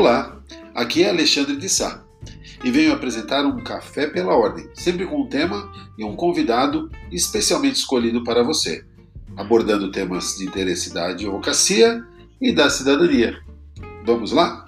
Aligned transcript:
Olá, 0.00 0.34
aqui 0.74 1.02
é 1.02 1.10
Alexandre 1.10 1.56
de 1.56 1.68
Sá 1.68 2.02
e 2.64 2.70
venho 2.70 2.90
apresentar 2.90 3.44
um 3.44 3.62
Café 3.62 4.06
pela 4.06 4.34
Ordem, 4.34 4.66
sempre 4.72 5.04
com 5.04 5.20
um 5.20 5.28
tema 5.28 5.70
e 5.98 6.02
um 6.02 6.16
convidado 6.16 6.90
especialmente 7.12 7.76
escolhido 7.76 8.24
para 8.24 8.42
você, 8.42 8.82
abordando 9.36 9.92
temas 9.92 10.38
de 10.38 10.46
interesse 10.46 10.94
da 10.94 11.08
advocacia 11.08 12.02
e 12.40 12.50
da 12.50 12.70
cidadania. 12.70 13.42
Vamos 14.06 14.32
lá? 14.32 14.64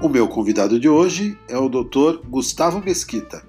O 0.00 0.08
meu 0.08 0.28
convidado 0.28 0.78
de 0.78 0.88
hoje 0.88 1.36
é 1.48 1.58
o 1.58 1.68
Dr. 1.68 2.24
Gustavo 2.28 2.80
Mesquita. 2.80 3.42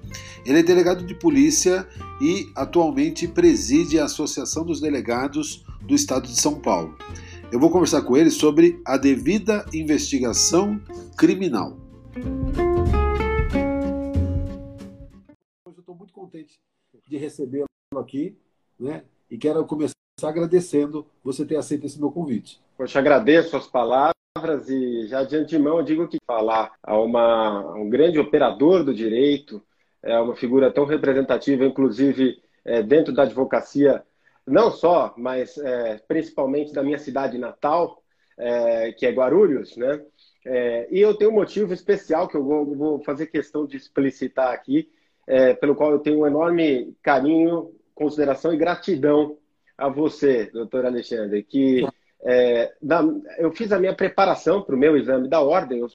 Ele 0.44 0.58
é 0.58 0.62
delegado 0.62 1.04
de 1.04 1.14
polícia 1.14 1.86
e 2.20 2.50
atualmente 2.56 3.28
preside 3.28 4.00
a 4.00 4.06
Associação 4.06 4.64
dos 4.64 4.80
Delegados 4.80 5.64
do 5.82 5.94
Estado 5.94 6.26
de 6.26 6.40
São 6.40 6.60
Paulo. 6.60 6.96
Eu 7.52 7.60
vou 7.60 7.70
conversar 7.70 8.02
com 8.02 8.16
ele 8.16 8.30
sobre 8.30 8.82
a 8.84 8.96
devida 8.96 9.64
investigação 9.72 10.80
criminal. 11.16 11.76
Hoje 15.64 15.76
eu 15.76 15.80
estou 15.80 15.94
muito 15.94 16.12
contente 16.12 16.58
de 17.06 17.16
recebê-lo 17.16 17.66
aqui, 17.96 18.36
né? 18.80 19.04
E 19.30 19.38
quero 19.38 19.64
começar 19.64 19.94
agradecendo 20.24 21.06
você 21.22 21.44
ter 21.44 21.56
aceito 21.56 21.86
esse 21.86 22.00
meu 22.00 22.10
convite. 22.10 22.60
Poxa, 22.76 22.98
agradeço 22.98 23.56
as 23.56 23.68
palavras 23.68 24.12
e 24.68 25.06
já 25.06 25.22
de 25.22 25.36
antemão 25.36 25.84
digo 25.84 26.08
que 26.08 26.18
falar 26.26 26.72
a, 26.82 26.98
uma, 26.98 27.60
a 27.60 27.74
um 27.74 27.88
grande 27.88 28.18
operador 28.18 28.82
do 28.82 28.92
direito, 28.92 29.62
é 30.02 30.18
uma 30.18 30.34
figura 30.34 30.72
tão 30.72 30.84
representativa, 30.84 31.64
inclusive 31.64 32.42
é, 32.64 32.82
dentro 32.82 33.12
da 33.12 33.22
advocacia, 33.22 34.02
não 34.46 34.70
só, 34.70 35.14
mas 35.16 35.56
é, 35.58 36.00
principalmente 36.08 36.72
da 36.72 36.82
minha 36.82 36.98
cidade 36.98 37.38
natal, 37.38 38.02
é, 38.36 38.92
que 38.92 39.06
é 39.06 39.10
Guarulhos, 39.10 39.76
né? 39.76 40.04
É, 40.44 40.88
e 40.90 41.00
eu 41.00 41.14
tenho 41.14 41.30
um 41.30 41.34
motivo 41.34 41.72
especial 41.72 42.26
que 42.26 42.36
eu 42.36 42.42
vou, 42.42 42.74
vou 42.74 43.02
fazer 43.04 43.26
questão 43.26 43.64
de 43.64 43.76
explicitar 43.76 44.52
aqui, 44.52 44.90
é, 45.26 45.54
pelo 45.54 45.76
qual 45.76 45.92
eu 45.92 46.00
tenho 46.00 46.20
um 46.20 46.26
enorme 46.26 46.96
carinho, 47.00 47.72
consideração 47.94 48.52
e 48.52 48.56
gratidão 48.56 49.38
a 49.78 49.88
você, 49.88 50.46
doutor 50.46 50.84
Alexandre, 50.84 51.44
que 51.44 51.86
é, 52.24 52.72
eu 53.38 53.52
fiz 53.52 53.70
a 53.70 53.78
minha 53.78 53.94
preparação 53.94 54.62
para 54.62 54.74
o 54.74 54.78
meu 54.78 54.96
exame 54.96 55.28
da 55.28 55.40
ordem, 55.40 55.80
eu 55.80 55.88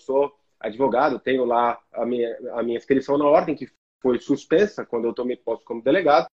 sou 0.00 0.32
advogado, 0.60 1.18
tenho 1.18 1.44
lá 1.44 1.78
a 1.92 2.04
minha, 2.04 2.36
a 2.52 2.62
minha 2.62 2.76
inscrição 2.76 3.16
na 3.16 3.24
ordem, 3.24 3.54
que 3.54 3.68
foi 4.00 4.18
suspensa 4.18 4.84
quando 4.84 5.06
eu 5.06 5.12
tomei 5.12 5.36
posse 5.36 5.64
como 5.64 5.82
delegado, 5.82 6.28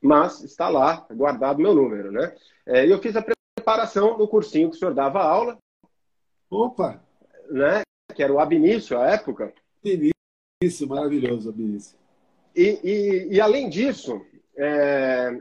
mas 0.00 0.42
está 0.42 0.68
lá, 0.68 1.06
guardado 1.10 1.60
meu 1.60 1.74
número, 1.74 2.10
né? 2.10 2.34
É, 2.66 2.90
eu 2.90 3.00
fiz 3.00 3.14
a 3.16 3.24
preparação 3.56 4.18
no 4.18 4.26
cursinho 4.26 4.70
que 4.70 4.76
o 4.76 4.78
senhor 4.78 4.94
dava 4.94 5.22
aula. 5.22 5.58
Opa! 6.50 7.02
Né? 7.50 7.82
Que 8.14 8.22
era 8.22 8.32
o 8.32 8.40
Abinício, 8.40 8.98
à 8.98 9.06
época. 9.10 9.52
Abinício, 9.80 10.88
maravilhoso, 10.88 11.48
Abinício. 11.48 11.96
E, 12.54 12.80
e, 12.82 13.34
e 13.36 13.40
além 13.40 13.68
disso, 13.68 14.20
é, 14.56 15.40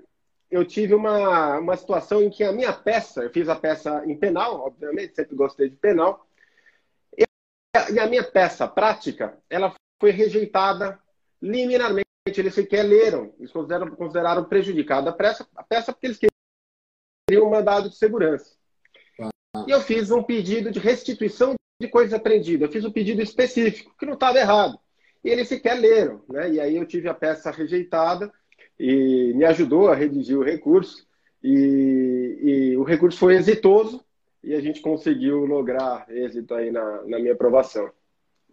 eu 0.50 0.66
tive 0.66 0.94
uma, 0.94 1.60
uma 1.60 1.76
situação 1.76 2.22
em 2.22 2.30
que 2.30 2.44
a 2.44 2.52
minha 2.52 2.74
peça, 2.74 3.24
eu 3.24 3.32
fiz 3.32 3.50
a 3.50 3.56
peça 3.56 4.04
em 4.06 4.16
penal, 4.16 4.66
obviamente, 4.66 5.16
sempre 5.16 5.36
gostei 5.36 5.70
de 5.70 5.76
penal, 5.76 6.26
e 7.94 8.00
a 8.00 8.08
minha 8.08 8.24
peça 8.24 8.68
prática, 8.68 9.38
ela 9.50 9.74
foi 10.00 10.12
rejeitada 10.12 11.00
liminarmente. 11.42 12.06
Eles 12.28 12.54
sequer 12.54 12.84
leram, 12.84 13.34
eles 13.40 13.52
consideraram, 13.52 13.96
consideraram 13.96 14.44
prejudicada 14.44 15.10
a 15.10 15.14
peça, 15.14 15.48
a 15.56 15.64
peça 15.64 15.92
porque 15.92 16.08
eles 16.08 16.20
queriam 17.28 17.48
um 17.48 17.50
mandado 17.50 17.90
de 17.90 17.96
segurança. 17.96 18.56
Ah. 19.20 19.66
E 19.68 19.72
eu 19.72 19.82
fiz 19.82 20.12
um 20.12 20.22
pedido 20.22 20.70
de 20.70 20.80
restituição 20.80 21.56
de 21.80 21.88
coisa 21.88 22.18
aprendida. 22.18 22.66
Eu 22.66 22.72
fiz 22.72 22.86
um 22.86 22.92
pedido 22.92 23.22
específico, 23.22 23.96
que 23.98 24.06
não 24.06 24.14
estava 24.14 24.38
errado. 24.38 24.78
E 25.24 25.30
eles 25.30 25.48
sequer 25.48 25.80
leram. 25.80 26.22
Né? 26.30 26.54
E 26.54 26.60
aí 26.60 26.76
eu 26.76 26.86
tive 26.86 27.08
a 27.10 27.14
peça 27.14 27.50
rejeitada 27.50 28.32
e 28.80 29.34
me 29.34 29.46
ajudou 29.46 29.90
a 29.90 29.96
redigir 29.96 30.38
o 30.38 30.44
recurso. 30.44 31.08
E, 31.44 32.40
e 32.74 32.78
o 32.78 32.84
recurso 32.84 33.18
foi 33.18 33.36
exitoso 33.36 34.06
e 34.44 34.54
a 34.54 34.62
gente 34.62 34.82
conseguiu 34.82 35.46
lograr 35.46 36.06
êxito 36.10 36.54
aí 36.54 36.72
na, 36.72 37.04
na 37.04 37.20
minha 37.20 37.34
aprovação. 37.34 37.90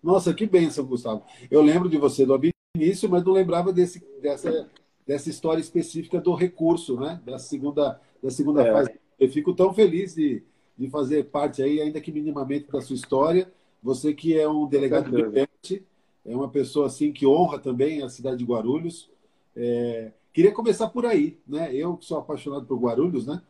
Nossa, 0.03 0.34
que 0.34 0.47
bênção, 0.47 0.84
Gustavo. 0.84 1.25
Eu 1.50 1.62
lembro 1.62 1.88
de 1.88 1.97
você 1.97 2.25
do 2.25 2.38
início, 2.76 3.09
mas 3.09 3.25
não 3.25 3.32
lembrava 3.32 3.72
desse, 3.72 4.04
dessa, 4.21 4.69
dessa 5.06 5.28
história 5.28 5.60
específica 5.60 6.21
do 6.21 6.34
recurso, 6.34 6.99
né? 7.00 7.21
Da 7.25 7.38
segunda, 7.38 8.00
da 8.22 8.31
segunda 8.31 8.62
é. 8.62 8.72
fase. 8.72 8.91
Eu 9.19 9.28
fico 9.28 9.53
tão 9.54 9.72
feliz 9.72 10.15
de, 10.15 10.43
de 10.76 10.88
fazer 10.88 11.25
parte 11.25 11.62
aí, 11.62 11.81
ainda 11.81 12.00
que 12.00 12.12
minimamente, 12.12 12.70
da 12.70 12.81
sua 12.81 12.94
história. 12.94 13.50
Você 13.82 14.12
que 14.12 14.38
é 14.38 14.49
um 14.49 14.66
delegado 14.66 15.10
brilhante, 15.10 15.84
é 16.25 16.34
uma 16.34 16.49
pessoa 16.49 16.87
assim 16.87 17.12
que 17.12 17.26
honra 17.26 17.59
também 17.59 18.03
a 18.03 18.09
cidade 18.09 18.37
de 18.38 18.44
Guarulhos. 18.44 19.10
É, 19.56 20.12
queria 20.32 20.53
começar 20.53 20.88
por 20.88 21.06
aí, 21.06 21.38
né? 21.47 21.75
Eu 21.75 21.97
que 21.97 22.05
sou 22.05 22.19
apaixonado 22.19 22.66
por 22.66 22.78
Guarulhos, 22.78 23.26
né? 23.26 23.43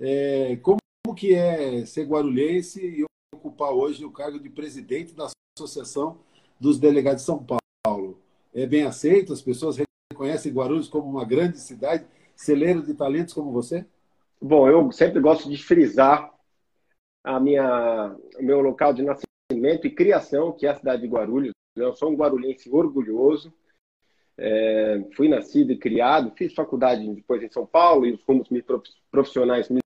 É, 0.00 0.56
como 0.62 0.78
como 1.04 1.14
que 1.14 1.34
é 1.34 1.84
ser 1.84 2.06
guarulhense 2.06 2.80
e 2.80 3.04
ocupar 3.34 3.70
hoje 3.70 4.04
o 4.04 4.10
cargo 4.10 4.40
de 4.40 4.48
presidente 4.48 5.14
da 5.14 5.28
Associação 5.56 6.18
dos 6.58 6.78
Delegados 6.78 7.20
de 7.20 7.26
São 7.26 7.46
Paulo? 7.84 8.18
É 8.54 8.66
bem 8.66 8.84
aceito? 8.84 9.32
As 9.32 9.42
pessoas 9.42 9.76
reconhecem 10.10 10.52
Guarulhos 10.52 10.88
como 10.88 11.08
uma 11.08 11.24
grande 11.24 11.60
cidade, 11.60 12.06
celeiro 12.34 12.82
de 12.82 12.94
talentos 12.94 13.34
como 13.34 13.52
você? 13.52 13.84
Bom, 14.40 14.66
eu 14.68 14.90
sempre 14.92 15.20
gosto 15.20 15.48
de 15.48 15.62
frisar 15.62 16.32
a 17.22 17.38
minha, 17.38 18.16
o 18.38 18.42
meu 18.42 18.60
local 18.60 18.94
de 18.94 19.02
nascimento 19.02 19.86
e 19.86 19.94
criação, 19.94 20.52
que 20.52 20.66
é 20.66 20.70
a 20.70 20.76
cidade 20.76 21.02
de 21.02 21.08
Guarulhos. 21.08 21.52
Eu 21.76 21.94
sou 21.94 22.10
um 22.10 22.16
guarulhense 22.16 22.70
orgulhoso. 22.70 23.52
É, 24.36 25.04
fui 25.14 25.28
nascido 25.28 25.70
e 25.70 25.78
criado, 25.78 26.32
fiz 26.36 26.52
faculdade 26.54 27.06
depois 27.14 27.42
em 27.42 27.50
São 27.50 27.66
Paulo 27.66 28.06
e 28.06 28.12
os 28.12 28.22
rumos 28.24 28.48
profissionais 29.10 29.68
me 29.68 29.83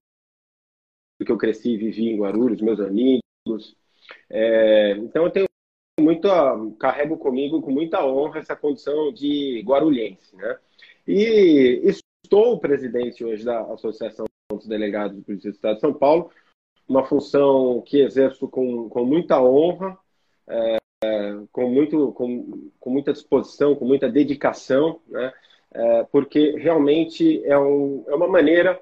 que 1.24 1.32
eu 1.32 1.38
cresci 1.38 1.70
e 1.72 1.76
vivi 1.76 2.08
em 2.08 2.18
Guarulhos, 2.18 2.60
meus 2.60 2.80
amigos. 2.80 3.76
É, 4.30 4.92
então 4.98 5.24
eu 5.24 5.30
tenho 5.30 5.48
muito, 6.00 6.28
carrego 6.78 7.16
comigo 7.16 7.60
com 7.60 7.70
muita 7.70 8.04
honra 8.04 8.38
essa 8.38 8.54
condição 8.54 9.12
de 9.12 9.62
guarulhense, 9.66 10.34
né? 10.36 10.56
E 11.06 11.82
estou 11.84 12.58
presidente 12.58 13.24
hoje 13.24 13.44
da 13.44 13.60
Associação 13.72 14.26
dos 14.50 14.66
Delegados 14.66 15.16
de 15.16 15.22
Polícia 15.22 15.50
do 15.50 15.54
Estado 15.54 15.74
de 15.74 15.80
São 15.80 15.92
Paulo, 15.92 16.30
uma 16.86 17.04
função 17.04 17.82
que 17.82 18.00
exerço 18.00 18.48
com, 18.48 18.88
com 18.88 19.04
muita 19.04 19.42
honra, 19.42 19.98
é, 20.46 20.78
com, 21.52 21.68
muito, 21.68 22.12
com, 22.12 22.70
com 22.78 22.90
muita 22.90 23.12
disposição, 23.12 23.74
com 23.74 23.84
muita 23.84 24.08
dedicação, 24.08 25.00
né? 25.06 25.32
É, 25.70 26.02
porque 26.04 26.52
realmente 26.56 27.44
é, 27.44 27.58
um, 27.58 28.02
é 28.08 28.14
uma 28.14 28.26
maneira 28.26 28.80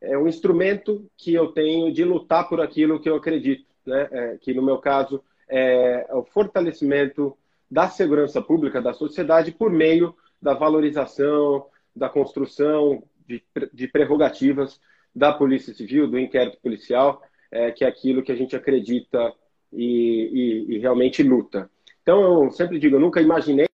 é 0.00 0.16
um 0.16 0.28
instrumento 0.28 1.08
que 1.16 1.34
eu 1.34 1.48
tenho 1.48 1.92
de 1.92 2.04
lutar 2.04 2.48
por 2.48 2.60
aquilo 2.60 3.00
que 3.00 3.08
eu 3.08 3.16
acredito, 3.16 3.66
né? 3.86 4.08
É, 4.10 4.38
que 4.38 4.54
no 4.54 4.62
meu 4.62 4.78
caso 4.78 5.22
é 5.48 6.06
o 6.12 6.22
fortalecimento 6.22 7.36
da 7.70 7.88
segurança 7.88 8.40
pública 8.40 8.80
da 8.80 8.92
sociedade 8.92 9.52
por 9.52 9.70
meio 9.70 10.14
da 10.40 10.54
valorização, 10.54 11.66
da 11.94 12.08
construção 12.08 13.02
de, 13.26 13.42
de 13.72 13.88
prerrogativas 13.88 14.80
da 15.14 15.32
Polícia 15.32 15.74
Civil, 15.74 16.06
do 16.06 16.18
inquérito 16.18 16.58
policial, 16.60 17.22
é, 17.50 17.70
que 17.70 17.84
é 17.84 17.88
aquilo 17.88 18.22
que 18.22 18.32
a 18.32 18.36
gente 18.36 18.54
acredita 18.54 19.32
e, 19.72 20.66
e, 20.68 20.76
e, 20.76 20.78
realmente 20.78 21.22
luta. 21.22 21.70
Então, 22.02 22.44
eu 22.44 22.50
sempre 22.50 22.78
digo, 22.78 22.96
eu 22.96 23.00
nunca 23.00 23.20
imaginei, 23.20 23.66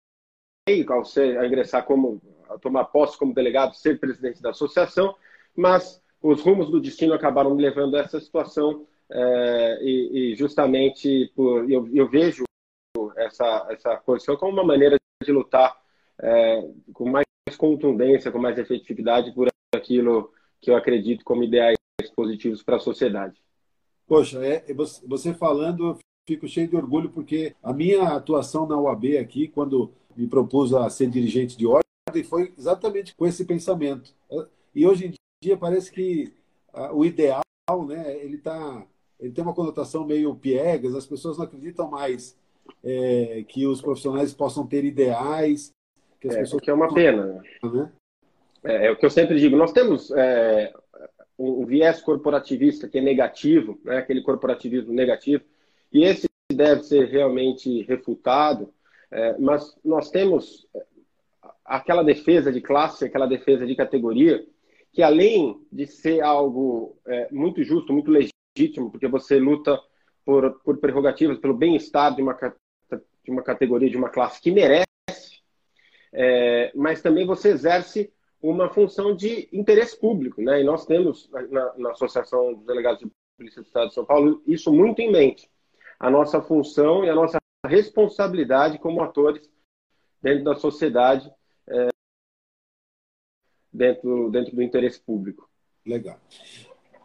ao, 0.88 1.04
ser, 1.04 1.38
a 1.38 1.46
ingressar 1.46 1.86
como, 1.86 2.22
a 2.50 2.58
tomar 2.58 2.86
posse 2.86 3.18
como 3.18 3.34
delegado, 3.34 3.76
ser 3.76 4.00
presidente 4.00 4.42
da 4.42 4.52
associação, 4.52 5.16
mas 5.56 6.03
os 6.24 6.42
rumos 6.42 6.72
do 6.72 6.80
destino 6.80 7.14
acabaram 7.14 7.54
me 7.54 7.62
levando 7.62 7.96
a 7.96 8.00
essa 8.00 8.20
situação 8.20 8.88
é, 9.12 9.80
e, 9.81 10.31
e, 10.31 10.36
justamente 10.36 11.30
por, 11.36 11.70
eu, 11.70 11.88
eu, 11.94 12.10
vejo 12.10 12.46
essa, 13.18 13.68
essa 13.70 13.98
posição 13.98 14.38
como 14.38 14.54
uma 14.54 14.64
maneira 14.64 14.96
de 15.22 15.31
lutar 15.31 15.78
é, 16.20 16.70
com 16.94 17.10
mais 17.10 17.25
contundência, 17.58 18.31
com 18.31 18.40
mais 18.40 18.58
efetividade 18.58 19.34
por 19.34 19.50
aquilo 19.75 20.31
que 20.62 20.72
eu 20.72 20.78
acredito 20.78 21.25
como 21.25 21.44
ideais 21.44 21.75
positivos 22.16 22.64
para 22.64 22.78
a 22.78 22.80
sociedade. 22.80 23.36
Poxa, 24.08 24.44
é, 24.46 24.66
você 25.06 25.34
falando, 25.34 25.90
eu 25.90 25.98
fico 26.26 26.48
cheio 26.48 26.69
de 26.69 26.76
orgulho 26.78 27.10
porque 27.10 27.54
a 27.62 27.74
minha 27.74 28.04
atuação 28.04 28.66
na 28.66 28.80
UAB 28.80 29.18
aqui, 29.18 29.50
quando 29.50 29.94
me 30.16 30.28
propus 30.28 30.74
a 30.74 30.90
ser 30.90 31.10
dirigente 31.10 31.58
de 31.58 31.68
ordem, 31.68 32.24
foi 32.24 32.54
exatamente 32.58 33.14
com 33.14 33.28
esse 33.28 33.44
pensamento. 33.44 34.14
E 34.74 34.86
hoje 34.88 35.08
em 35.08 35.14
dia 35.44 35.57
parece 35.57 35.92
que 35.92 36.34
uh, 36.74 36.95
o 36.95 37.06
ideal, 37.06 37.44
né, 37.88 38.18
ele 38.24 38.38
tá, 38.38 38.86
ele 39.19 39.34
tem 39.34 39.44
uma 39.44 39.54
conotação 39.54 40.06
meio 40.06 40.36
piegas, 40.36 40.95
as 40.95 41.06
pessoas 41.06 41.38
não 41.38 41.45
acreditam 41.45 41.90
mais 41.90 42.38
é, 42.84 43.44
que 43.48 43.68
os 43.68 43.81
profissionais 43.81 44.34
possam 44.34 44.66
ter 44.66 44.84
ideais, 44.86 45.72
Que, 46.19 46.28
as 46.30 46.36
é, 46.36 46.40
pessoas... 46.40 46.62
que 46.62 46.69
é 46.69 46.74
uma 46.74 46.94
pena. 46.94 47.44
Né? 47.63 47.92
É, 48.63 48.88
é, 48.88 48.92
o 48.92 48.98
que 48.98 49.06
eu 49.06 49.10
sempre 49.10 49.38
digo. 49.38 49.57
Nós 49.57 49.74
temos 49.74 50.10
é, 50.12 50.74
um 51.38 51.66
viés 51.66 52.01
corporativista 52.01 52.88
que 52.88 52.98
é 52.98 53.01
negativo, 53.01 53.80
né? 53.84 53.98
aquele 53.98 54.22
corporativismo 54.22 54.94
negativo, 54.94 55.44
e 55.92 56.04
esse 56.04 56.28
deve 56.51 56.84
ser 56.84 57.10
realmente 57.10 57.81
refutado, 57.84 58.74
é, 59.12 59.38
mas 59.38 59.78
nós 59.84 60.10
temos 60.10 60.66
aquela 61.66 62.04
defesa 62.04 62.51
de 62.51 62.62
classe, 62.62 63.06
aquela 63.06 63.25
defesa 63.25 63.66
de 63.66 63.75
categoria, 63.75 64.45
que 64.94 65.01
além 65.01 65.60
de 65.72 65.88
ser 65.88 66.22
algo 66.22 66.95
é, 67.07 67.28
muito 67.31 67.63
justo, 67.63 67.92
muito 67.92 68.12
legítimo, 68.12 68.92
porque 68.92 69.07
você 69.07 69.40
luta 69.40 69.81
por, 70.24 70.62
por 70.62 70.78
prerrogativas, 70.78 71.40
pelo 71.40 71.56
bem-estar 71.56 72.16
de 72.16 72.22
uma, 72.22 72.34
de 72.34 73.31
uma 73.31 73.42
categoria, 73.42 73.90
de 73.90 73.98
uma 73.98 74.10
classe 74.10 74.40
que 74.40 74.51
merece, 74.51 74.86
é, 76.13 76.72
mas 76.75 77.01
também 77.01 77.25
você 77.25 77.50
exerce 77.50 78.13
uma 78.40 78.69
função 78.69 79.16
de 79.16 79.50
interesse 79.51 80.00
público. 80.00 80.42
Né? 80.42 80.62
E 80.62 80.63
nós 80.63 80.86
temos, 80.86 81.28
na, 81.50 81.74
na 81.75 81.92
Associação 81.92 82.54
dos 82.54 82.66
Delegados 82.66 83.00
de 83.00 83.12
Polícia 83.36 83.63
do 83.63 83.66
Estado 83.66 83.88
de 83.88 83.95
São 83.95 84.06
Paulo, 84.06 84.44
isso 84.45 84.72
muito 84.72 85.01
em 85.01 85.12
mente. 85.12 85.50
A 86.00 86.12
nossa 86.12 86.40
função 86.40 87.04
e 87.04 87.10
a 87.10 87.16
nossa 87.16 87.40
responsabilidade 87.66 88.78
como 88.78 89.01
atores 89.01 89.50
dentro 90.22 90.44
da 90.44 90.56
sociedade 90.56 91.31
dentro, 93.74 94.30
dentro 94.30 94.56
do 94.56 94.62
interesse 94.62 95.00
público. 95.00 95.50
Legal. 95.86 96.20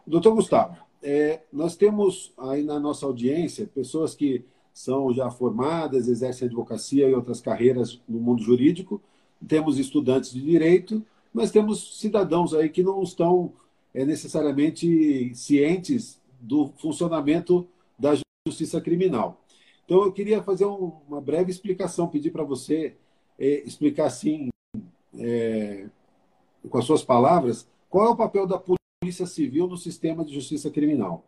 Doutor 0.05 0.35
Gustavo, 0.35 0.77
é, 1.01 1.41
nós 1.51 1.75
temos 1.75 2.33
aí 2.37 2.63
na 2.63 2.79
nossa 2.79 3.05
audiência 3.05 3.67
pessoas 3.67 4.15
que 4.15 4.45
são 4.73 5.13
já 5.13 5.29
formadas, 5.29 6.07
exercem 6.07 6.47
advocacia 6.47 7.07
e 7.07 7.13
outras 7.13 7.41
carreiras 7.41 8.01
no 8.07 8.19
mundo 8.19 8.41
jurídico, 8.41 9.01
temos 9.47 9.77
estudantes 9.77 10.31
de 10.31 10.41
direito, 10.41 11.05
mas 11.33 11.51
temos 11.51 11.99
cidadãos 11.99 12.53
aí 12.53 12.69
que 12.69 12.83
não 12.83 13.01
estão 13.03 13.53
é, 13.93 14.05
necessariamente 14.05 15.33
cientes 15.35 16.19
do 16.39 16.69
funcionamento 16.77 17.67
da 17.97 18.13
justiça 18.47 18.79
criminal. 18.79 19.43
Então, 19.85 20.03
eu 20.03 20.11
queria 20.11 20.41
fazer 20.43 20.65
um, 20.65 20.93
uma 21.07 21.19
breve 21.19 21.51
explicação, 21.51 22.07
pedir 22.07 22.31
para 22.31 22.43
você 22.43 22.95
é, 23.37 23.63
explicar 23.65 24.05
assim, 24.05 24.49
é, 25.17 25.87
com 26.67 26.77
as 26.77 26.85
suas 26.85 27.03
palavras, 27.03 27.67
qual 27.89 28.07
é 28.07 28.09
o 28.09 28.15
papel 28.15 28.45
da 28.45 28.59
Polícia 28.59 29.25
Civil 29.25 29.67
no 29.67 29.77
sistema 29.77 30.25
de 30.25 30.33
justiça 30.33 30.69
criminal? 30.69 31.23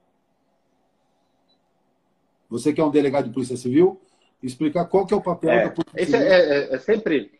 Você 2.49 2.73
que 2.73 2.81
é 2.81 2.83
um 2.83 2.91
delegado 2.91 3.27
de 3.27 3.33
Polícia 3.33 3.55
Civil, 3.55 4.01
explicar 4.43 4.85
qual 4.85 5.05
que 5.05 5.13
é 5.13 5.17
o 5.17 5.21
papel 5.21 5.51
é, 5.51 5.63
da 5.65 5.71
Polícia 5.71 6.05
Civil. 6.05 6.21
É, 6.21 6.39
é, 6.39 6.75
é 6.75 6.77
sempre... 6.79 7.39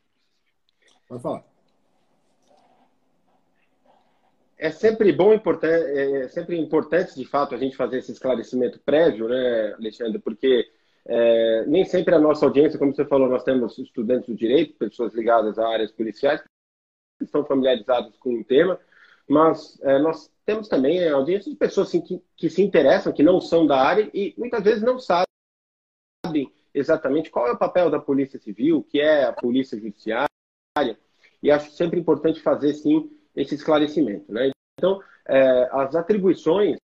Pode 1.08 1.22
falar. 1.22 1.44
É 4.58 4.70
sempre 4.70 5.12
bom, 5.12 5.34
é, 5.34 6.22
é 6.22 6.28
sempre 6.28 6.58
importante, 6.58 7.16
de 7.16 7.26
fato, 7.26 7.56
a 7.56 7.58
gente 7.58 7.76
fazer 7.76 7.98
esse 7.98 8.12
esclarecimento 8.12 8.80
prévio, 8.86 9.28
né, 9.28 9.74
Alexandre? 9.74 10.20
Porque 10.20 10.70
é, 11.06 11.66
nem 11.66 11.84
sempre 11.84 12.14
a 12.14 12.20
nossa 12.20 12.46
audiência, 12.46 12.78
como 12.78 12.94
você 12.96 13.04
falou, 13.04 13.28
nós 13.28 13.44
temos 13.44 13.78
estudantes 13.80 14.28
do 14.28 14.36
direito, 14.36 14.78
pessoas 14.78 15.14
ligadas 15.14 15.58
a 15.58 15.68
áreas 15.68 15.92
policiais, 15.92 16.42
estão 17.26 17.46
familiarizados 17.46 18.16
com 18.18 18.40
o 18.40 18.44
tema, 18.44 18.80
mas 19.28 19.80
é, 19.82 20.00
nós 20.00 20.32
temos 20.46 20.68
também 20.68 21.08
a 21.08 21.16
audiência 21.16 21.50
de 21.50 21.58
pessoas 21.58 21.88
assim, 21.88 22.02
que, 22.02 22.22
que 22.36 22.50
se 22.50 22.62
interessam, 22.62 23.14
que 23.14 23.24
não 23.24 23.40
são 23.40 23.66
da 23.66 23.78
área 23.78 24.10
e 24.14 24.34
muitas 24.38 24.64
vezes 24.64 24.82
não 24.82 25.00
sabem 25.00 25.26
exatamente 26.74 27.30
qual 27.30 27.48
é 27.48 27.52
o 27.52 27.58
papel 27.58 27.90
da 27.90 28.00
Polícia 28.00 28.40
Civil, 28.40 28.78
o 28.78 28.84
que 28.84 29.00
é 29.00 29.26
a 29.26 29.34
Polícia 29.34 29.80
Judiciária, 29.80 30.28
e 31.42 31.52
acho 31.52 31.72
sempre 31.72 32.00
importante 32.00 32.42
fazer, 32.42 32.74
sim, 32.74 33.10
esse 33.36 33.56
esclarecimento. 33.56 34.32
Né? 34.32 34.52
Então, 34.78 35.02
é, 35.28 35.70
as 35.72 35.96
atribuições 35.96 36.78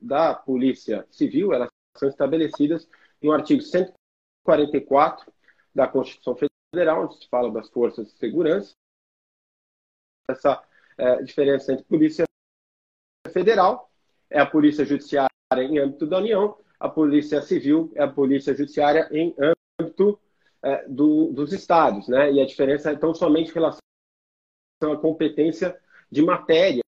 da 0.00 0.34
Polícia 0.34 1.06
Civil, 1.10 1.52
elas 1.52 1.68
são 1.96 2.08
estabelecidas 2.08 2.88
no 3.22 3.32
artigo 3.32 3.62
144 3.62 5.32
da 5.74 5.88
Constituição 5.88 6.36
Federal, 6.36 7.04
onde 7.04 7.16
se 7.16 7.28
fala 7.28 7.50
das 7.50 7.68
forças 7.70 8.06
de 8.06 8.18
segurança, 8.18 8.72
essa 10.28 10.62
é, 10.98 11.22
diferença 11.22 11.72
entre 11.72 11.84
polícia 11.84 12.24
federal, 13.32 13.90
é 14.30 14.40
a 14.40 14.46
polícia 14.46 14.84
judiciária 14.84 15.30
em 15.52 15.78
âmbito 15.78 16.06
da 16.06 16.18
União, 16.18 16.56
a 16.78 16.88
polícia 16.88 17.40
civil 17.42 17.90
é 17.94 18.02
a 18.02 18.08
polícia 18.08 18.54
judiciária 18.54 19.08
em 19.12 19.34
âmbito 19.80 20.18
é, 20.62 20.86
do, 20.88 21.32
dos 21.32 21.52
estados, 21.52 22.08
né? 22.08 22.32
E 22.32 22.40
a 22.40 22.46
diferença 22.46 22.90
é 22.90 22.96
tão 22.96 23.14
somente 23.14 23.50
em 23.50 23.54
relação 23.54 23.80
à 24.82 24.96
competência 24.96 25.78
de 26.10 26.22
matéria, 26.22 26.82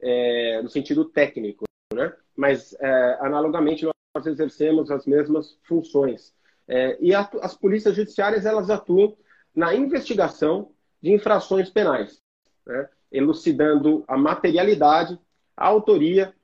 é, 0.00 0.62
no 0.62 0.68
sentido 0.68 1.04
técnico, 1.06 1.64
né? 1.92 2.14
Mas, 2.36 2.74
é, 2.80 3.18
analogamente, 3.20 3.86
nós 4.14 4.26
exercemos 4.26 4.90
as 4.90 5.06
mesmas 5.06 5.58
funções. 5.64 6.34
É, 6.68 6.96
e 7.00 7.14
as 7.14 7.56
polícias 7.56 7.94
judiciárias, 7.94 8.46
elas 8.46 8.70
atuam 8.70 9.16
na 9.54 9.74
investigação 9.74 10.72
de 11.00 11.12
infrações 11.12 11.70
penais 11.70 12.23
né, 12.66 12.88
elucidando 13.10 14.04
a 14.08 14.16
materialidade, 14.16 15.18
a 15.56 15.66
autoria 15.66 16.34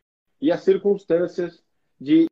e 0.41 0.51
as 0.51 0.63
circunstâncias 0.63 1.63
de 2.01 2.27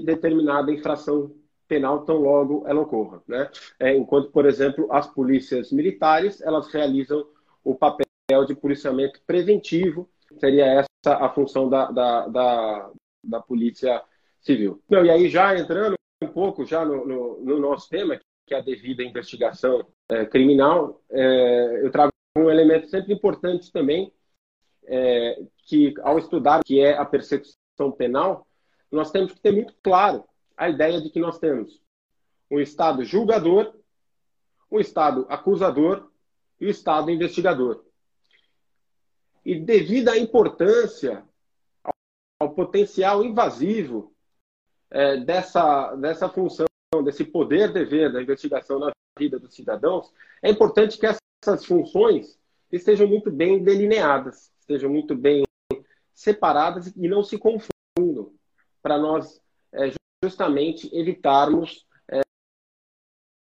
determinada 0.00 0.72
infração 0.72 1.34
penal 1.68 2.04
tão 2.04 2.16
logo 2.16 2.64
ela 2.66 2.80
ocorra. 2.80 3.22
Né? 3.26 3.50
É, 3.78 3.96
enquanto, 3.96 4.30
por 4.30 4.46
exemplo, 4.46 4.88
as 4.90 5.06
polícias 5.06 5.72
militares 5.72 6.40
elas 6.40 6.68
realizam 6.68 7.26
o 7.64 7.74
papel 7.74 8.06
de 8.46 8.54
policiamento 8.54 9.20
preventivo, 9.26 10.08
seria 10.38 10.66
essa 10.66 10.88
a 11.04 11.28
função 11.30 11.68
da, 11.68 11.90
da, 11.90 12.28
da, 12.28 12.90
da 13.24 13.40
polícia 13.40 14.02
civil. 14.40 14.82
E 14.90 15.10
aí 15.10 15.28
já 15.28 15.56
entrando 15.58 15.94
um 16.22 16.28
pouco 16.28 16.64
já 16.64 16.84
no, 16.84 17.06
no, 17.06 17.40
no 17.40 17.58
nosso 17.58 17.88
tema, 17.88 18.20
que 18.46 18.54
é 18.54 18.58
a 18.58 18.62
devida 18.62 19.02
investigação 19.02 19.86
é, 20.08 20.24
criminal, 20.26 21.02
é, 21.10 21.80
eu 21.84 21.90
trago 21.90 22.11
um 22.36 22.50
elemento 22.50 22.88
sempre 22.88 23.12
importante 23.12 23.70
também, 23.70 24.12
é, 24.84 25.42
que 25.66 25.94
ao 26.02 26.18
estudar 26.18 26.64
que 26.64 26.80
é 26.80 26.96
a 26.96 27.04
persecução 27.04 27.92
penal, 27.96 28.46
nós 28.90 29.10
temos 29.10 29.32
que 29.32 29.40
ter 29.40 29.52
muito 29.52 29.74
claro 29.82 30.24
a 30.56 30.68
ideia 30.68 31.00
de 31.00 31.10
que 31.10 31.20
nós 31.20 31.38
temos 31.38 31.80
um 32.50 32.60
Estado 32.60 33.04
julgador, 33.04 33.74
um 34.70 34.78
Estado 34.78 35.26
acusador 35.28 36.10
e 36.60 36.66
o 36.66 36.68
um 36.68 36.70
Estado 36.70 37.10
investigador. 37.10 37.84
E 39.44 39.58
devido 39.58 40.08
à 40.08 40.18
importância, 40.18 41.24
ao, 42.38 42.54
potencial 42.54 43.24
invasivo 43.24 44.14
é, 44.90 45.16
dessa, 45.18 45.94
dessa 45.96 46.28
função, 46.28 46.66
desse 47.04 47.24
poder-dever 47.24 48.12
da 48.12 48.22
investigação 48.22 48.78
na 48.78 48.92
vida 49.18 49.38
dos 49.38 49.54
cidadãos, 49.54 50.12
é 50.42 50.50
importante 50.50 50.98
que 50.98 51.06
essa 51.06 51.21
essas 51.42 51.64
funções 51.64 52.38
estejam 52.70 53.08
muito 53.08 53.30
bem 53.30 53.62
delineadas, 53.62 54.52
estejam 54.60 54.88
muito 54.88 55.14
bem 55.16 55.42
separadas 56.14 56.94
e 56.96 57.08
não 57.08 57.22
se 57.22 57.36
confundam, 57.36 58.32
para 58.80 58.96
nós 58.96 59.40
é, 59.72 59.90
justamente 60.22 60.88
evitarmos 60.96 61.84
é, 62.08 62.20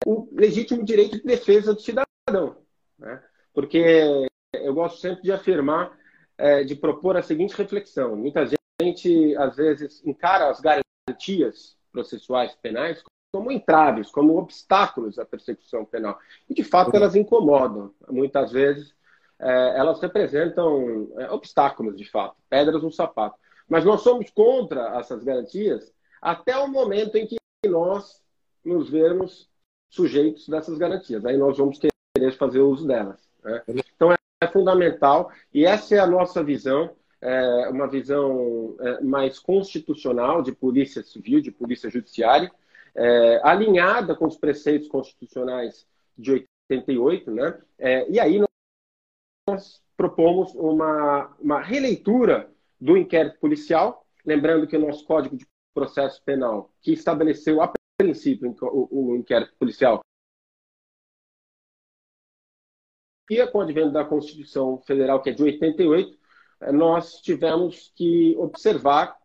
o 0.06 0.28
legítimo 0.34 0.84
direito 0.84 1.18
de 1.18 1.24
defesa 1.24 1.74
do 1.74 1.80
cidadão. 1.80 2.58
Né? 3.00 3.24
Porque 3.54 4.28
eu 4.54 4.74
gosto 4.74 5.00
sempre 5.00 5.24
de 5.24 5.32
afirmar, 5.32 5.98
é, 6.38 6.64
de 6.64 6.76
propor 6.76 7.16
a 7.16 7.24
seguinte 7.24 7.56
reflexão: 7.56 8.16
muita 8.16 8.46
gente, 8.82 9.36
às 9.38 9.56
vezes, 9.56 10.06
encara 10.06 10.50
as 10.50 10.60
garantias 10.60 11.78
processuais 11.92 12.54
penais 12.56 13.02
como 13.36 13.52
entraves, 13.52 14.10
como 14.10 14.38
obstáculos 14.38 15.20
à 15.20 15.26
persecução 15.26 15.84
penal. 15.84 16.18
E, 16.50 16.54
de 16.54 16.64
fato, 16.64 16.96
elas 16.96 17.18
incomodam. 17.18 17.92
Muitas 18.10 18.50
vezes, 18.50 18.96
é, 19.38 19.78
elas 19.78 20.00
representam 20.00 21.10
é, 21.18 21.30
obstáculos, 21.30 21.98
de 21.98 22.10
fato, 22.10 22.38
pedras 22.50 22.82
no 22.82 22.90
sapato. 22.90 23.38
Mas 23.68 23.84
nós 23.84 24.00
somos 24.00 24.30
contra 24.30 24.98
essas 24.98 25.22
garantias 25.22 25.94
até 26.22 26.56
o 26.58 26.70
momento 26.70 27.18
em 27.18 27.28
que 27.28 27.36
nós 27.68 28.24
nos 28.64 28.90
vermos 28.90 29.50
sujeitos 29.90 30.48
dessas 30.48 30.78
garantias. 30.78 31.26
Aí 31.26 31.36
nós 31.36 31.58
vamos 31.58 31.78
querer 31.78 32.32
fazer 32.38 32.62
uso 32.62 32.88
delas. 32.88 33.20
Né? 33.44 33.62
Então, 33.68 34.14
é, 34.14 34.16
é, 34.40 34.48
fundamental, 34.48 35.30
e 35.54 35.66
essa 35.66 35.94
é 35.94 36.00
a 36.00 36.08
nossa 36.08 36.42
visão, 36.42 36.96
é, 37.20 37.68
uma 37.68 37.86
visão 37.86 38.78
é, 38.80 39.02
mais 39.02 39.40
constitucional 39.40 40.42
de 40.42 40.54
polícia 40.54 41.04
civil, 41.04 41.42
de 41.42 41.52
polícia 41.52 41.90
judiciária, 41.90 42.50
é, 42.96 43.42
alinhada 43.44 44.16
com 44.16 44.26
os 44.26 44.38
preceitos 44.38 44.88
constitucionais 44.88 45.88
de 46.18 46.48
88, 46.70 47.32
né? 47.32 47.62
É, 47.78 48.10
e 48.10 48.20
aí 48.20 48.42
nós 49.48 49.82
propomos 49.96 50.54
uma, 50.56 51.36
uma 51.40 51.62
releitura 51.62 52.50
do 52.80 52.98
inquérito 52.98 53.40
policial, 53.40 54.06
lembrando 54.26 54.68
que 54.68 54.76
o 54.76 54.80
nosso 54.80 55.06
Código 55.06 55.38
de 55.38 55.46
Processo 55.74 56.22
Penal, 56.24 56.72
que 56.82 56.94
estabeleceu 56.94 57.62
a 57.62 57.72
princípio 57.98 58.56
o, 58.62 59.12
o 59.12 59.16
inquérito 59.16 59.56
policial 59.58 60.02
com 63.52 63.58
o 63.58 63.62
advento 63.62 63.92
da 63.92 64.06
Constituição 64.06 64.80
Federal, 64.86 65.22
que 65.22 65.32
é 65.32 65.34
de 65.34 65.42
88, 65.42 66.18
eh, 66.62 66.72
nós 66.72 67.20
tivemos 67.22 67.92
que 67.96 68.36
observar 68.38 69.18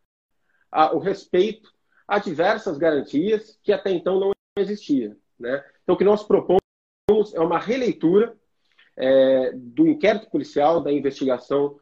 a, 0.71 0.95
o 0.95 0.99
respeito 0.99 1.71
a 2.11 2.19
diversas 2.19 2.77
garantias 2.77 3.57
que 3.63 3.73
até 3.73 3.93
então 3.93 4.19
não 4.19 4.33
existiam. 4.59 5.15
Né? 5.39 5.65
Então, 5.85 5.95
o 5.95 5.99
que 5.99 6.03
nós 6.03 6.25
propomos 6.25 6.61
é 7.33 7.39
uma 7.39 7.57
releitura 7.57 8.37
é, 8.97 9.53
do 9.53 9.87
inquérito 9.87 10.29
policial, 10.29 10.83
da 10.83 10.93
investigação 10.93 11.79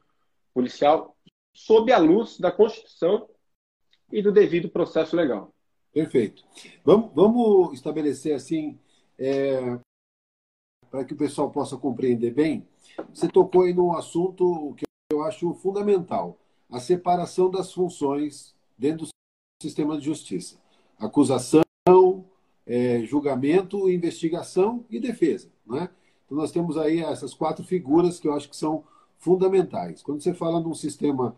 policial, 0.52 1.16
sob 1.54 1.90
a 1.90 1.96
luz 1.96 2.38
da 2.38 2.52
Constituição 2.52 3.26
e 4.12 4.20
do 4.20 4.30
devido 4.30 4.68
processo 4.68 5.16
legal. 5.16 5.50
Perfeito. 5.94 6.44
Vamos, 6.84 7.10
vamos 7.14 7.72
estabelecer 7.72 8.34
assim, 8.34 8.78
é, 9.18 9.78
para 10.90 11.06
que 11.06 11.14
o 11.14 11.16
pessoal 11.18 11.50
possa 11.50 11.78
compreender 11.78 12.34
bem. 12.34 12.68
Você 13.14 13.28
tocou 13.28 13.62
aí 13.62 13.72
num 13.72 13.96
assunto 13.96 14.74
que 14.76 14.84
eu 15.10 15.22
acho 15.22 15.54
fundamental: 15.54 16.38
a 16.70 16.78
separação 16.78 17.50
das 17.50 17.72
funções 17.72 18.54
dentro 18.76 19.06
do 19.06 19.17
sistema 19.60 19.98
de 19.98 20.04
justiça. 20.04 20.56
Acusação, 20.98 21.64
é, 22.66 23.00
julgamento, 23.04 23.90
investigação 23.90 24.84
e 24.88 25.00
defesa. 25.00 25.50
Né? 25.66 25.88
Então, 26.24 26.38
nós 26.38 26.52
temos 26.52 26.76
aí 26.76 27.00
essas 27.00 27.34
quatro 27.34 27.64
figuras 27.64 28.20
que 28.20 28.28
eu 28.28 28.34
acho 28.34 28.48
que 28.48 28.56
são 28.56 28.84
fundamentais. 29.18 30.02
Quando 30.02 30.22
você 30.22 30.32
fala 30.32 30.60
num 30.60 30.74
sistema, 30.74 31.34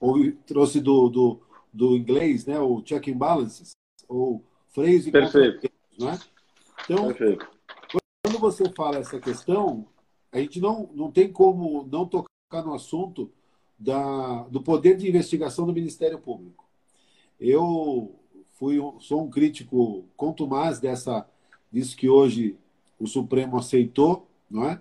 ou 0.00 0.16
trouxe 0.46 0.80
do, 0.80 1.08
do, 1.08 1.40
do 1.72 1.96
inglês, 1.96 2.46
né, 2.46 2.58
o 2.58 2.80
check 2.82 3.08
and 3.08 3.18
balances, 3.18 3.72
ou 4.08 4.42
freio 4.68 4.98
e 4.98 5.10
Perfeito. 5.10 5.70
Né? 5.98 6.18
Então, 6.84 7.08
Perfeito. 7.08 7.50
quando 8.24 8.38
você 8.38 8.70
fala 8.74 8.98
essa 8.98 9.20
questão, 9.20 9.86
a 10.32 10.38
gente 10.38 10.60
não, 10.60 10.88
não 10.94 11.10
tem 11.10 11.30
como 11.30 11.86
não 11.90 12.06
tocar 12.06 12.64
no 12.64 12.74
assunto 12.74 13.30
da, 13.78 14.44
do 14.44 14.62
poder 14.62 14.96
de 14.96 15.08
investigação 15.08 15.66
do 15.66 15.72
Ministério 15.72 16.18
Público. 16.18 16.67
Eu 17.40 18.14
fui, 18.54 18.78
sou 19.00 19.22
um 19.22 19.30
crítico 19.30 20.04
contumaz 20.16 20.80
dessa, 20.80 21.26
disso 21.70 21.96
que 21.96 22.08
hoje 22.08 22.56
o 22.98 23.06
Supremo 23.06 23.56
aceitou, 23.56 24.26
não 24.50 24.64
é? 24.64 24.80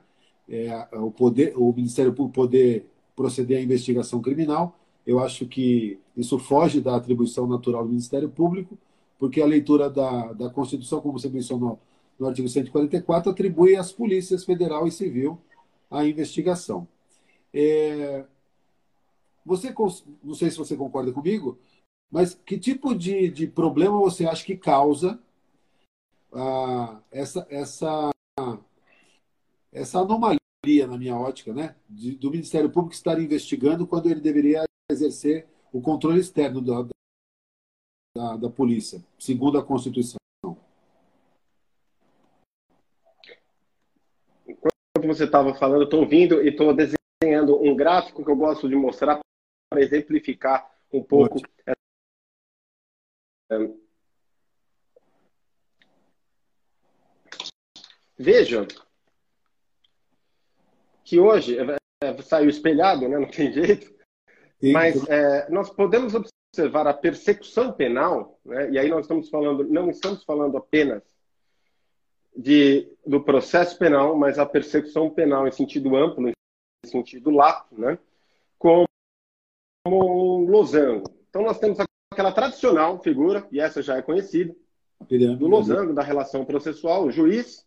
é 0.50 0.88
o, 0.94 1.12
poder, 1.12 1.54
o 1.56 1.72
Ministério 1.72 2.14
Público 2.14 2.36
poder 2.36 2.86
proceder 3.16 3.60
à 3.60 3.62
investigação 3.62 4.22
criminal. 4.22 4.78
Eu 5.06 5.20
acho 5.20 5.46
que 5.46 6.00
isso 6.16 6.40
foge 6.40 6.82
da 6.82 6.96
atribuição 6.96 7.48
natural 7.48 7.84
do 7.84 7.90
Ministério 7.90 8.30
Público, 8.30 8.78
porque 9.20 9.42
a 9.42 9.46
leitura 9.46 9.90
da, 9.90 10.34
da 10.34 10.50
Constituição, 10.50 11.00
como 11.00 11.18
você 11.18 11.30
mencionou 11.30 11.80
no 12.20 12.28
artigo 12.28 12.50
144, 12.50 13.32
atribui 13.32 13.76
às 13.76 13.92
polícias 13.92 14.44
federal 14.44 14.88
e 14.88 14.92
civil 14.92 15.40
a 15.90 16.06
investigação. 16.06 16.88
É, 17.54 18.26
você, 19.46 19.74
não 20.24 20.34
sei 20.34 20.52
se 20.52 20.58
você 20.58 20.76
concorda 20.76 21.12
comigo, 21.12 21.58
mas 22.10 22.34
que 22.34 22.58
tipo 22.58 22.96
de, 22.96 23.30
de 23.30 23.48
problema 23.48 23.98
você 23.98 24.26
acha 24.26 24.46
que 24.46 24.56
causa 24.56 25.20
ah, 26.34 27.02
essa, 27.12 27.46
essa, 27.50 28.10
essa 29.72 30.00
anomalia, 30.00 30.88
na 30.88 30.98
minha 30.98 31.16
ótica, 31.16 31.54
né, 31.54 31.76
de, 31.90 32.16
do 32.16 32.32
Ministério 32.32 32.70
Público 32.70 32.96
estar 32.96 33.20
investigando 33.20 33.88
quando 33.88 34.10
ele 34.10 34.22
deveria 34.22 34.64
exercer 34.90 35.48
o 35.72 35.82
controle 35.82 36.20
externo 36.20 36.62
da, 36.62 36.88
da, 38.16 38.38
da 38.38 38.50
polícia, 38.50 39.04
segundo 39.20 39.58
a 39.58 39.64
Constituição? 39.64 40.18
Enquanto 44.48 45.06
você 45.06 45.26
estava 45.26 45.54
falando, 45.56 45.82
eu 45.82 45.86
estou 45.86 46.02
ouvindo 46.02 46.42
e 46.42 46.50
estou 46.50 46.74
desenhando 46.74 47.62
um 47.62 47.76
gráfico 47.76 48.24
que 48.24 48.32
eu 48.32 48.36
gosto 48.36 48.70
de 48.70 48.76
mostrar 48.76 49.20
para 49.70 49.82
exemplificar 49.82 50.72
um 50.92 51.04
pouco 51.04 51.42
Veja 58.18 58.68
que 61.04 61.20
hoje 61.20 61.58
é, 61.58 61.78
é, 62.04 62.22
saiu 62.22 62.50
espelhado, 62.50 63.08
né? 63.08 63.18
não 63.18 63.30
tem 63.30 63.52
jeito, 63.54 63.86
Sim. 64.60 64.72
mas 64.74 65.08
é, 65.08 65.50
nós 65.50 65.70
podemos 65.70 66.14
observar 66.14 66.88
a 66.88 66.94
persecução 66.94 67.72
penal, 67.72 68.40
né? 68.44 68.72
e 68.72 68.80
aí 68.80 68.90
nós 68.90 69.02
estamos 69.06 69.30
falando, 69.30 69.64
não 69.70 69.90
estamos 69.90 70.24
falando 70.24 70.58
apenas 70.58 71.04
de, 72.36 72.92
do 73.06 73.24
processo 73.24 73.78
penal, 73.78 74.18
mas 74.18 74.38
a 74.38 74.46
persecução 74.46 75.10
penal 75.10 75.48
em 75.48 75.52
sentido 75.52 75.96
amplo, 75.96 76.28
em 76.28 76.34
sentido 76.86 77.30
lato, 77.30 77.80
né? 77.80 77.98
como, 78.60 78.86
como 79.86 80.42
um 80.44 80.50
losango. 80.50 81.10
Então 81.30 81.44
nós 81.44 81.60
temos 81.60 81.80
aquela 82.18 82.32
tradicional 82.32 83.00
figura, 83.00 83.48
e 83.52 83.60
essa 83.60 83.80
já 83.80 83.96
é 83.96 84.02
conhecida, 84.02 84.56
do 85.38 85.48
losango, 85.48 85.94
da 85.94 86.02
relação 86.02 86.44
processual, 86.44 87.06
o 87.06 87.12
juiz, 87.12 87.64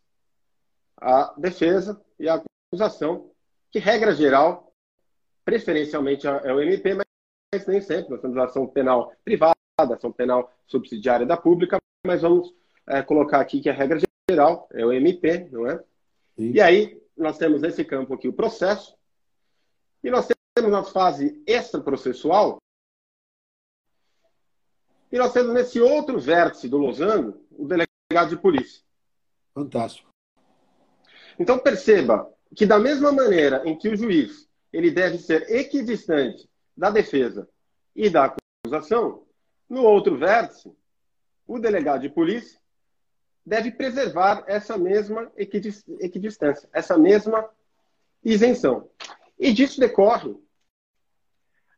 a 1.00 1.32
defesa 1.38 2.00
e 2.18 2.28
a 2.28 2.42
acusação, 2.72 3.30
que, 3.70 3.78
regra 3.78 4.12
geral, 4.12 4.74
preferencialmente 5.44 6.26
é 6.26 6.52
o 6.52 6.60
MP, 6.60 6.94
mas 6.94 7.66
nem 7.68 7.80
sempre. 7.80 8.10
Nós 8.10 8.20
temos 8.20 8.36
ação 8.38 8.66
penal 8.66 9.12
privada, 9.24 9.54
ação 9.78 10.10
penal 10.10 10.52
subsidiária 10.66 11.24
da 11.24 11.36
pública, 11.36 11.78
mas 12.04 12.22
vamos 12.22 12.52
é, 12.88 13.02
colocar 13.02 13.40
aqui 13.40 13.60
que 13.60 13.70
a 13.70 13.72
regra 13.72 14.00
geral 14.28 14.68
é 14.72 14.84
o 14.84 14.92
MP, 14.92 15.48
não 15.52 15.68
é? 15.68 15.76
Sim. 16.36 16.50
E 16.50 16.60
aí, 16.60 17.00
nós 17.16 17.38
temos 17.38 17.62
nesse 17.62 17.84
campo 17.84 18.14
aqui 18.14 18.26
o 18.26 18.32
processo, 18.32 18.96
e 20.02 20.10
nós 20.10 20.26
temos 20.56 20.72
na 20.72 20.82
fase 20.82 21.40
extraprocessual 21.46 22.60
e 25.10 25.18
nós 25.18 25.32
temos 25.32 25.52
nesse 25.52 25.80
outro 25.80 26.18
vértice 26.18 26.68
do 26.68 26.78
losango 26.78 27.44
o 27.50 27.66
delegado 27.66 28.30
de 28.30 28.36
polícia. 28.36 28.82
Fantástico. 29.52 30.08
Então 31.38 31.58
perceba 31.58 32.32
que 32.54 32.66
da 32.66 32.78
mesma 32.78 33.12
maneira 33.12 33.62
em 33.64 33.76
que 33.76 33.88
o 33.88 33.96
juiz 33.96 34.48
ele 34.72 34.90
deve 34.90 35.18
ser 35.18 35.50
equidistante 35.50 36.48
da 36.76 36.90
defesa 36.90 37.48
e 37.94 38.08
da 38.08 38.34
acusação, 38.64 39.26
no 39.68 39.82
outro 39.82 40.16
vértice, 40.16 40.72
o 41.46 41.58
delegado 41.58 42.02
de 42.02 42.08
polícia 42.08 42.58
deve 43.44 43.72
preservar 43.72 44.44
essa 44.46 44.78
mesma 44.78 45.30
equidistância, 45.36 46.68
essa 46.72 46.96
mesma 46.96 47.48
isenção. 48.22 48.88
E 49.38 49.52
disso 49.52 49.80
decorre 49.80 50.36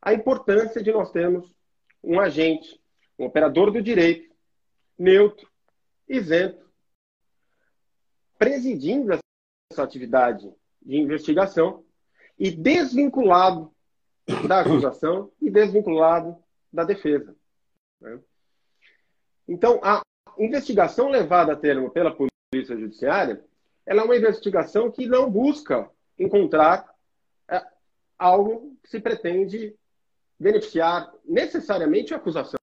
a 0.00 0.12
importância 0.12 0.82
de 0.82 0.92
nós 0.92 1.10
termos 1.10 1.50
um 2.02 2.20
agente 2.20 2.81
um 3.22 3.26
operador 3.26 3.70
do 3.70 3.80
direito, 3.80 4.34
neutro, 4.98 5.48
isento, 6.08 6.68
presidindo 8.36 9.12
essa 9.70 9.82
atividade 9.82 10.52
de 10.80 10.96
investigação 10.96 11.84
e 12.38 12.50
desvinculado 12.50 13.72
da 14.48 14.60
acusação 14.60 15.30
e 15.40 15.48
desvinculado 15.48 16.36
da 16.72 16.82
defesa. 16.84 17.34
Né? 18.00 18.18
Então, 19.46 19.80
a 19.82 20.02
investigação 20.36 21.08
levada 21.08 21.52
a 21.52 21.56
termo 21.56 21.90
pela 21.90 22.14
Polícia 22.14 22.76
Judiciária, 22.76 23.44
ela 23.86 24.02
é 24.02 24.04
uma 24.04 24.16
investigação 24.16 24.90
que 24.90 25.06
não 25.06 25.30
busca 25.30 25.88
encontrar 26.18 26.92
é, 27.48 27.64
algo 28.18 28.76
que 28.82 28.90
se 28.90 29.00
pretende 29.00 29.76
beneficiar 30.38 31.12
necessariamente 31.24 32.12
a 32.12 32.16
acusação. 32.16 32.61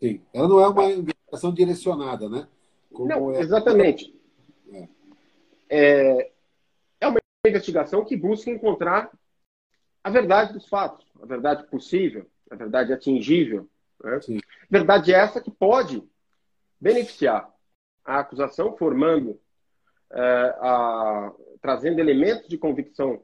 Sim. 0.00 0.20
Ela 0.32 0.48
não 0.48 0.60
é 0.60 0.68
uma 0.68 0.84
investigação 0.84 1.52
direcionada, 1.52 2.28
né? 2.28 2.46
Como 2.92 3.08
não, 3.08 3.30
é... 3.32 3.40
exatamente. 3.40 4.14
É. 4.72 4.88
é. 5.68 6.32
É 7.00 7.08
uma 7.08 7.18
investigação 7.46 8.04
que 8.04 8.16
busca 8.16 8.50
encontrar 8.50 9.10
a 10.02 10.10
verdade 10.10 10.52
dos 10.52 10.68
fatos, 10.68 11.04
a 11.20 11.26
verdade 11.26 11.66
possível, 11.66 12.26
a 12.50 12.54
verdade 12.54 12.92
atingível. 12.92 13.68
Né? 14.02 14.20
Verdade 14.70 15.12
essa 15.12 15.40
que 15.40 15.50
pode 15.50 16.02
beneficiar 16.80 17.50
a 18.04 18.20
acusação, 18.20 18.76
formando, 18.76 19.38
é, 20.12 20.20
a, 20.60 21.32
trazendo 21.60 21.98
elementos 21.98 22.48
de 22.48 22.56
convicção 22.56 23.22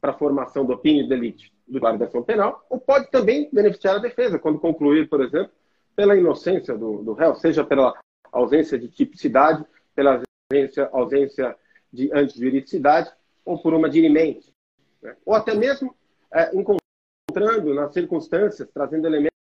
para 0.00 0.10
a 0.10 0.18
formação 0.18 0.64
do 0.64 0.72
opinião 0.72 1.08
delite 1.08 1.52
do 1.66 1.80
guarda 1.80 2.08
penal, 2.22 2.64
ou 2.70 2.78
pode 2.78 3.10
também 3.10 3.48
beneficiar 3.52 3.96
a 3.96 4.00
defesa, 4.00 4.38
quando 4.38 4.58
concluir, 4.58 5.08
por 5.08 5.20
exemplo, 5.20 5.52
pela 5.96 6.14
inocência 6.14 6.76
do, 6.76 7.02
do 7.02 7.14
réu, 7.14 7.34
seja 7.34 7.64
pela 7.64 7.98
ausência 8.30 8.78
de 8.78 8.88
tipicidade, 8.88 9.64
pela 9.94 10.22
ausência, 10.52 10.90
ausência 10.92 11.56
de 11.90 12.12
antijuridicidade 12.12 13.10
ou 13.44 13.58
por 13.58 13.72
uma 13.72 13.88
dirimente. 13.88 14.52
Né? 15.00 15.16
Ou 15.24 15.34
até 15.34 15.54
mesmo 15.54 15.96
é, 16.30 16.50
encontrando 16.54 17.74
nas 17.74 17.94
circunstâncias, 17.94 18.68
trazendo 18.72 19.06
elementos 19.06 19.36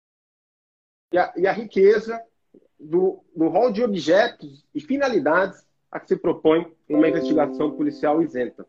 e 1.12 1.18
a, 1.18 1.34
e 1.36 1.48
a 1.48 1.52
riqueza 1.52 2.22
do, 2.80 3.24
do 3.36 3.48
rol 3.48 3.72
de 3.72 3.84
objetos 3.84 4.66
e 4.76 4.80
finalidades 4.80 5.66
a 5.92 6.00
que 6.00 6.08
se 6.08 6.18
propõe 6.18 6.72
uma 6.88 7.08
investigação 7.08 7.72
policial 7.72 8.22
isenta. 8.22 8.66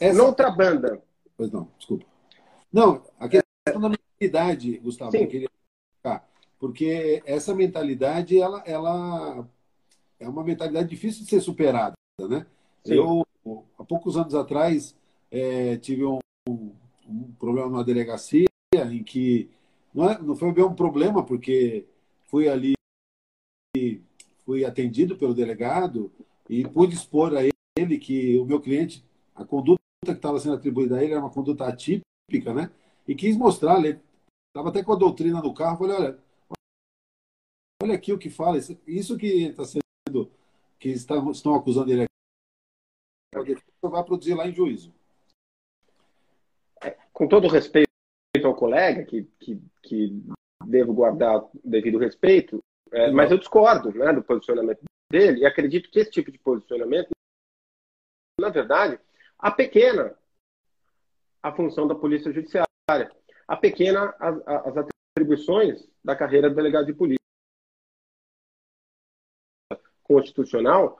Essa... 0.00 0.16
Noutra 0.16 0.50
banda. 0.50 1.02
Pois 1.36 1.50
não, 1.50 1.70
desculpa. 1.78 2.06
Não, 2.72 3.04
a 3.18 3.28
questão 3.28 3.80
da 3.80 3.90
mentalidade, 3.90 4.78
Gustavo, 4.78 5.10
Sim. 5.10 5.18
eu 5.18 5.28
queria 5.28 5.48
porque 6.58 7.22
essa 7.26 7.54
mentalidade 7.54 8.38
ela, 8.38 8.62
ela 8.66 9.46
é 10.18 10.28
uma 10.28 10.44
mentalidade 10.44 10.88
difícil 10.88 11.24
de 11.24 11.30
ser 11.30 11.40
superada, 11.40 11.94
né? 12.20 12.46
Sim. 12.84 12.94
Eu 12.94 13.26
há 13.78 13.84
poucos 13.84 14.16
anos 14.16 14.34
atrás 14.34 14.96
é, 15.30 15.76
tive 15.76 16.04
um, 16.04 16.18
um, 16.48 17.32
problema 17.38 17.70
na 17.70 17.82
delegacia 17.82 18.46
em 18.74 19.02
que 19.04 19.48
não, 19.94 20.10
é, 20.10 20.18
não 20.20 20.34
foi 20.34 20.52
bem 20.52 20.64
um 20.64 20.74
problema 20.74 21.24
porque 21.24 21.86
fui 22.24 22.48
ali 22.48 22.74
fui 24.44 24.64
atendido 24.64 25.16
pelo 25.16 25.34
delegado 25.34 26.10
e 26.48 26.66
pude 26.66 26.94
expor 26.94 27.36
a 27.36 27.42
ele 27.78 27.98
que 27.98 28.38
o 28.38 28.44
meu 28.44 28.60
cliente 28.60 29.04
a 29.34 29.44
conduta 29.44 29.80
que 30.04 30.10
estava 30.12 30.38
sendo 30.40 30.54
atribuída 30.54 30.96
a 30.96 31.02
ele 31.02 31.12
era 31.12 31.20
uma 31.20 31.30
conduta 31.30 31.66
atípica, 31.66 32.54
né? 32.54 32.70
E 33.06 33.14
quis 33.14 33.36
mostrar, 33.36 33.78
ele 33.78 34.00
estava 34.48 34.70
até 34.70 34.82
com 34.82 34.92
a 34.92 34.96
doutrina 34.96 35.42
no 35.42 35.52
carro, 35.52 35.78
falei, 35.78 35.96
olha, 35.96 36.18
olha 37.86 37.94
aqui 37.94 38.12
o 38.12 38.18
que 38.18 38.28
fala, 38.28 38.58
isso 38.86 39.16
que 39.16 39.46
está 39.46 39.64
sendo, 39.64 40.30
que 40.78 40.88
estão, 40.88 41.30
estão 41.30 41.54
acusando 41.54 41.90
ele 41.92 42.04
aqui, 43.34 43.56
vai 43.80 44.04
produzir 44.04 44.34
lá 44.34 44.46
em 44.46 44.52
juízo. 44.52 44.92
É, 46.82 46.90
com 47.12 47.28
todo 47.28 47.46
respeito 47.46 47.86
ao 48.44 48.54
colega, 48.54 49.04
que, 49.04 49.22
que, 49.38 49.62
que 49.82 50.22
devo 50.66 50.92
guardar 50.92 51.48
devido 51.64 51.98
respeito, 51.98 52.58
é, 52.90 53.10
mas 53.12 53.30
eu 53.30 53.38
discordo 53.38 53.92
né, 53.92 54.12
do 54.12 54.22
posicionamento 54.22 54.82
dele 55.10 55.40
e 55.40 55.46
acredito 55.46 55.88
que 55.88 56.00
esse 56.00 56.10
tipo 56.10 56.32
de 56.32 56.38
posicionamento, 56.38 57.10
na 58.40 58.48
verdade, 58.48 58.98
a 59.38 59.50
pequena 59.50 60.16
a 61.42 61.52
função 61.52 61.86
da 61.86 61.94
polícia 61.94 62.32
judiciária, 62.32 62.66
a 63.46 63.56
pequena 63.56 64.12
as, 64.18 64.36
as 64.46 64.88
atribuições 65.14 65.88
da 66.04 66.16
carreira 66.16 66.50
do 66.50 66.56
delegado 66.56 66.86
de 66.86 66.92
polícia 66.92 67.25
constitucional 70.06 70.98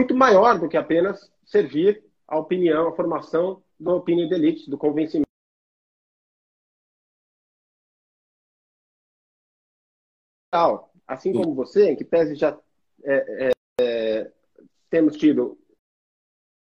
muito 0.00 0.14
maior 0.14 0.58
do 0.58 0.68
que 0.68 0.76
apenas 0.76 1.30
servir 1.44 2.02
a 2.26 2.38
opinião, 2.38 2.88
a 2.88 2.96
formação 2.96 3.62
da 3.78 3.92
opinião 3.94 4.28
de 4.28 4.34
elite, 4.34 4.70
do 4.70 4.78
convencimento. 4.78 5.28
Assim 11.06 11.32
como 11.32 11.54
você, 11.54 11.90
em 11.90 11.96
que 11.96 12.04
pese 12.04 12.34
já 12.34 12.58
é, 13.04 13.48
é, 13.48 13.50
é, 13.80 14.32
temos 14.88 15.16
tido 15.16 15.58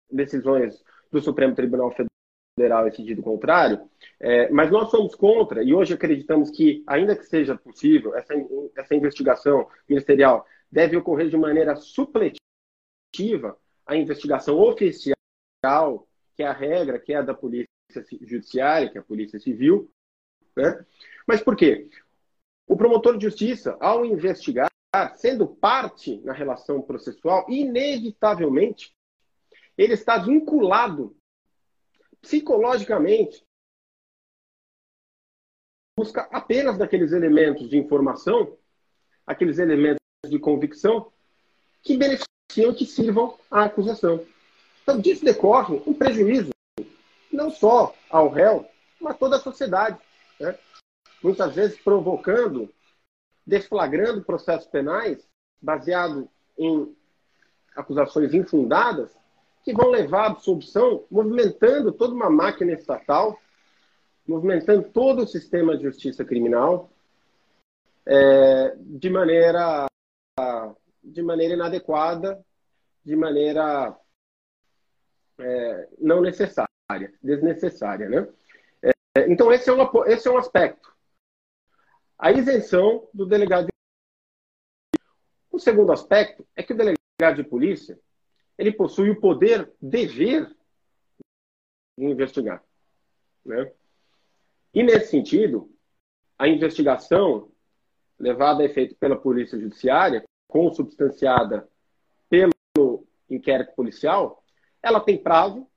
decisões 0.09 0.83
do 1.11 1.21
Supremo 1.21 1.53
Tribunal 1.53 1.91
Federal 1.91 2.87
em 2.87 2.91
sentido 2.91 3.21
contrário, 3.21 3.87
é, 4.19 4.49
mas 4.49 4.71
nós 4.71 4.89
somos 4.89 5.13
contra 5.13 5.61
e 5.61 5.73
hoje 5.73 5.93
acreditamos 5.93 6.49
que, 6.49 6.83
ainda 6.87 7.15
que 7.15 7.23
seja 7.23 7.55
possível, 7.55 8.15
essa, 8.15 8.33
essa 8.75 8.95
investigação 8.95 9.69
ministerial 9.87 10.45
deve 10.71 10.97
ocorrer 10.97 11.29
de 11.29 11.37
maneira 11.37 11.75
supletiva 11.75 12.39
a 13.85 13.95
investigação 13.95 14.59
oficial, 14.59 16.07
que 16.35 16.43
é 16.43 16.47
a 16.47 16.53
regra, 16.53 16.99
que 16.99 17.13
é 17.13 17.17
a 17.17 17.21
da 17.21 17.33
polícia 17.33 17.67
judiciária, 18.21 18.89
que 18.89 18.97
é 18.97 19.01
a 19.01 19.03
polícia 19.03 19.39
civil. 19.39 19.91
Né? 20.55 20.85
Mas 21.25 21.41
por 21.41 21.55
quê? 21.55 21.89
O 22.67 22.75
promotor 22.75 23.17
de 23.17 23.25
justiça, 23.25 23.77
ao 23.79 24.05
investigar, 24.05 24.69
sendo 25.15 25.47
parte 25.47 26.19
na 26.21 26.33
relação 26.33 26.81
processual, 26.81 27.45
inevitavelmente, 27.49 28.93
ele 29.77 29.93
está 29.93 30.17
vinculado 30.17 31.15
psicologicamente 32.21 33.47
busca 35.97 36.29
apenas 36.31 36.77
daqueles 36.77 37.11
elementos 37.11 37.67
de 37.67 37.75
informação, 37.75 38.55
aqueles 39.25 39.57
elementos 39.57 39.97
de 40.25 40.39
convicção 40.39 41.11
que 41.83 41.97
beneficiam, 41.97 42.73
que 42.73 42.85
sirvam 42.85 43.37
à 43.51 43.65
acusação. 43.65 44.25
Então, 44.81 44.99
disso 44.99 45.23
decorre 45.23 45.81
um 45.85 45.93
prejuízo, 45.93 46.51
não 47.31 47.49
só 47.49 47.93
ao 48.09 48.29
réu, 48.29 48.65
mas 48.99 49.17
toda 49.17 49.35
a 49.35 49.39
sociedade. 49.39 49.99
Né? 50.39 50.57
Muitas 51.21 51.53
vezes 51.53 51.79
provocando, 51.79 52.73
desflagrando 53.45 54.23
processos 54.23 54.67
penais 54.67 55.27
baseados 55.61 56.25
em 56.57 56.95
acusações 57.75 58.33
infundadas, 58.33 59.15
que 59.63 59.73
vão 59.73 59.89
levar 59.89 60.23
à 60.23 60.27
absolução, 60.27 61.03
movimentando 61.11 61.91
toda 61.91 62.13
uma 62.13 62.29
máquina 62.29 62.71
estatal, 62.71 63.37
movimentando 64.25 64.87
todo 64.89 65.23
o 65.23 65.27
sistema 65.27 65.77
de 65.77 65.83
justiça 65.83 66.23
criminal, 66.23 66.89
é, 68.05 68.75
de 68.79 69.09
maneira 69.09 69.87
de 71.03 71.21
maneira 71.21 71.53
inadequada, 71.53 72.43
de 73.03 73.15
maneira 73.15 73.97
é, 75.39 75.89
não 75.97 76.21
necessária, 76.21 76.67
desnecessária, 77.21 78.09
né? 78.09 78.27
É, 78.81 79.31
então 79.31 79.51
esse 79.51 79.69
é, 79.69 79.73
uma, 79.73 79.89
esse 80.07 80.27
é 80.27 80.31
um 80.31 80.37
aspecto. 80.37 80.95
A 82.17 82.31
isenção 82.31 83.07
do 83.13 83.25
delegado. 83.25 83.65
De... 83.65 83.71
O 85.51 85.59
segundo 85.59 85.91
aspecto 85.91 86.47
é 86.55 86.63
que 86.63 86.73
o 86.73 86.77
delegado 86.77 87.35
de 87.35 87.43
polícia 87.43 87.99
ele 88.57 88.71
possui 88.71 89.09
o 89.09 89.19
poder, 89.19 89.71
dever 89.81 90.55
de 91.97 92.05
investigar, 92.05 92.63
né? 93.45 93.71
E 94.73 94.83
nesse 94.83 95.11
sentido, 95.11 95.71
a 96.37 96.47
investigação 96.47 97.51
levada 98.19 98.61
a 98.61 98.65
efeito 98.65 98.95
pela 98.95 99.15
Polícia 99.15 99.59
Judiciária, 99.59 100.26
consubstanciada 100.47 101.67
pelo 102.29 103.05
inquérito 103.29 103.75
policial, 103.75 104.43
ela 104.81 104.99
tem 104.99 105.17
prazo, 105.17 105.67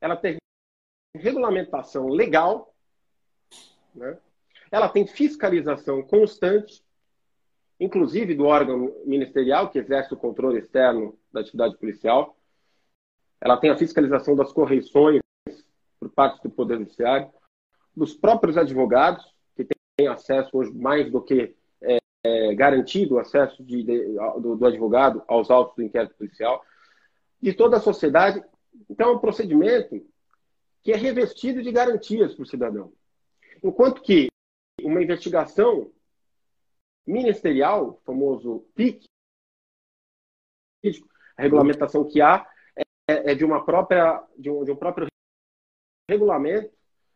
ela 0.00 0.16
tem 0.16 0.38
regulamentação 1.14 2.08
legal, 2.08 2.74
né? 3.94 4.18
ela 4.70 4.88
tem 4.88 5.06
fiscalização 5.06 6.02
constante, 6.02 6.82
inclusive 7.80 8.34
do 8.34 8.44
órgão 8.44 8.94
ministerial 9.04 9.70
que 9.70 9.78
exerce 9.78 10.12
o 10.12 10.16
controle 10.16 10.58
externo 10.58 11.18
da 11.32 11.40
atividade 11.40 11.76
policial. 11.76 12.36
Ela 13.40 13.56
tem 13.56 13.70
a 13.70 13.76
fiscalização 13.76 14.34
das 14.34 14.52
correições 14.52 15.20
por 15.98 16.10
parte 16.10 16.42
do 16.42 16.50
Poder 16.50 16.78
Judiciário, 16.78 17.30
dos 17.96 18.14
próprios 18.14 18.56
advogados, 18.56 19.24
que 19.56 19.66
têm 19.96 20.08
acesso 20.08 20.56
hoje 20.56 20.72
mais 20.72 21.10
do 21.10 21.20
que 21.20 21.56
é, 22.24 22.54
garantido 22.54 23.14
o 23.14 23.18
acesso 23.18 23.62
de, 23.62 23.82
de, 23.82 24.14
do, 24.40 24.56
do, 24.56 24.66
advogado 24.66 25.22
aos 25.26 25.50
autos 25.50 25.76
do 25.76 25.82
inquérito 25.82 26.14
policial, 26.16 26.64
de 27.40 27.52
toda 27.52 27.76
a 27.76 27.80
sociedade. 27.80 28.42
Então, 28.88 29.10
é 29.10 29.12
um 29.14 29.18
procedimento 29.18 30.04
que 30.82 30.92
é 30.92 30.96
revestido 30.96 31.62
de 31.62 31.70
garantias 31.70 32.34
para 32.34 32.42
o 32.42 32.46
cidadão. 32.46 32.92
Enquanto 33.62 34.02
que 34.02 34.28
uma 34.82 35.02
investigação 35.02 35.90
ministerial, 37.06 38.00
famoso 38.04 38.66
PIC, 38.74 39.04
a 41.36 41.42
regulamentação 41.42 42.04
que 42.04 42.20
há 42.20 42.48
é, 43.08 43.32
é 43.32 43.34
de 43.34 43.44
uma 43.44 43.64
própria 43.64 44.24
de 44.36 44.50
um, 44.50 44.64
de 44.64 44.70
um 44.70 44.76
próprio 44.76 45.06
regulamento, 46.08 46.72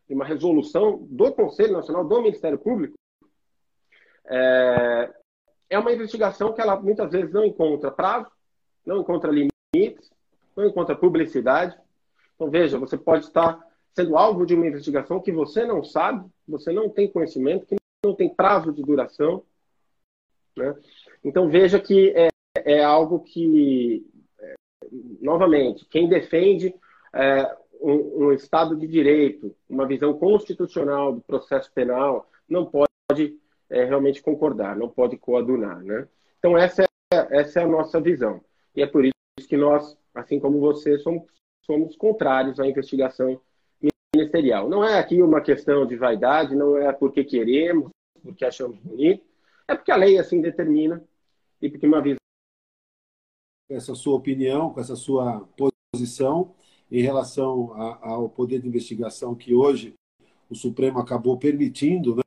de 0.07 0.13
uma 0.13 0.25
resolução 0.25 0.97
do 1.09 1.31
Conselho 1.33 1.73
Nacional 1.73 2.05
do 2.05 2.21
Ministério 2.21 2.59
Público, 2.59 2.95
é, 4.25 5.13
é 5.69 5.79
uma 5.79 5.91
investigação 5.91 6.53
que 6.53 6.61
ela 6.61 6.79
muitas 6.79 7.11
vezes 7.11 7.31
não 7.33 7.43
encontra 7.43 7.91
prazo, 7.91 8.29
não 8.85 9.01
encontra 9.01 9.31
limites, 9.31 10.11
não 10.55 10.65
encontra 10.65 10.95
publicidade. 10.95 11.77
Então, 12.35 12.49
veja, 12.49 12.77
você 12.77 12.97
pode 12.97 13.25
estar 13.25 13.59
sendo 13.95 14.17
alvo 14.17 14.45
de 14.45 14.55
uma 14.55 14.67
investigação 14.67 15.19
que 15.19 15.31
você 15.31 15.65
não 15.65 15.83
sabe, 15.83 16.27
você 16.47 16.71
não 16.71 16.89
tem 16.89 17.07
conhecimento, 17.07 17.65
que 17.65 17.75
não 18.03 18.15
tem 18.15 18.29
prazo 18.33 18.71
de 18.71 18.81
duração. 18.81 19.43
Né? 20.55 20.75
Então, 21.23 21.49
veja 21.49 21.79
que 21.79 22.13
é, 22.15 22.29
é 22.55 22.83
algo 22.83 23.19
que, 23.19 24.05
é, 24.39 24.55
novamente, 25.21 25.85
quem 25.85 26.09
defende 26.09 26.75
é, 27.13 27.55
um, 27.81 28.25
um 28.25 28.31
Estado 28.31 28.75
de 28.75 28.87
direito, 28.87 29.55
uma 29.69 29.87
visão 29.87 30.13
constitucional 30.17 31.13
do 31.13 31.21
processo 31.21 31.71
penal, 31.73 32.29
não 32.47 32.65
pode 32.65 33.39
é, 33.73 33.83
realmente 33.85 34.21
concordar, 34.21 34.77
não 34.77 34.87
pode 34.87 35.17
coadunar. 35.17 35.83
Né? 35.83 36.07
Então, 36.37 36.55
essa 36.57 36.83
é, 36.83 36.87
essa 37.31 37.59
é 37.59 37.63
a 37.63 37.67
nossa 37.67 37.99
visão. 37.99 38.39
E 38.75 38.81
é 38.81 38.87
por 38.87 39.03
isso 39.03 39.13
que 39.49 39.57
nós, 39.57 39.97
assim 40.13 40.39
como 40.39 40.59
você, 40.59 40.99
somos, 40.99 41.23
somos 41.61 41.95
contrários 41.95 42.59
à 42.59 42.67
investigação 42.67 43.41
ministerial. 44.15 44.69
Não 44.69 44.83
é 44.83 44.99
aqui 44.99 45.21
uma 45.21 45.41
questão 45.41 45.87
de 45.87 45.95
vaidade, 45.95 46.55
não 46.55 46.77
é 46.77 46.93
porque 46.93 47.23
queremos, 47.23 47.89
porque 48.21 48.45
achamos 48.45 48.77
bonito, 48.79 49.25
é 49.67 49.75
porque 49.75 49.91
a 49.91 49.95
lei 49.95 50.19
assim 50.19 50.39
determina 50.39 51.03
e 51.59 51.69
porque 51.69 51.87
uma 51.87 52.01
visão 52.01 52.17
essa 53.69 53.95
sua 53.95 54.15
opinião, 54.15 54.71
com 54.71 54.79
essa 54.79 54.95
sua 54.95 55.47
posição 55.91 56.53
em 56.91 57.01
relação 57.01 57.73
a, 57.73 58.09
ao 58.09 58.29
poder 58.29 58.59
de 58.59 58.67
investigação 58.67 59.33
que 59.33 59.53
hoje 59.55 59.95
o 60.47 60.53
Supremo 60.53 60.99
acabou 60.99 61.39
permitindo, 61.39 62.15
né? 62.15 62.22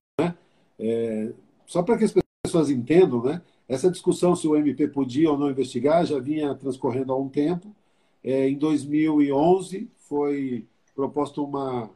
É, 0.79 1.33
só 1.67 1.83
para 1.83 1.99
que 1.99 2.05
as 2.05 2.15
pessoas 2.45 2.71
entendam, 2.71 3.23
né? 3.23 3.43
Essa 3.69 3.91
discussão 3.91 4.37
se 4.37 4.47
o 4.47 4.57
MP 4.57 4.87
podia 4.89 5.31
ou 5.31 5.39
não 5.39 5.51
investigar 5.51 6.07
já 6.07 6.19
vinha 6.21 6.55
transcorrendo 6.55 7.13
há 7.13 7.17
um 7.17 7.29
tempo. 7.29 7.75
É, 8.23 8.49
em 8.49 8.57
2011 8.57 9.91
foi 9.97 10.67
proposta 10.95 11.41
uma 11.41 11.91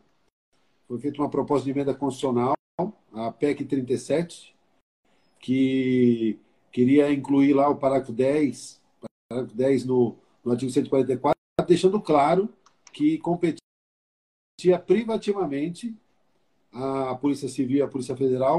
foi 0.87 0.99
feita 0.99 1.23
uma 1.23 1.31
proposta 1.31 1.65
de 1.65 1.71
emenda 1.71 1.95
constitucional, 1.95 2.55
a 3.13 3.31
PEC 3.31 3.65
37, 3.65 4.57
que 5.39 6.37
queria 6.73 7.13
incluir 7.13 7.53
lá 7.53 7.69
o 7.69 7.77
parágrafo 7.77 8.13
10, 8.13 8.81
parágrafo 9.29 9.57
10 9.57 9.85
no, 9.85 10.17
no 10.45 10.51
artigo 10.51 10.71
144, 10.71 11.39
deixando 11.67 12.01
claro 12.01 12.49
que 12.93 13.19
competia 13.19 13.61
privativamente 14.85 15.95
a 16.73 17.15
Polícia 17.15 17.49
Civil 17.49 17.79
e 17.79 17.83
a 17.83 17.89
Polícia 17.89 18.17
Federal 18.17 18.59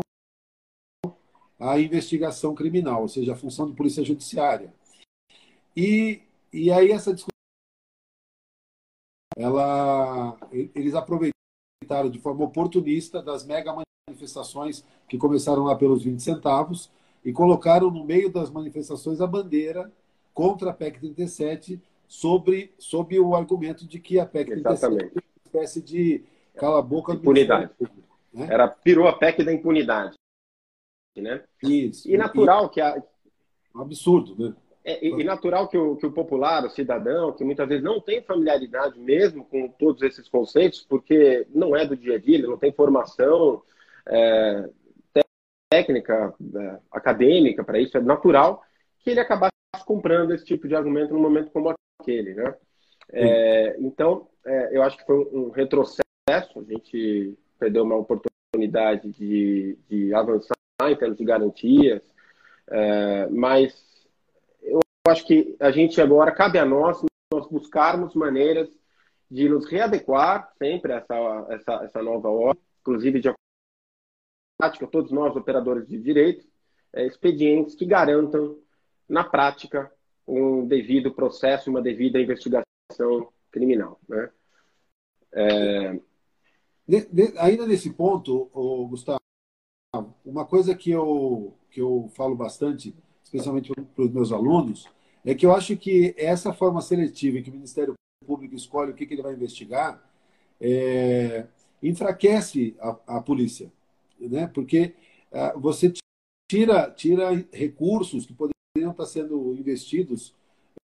a 1.62 1.80
investigação 1.80 2.56
criminal, 2.56 3.04
ou 3.04 3.08
seja, 3.08 3.34
a 3.34 3.38
função 3.38 3.70
de 3.70 3.76
polícia 3.76 4.04
judiciária. 4.04 4.74
E, 5.78 6.24
e 6.52 6.72
aí 6.72 6.92
essa 6.92 7.14
discussão, 7.14 7.30
ela, 9.38 10.36
eles 10.52 10.96
aproveitaram 10.96 12.10
de 12.10 12.20
forma 12.20 12.44
oportunista 12.46 13.22
das 13.22 13.46
mega 13.46 13.76
manifestações 14.10 14.84
que 15.08 15.20
começaram 15.20 15.64
lá 15.64 15.76
pelos 15.76 16.04
20 16.04 16.20
centavos 16.20 16.92
e 17.24 17.32
colocaram 17.32 17.92
no 17.92 18.04
meio 18.04 18.32
das 18.32 18.50
manifestações 18.50 19.22
a 19.22 19.28
bandeira 19.28 19.92
contra 20.34 20.72
a 20.72 20.74
PEC 20.74 21.00
37 21.00 21.80
sobre, 22.08 22.74
sob 22.80 23.18
o 23.20 23.36
argumento 23.36 23.88
de 23.88 24.00
que 24.00 24.20
a 24.20 24.26
PEC 24.26 24.54
Exatamente. 24.54 25.12
37 25.12 25.16
é 25.16 25.20
uma 25.20 25.46
espécie 25.46 25.82
de 25.82 26.24
cala-boca 26.56 27.14
impunidade. 27.14 27.70
Né? 28.34 28.48
Era, 28.50 28.68
pirou 28.68 29.08
a 29.08 29.14
PEC 29.14 29.44
da 29.44 29.54
impunidade. 29.54 30.16
Né? 31.16 31.44
Isso. 31.64 32.10
E 32.10 32.18
natural 32.18 32.68
e, 32.68 32.70
que 32.70 32.82
a. 32.82 33.02
Um 33.76 33.82
absurdo, 33.82 34.36
né? 34.38 34.56
É, 34.84 35.06
e, 35.06 35.10
e, 35.10 35.24
natural 35.24 35.68
que 35.68 35.78
o, 35.78 35.96
que 35.96 36.06
o 36.06 36.12
popular, 36.12 36.66
o 36.66 36.70
cidadão, 36.70 37.34
que 37.34 37.44
muitas 37.44 37.68
vezes 37.68 37.84
não 37.84 38.02
tem 38.02 38.22
familiaridade 38.22 39.00
mesmo 39.00 39.46
com 39.46 39.68
todos 39.68 40.02
esses 40.02 40.28
conceitos, 40.28 40.84
porque 40.84 41.46
não 41.54 41.76
é 41.76 41.86
do 41.86 41.96
dia 41.96 42.16
a 42.16 42.20
dia, 42.20 42.36
ele 42.36 42.48
não 42.48 42.58
tem 42.58 42.72
formação 42.72 43.62
é, 44.08 44.70
técnica, 45.70 46.34
é, 46.56 46.80
acadêmica 46.92 47.64
para 47.64 47.80
isso, 47.80 47.96
é 47.96 48.02
natural 48.02 48.64
que 49.00 49.12
ele 49.12 49.20
acabasse 49.20 49.52
comprando 49.86 50.34
esse 50.34 50.46
tipo 50.46 50.68
de 50.68 50.76
argumento 50.76 51.14
num 51.14 51.22
momento 51.22 51.52
como 51.52 51.74
aquele, 52.00 52.34
né? 52.34 52.56
É, 53.14 53.76
então, 53.80 54.28
é, 54.46 54.76
eu 54.76 54.82
acho 54.82 54.98
que 54.98 55.06
foi 55.06 55.16
um, 55.16 55.46
um 55.46 55.50
retrocesso, 55.50 56.04
a 56.28 56.64
gente 56.64 57.38
perdeu 57.60 57.84
uma 57.84 57.96
oportunidade 57.96 59.12
de, 59.12 59.78
de 59.88 60.14
avançar 60.14 60.56
em 60.90 60.96
termos 60.96 61.18
de 61.18 61.26
garantias, 61.26 62.02
é, 62.70 63.28
mas 63.28 63.74
eu 64.62 64.80
acho 65.08 65.26
que 65.26 65.56
a 65.60 65.72
gente 65.72 66.00
agora, 66.00 66.32
cabe 66.32 66.58
a 66.58 66.66
nós, 66.66 67.04
nós 67.34 67.48
buscarmos 67.48 68.16
maneiras 68.16 68.70
de 69.30 69.48
nos 69.48 69.66
readequar 69.70 70.52
sempre 70.58 70.94
a 70.94 70.98
essa, 70.98 71.46
essa, 71.50 71.74
essa 71.86 72.02
nova 72.02 72.30
ordem, 72.30 72.64
inclusive 72.82 73.20
de 73.20 73.34
prática, 74.58 74.88
todos 74.88 75.12
nós, 75.12 75.36
operadores 75.36 75.88
de 75.88 75.98
direito, 75.98 76.46
é, 76.94 77.06
expedientes 77.06 77.76
que 77.76 77.86
garantam, 77.86 78.58
na 79.08 79.24
prática, 79.24 79.92
um 80.28 80.66
devido 80.66 81.14
processo, 81.14 81.70
uma 81.70 81.82
devida 81.82 82.20
investigação 82.20 83.32
criminal. 83.52 84.00
Né? 84.08 84.30
É... 85.34 86.00
De, 86.88 87.06
de, 87.06 87.38
ainda 87.38 87.66
nesse 87.66 87.92
ponto, 87.92 88.50
Gustavo, 88.90 89.20
uma 90.26 90.46
coisa 90.46 90.76
que 90.76 90.92
eu, 90.92 91.54
que 91.70 91.82
eu 91.82 92.10
falo 92.16 92.36
bastante, 92.36 92.96
especialmente 93.24 93.72
para 93.96 94.06
os 94.06 94.12
meus 94.12 94.32
alunos, 94.32 94.88
é 95.26 95.36
que 95.36 95.46
eu 95.46 95.54
acho 95.54 95.78
que 95.78 96.14
essa 96.18 96.54
forma 96.54 96.82
seletiva 96.82 97.38
em 97.38 97.44
que 97.44 97.50
o 97.50 97.54
Ministério 97.54 97.94
Público 98.26 98.56
escolhe 98.56 98.92
o 98.92 98.94
que, 98.94 99.06
que 99.06 99.14
ele 99.14 99.22
vai 99.22 99.34
investigar 99.34 100.02
é, 100.60 101.46
enfraquece 101.82 102.76
a, 102.80 103.18
a, 103.18 103.22
polícia, 103.22 103.72
né? 104.20 104.48
porque 104.48 104.94
é, 105.32 105.54
você 105.54 105.92
tira, 106.50 106.92
tira 106.92 107.46
recursos 107.52 108.26
que 108.26 108.34
poderiam 108.34 108.92
estar 108.92 109.06
sendo 109.06 109.56
investidos 109.56 110.36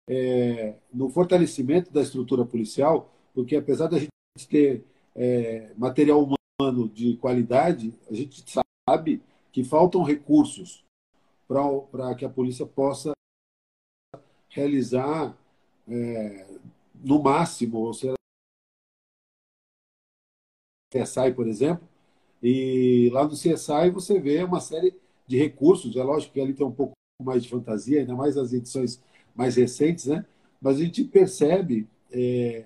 é, 0.10 0.76
no 0.93 1.10
fortalecimento 1.10 1.91
da 1.91 2.02
estrutura 2.02 2.46
policial, 2.46 3.13
porque 3.34 3.56
apesar 3.56 3.88
da 3.88 4.00
gente 4.00 4.12
ter 4.50 4.86
é, 5.15 5.72
material 5.78 6.24
humano 6.24 6.88
de 6.88 7.17
qualidade, 7.17 7.93
a 8.10 8.13
gente 8.13 8.50
sabe 8.50 8.66
que 9.52 9.63
faltam 9.63 10.04
recursos 10.04 10.86
para 11.47 12.15
que 12.15 12.26
a 12.26 12.30
polícia 12.30 12.65
possa 12.65 13.12
realizar 14.50 15.38
é, 15.88 16.47
no 16.95 17.21
máximo, 17.21 17.80
ou 17.80 17.93
seja, 17.93 18.15
CSI, 20.91 21.34
por 21.36 21.47
exemplo, 21.47 21.88
e 22.41 23.10
lá 23.12 23.23
no 23.23 23.32
CSI 23.32 23.89
você 23.93 24.19
vê 24.19 24.43
uma 24.43 24.60
série 24.60 24.95
de 25.26 25.38
recursos, 25.38 25.95
é 25.95 26.04
lógico 26.04 26.34
que 26.34 26.41
ali 26.41 26.54
tem 26.54 26.65
um 26.65 26.71
pouco 26.71 26.93
mais 27.21 27.43
de 27.43 27.50
fantasia, 27.50 28.00
ainda 28.00 28.15
mais 28.15 28.38
as 28.38 28.54
edições 28.54 29.02
mais 29.36 29.56
recentes, 29.56 30.06
né? 30.06 30.26
mas 30.62 30.78
a 30.78 30.84
gente 30.84 31.04
percebe 31.04 31.88
é, 32.12 32.65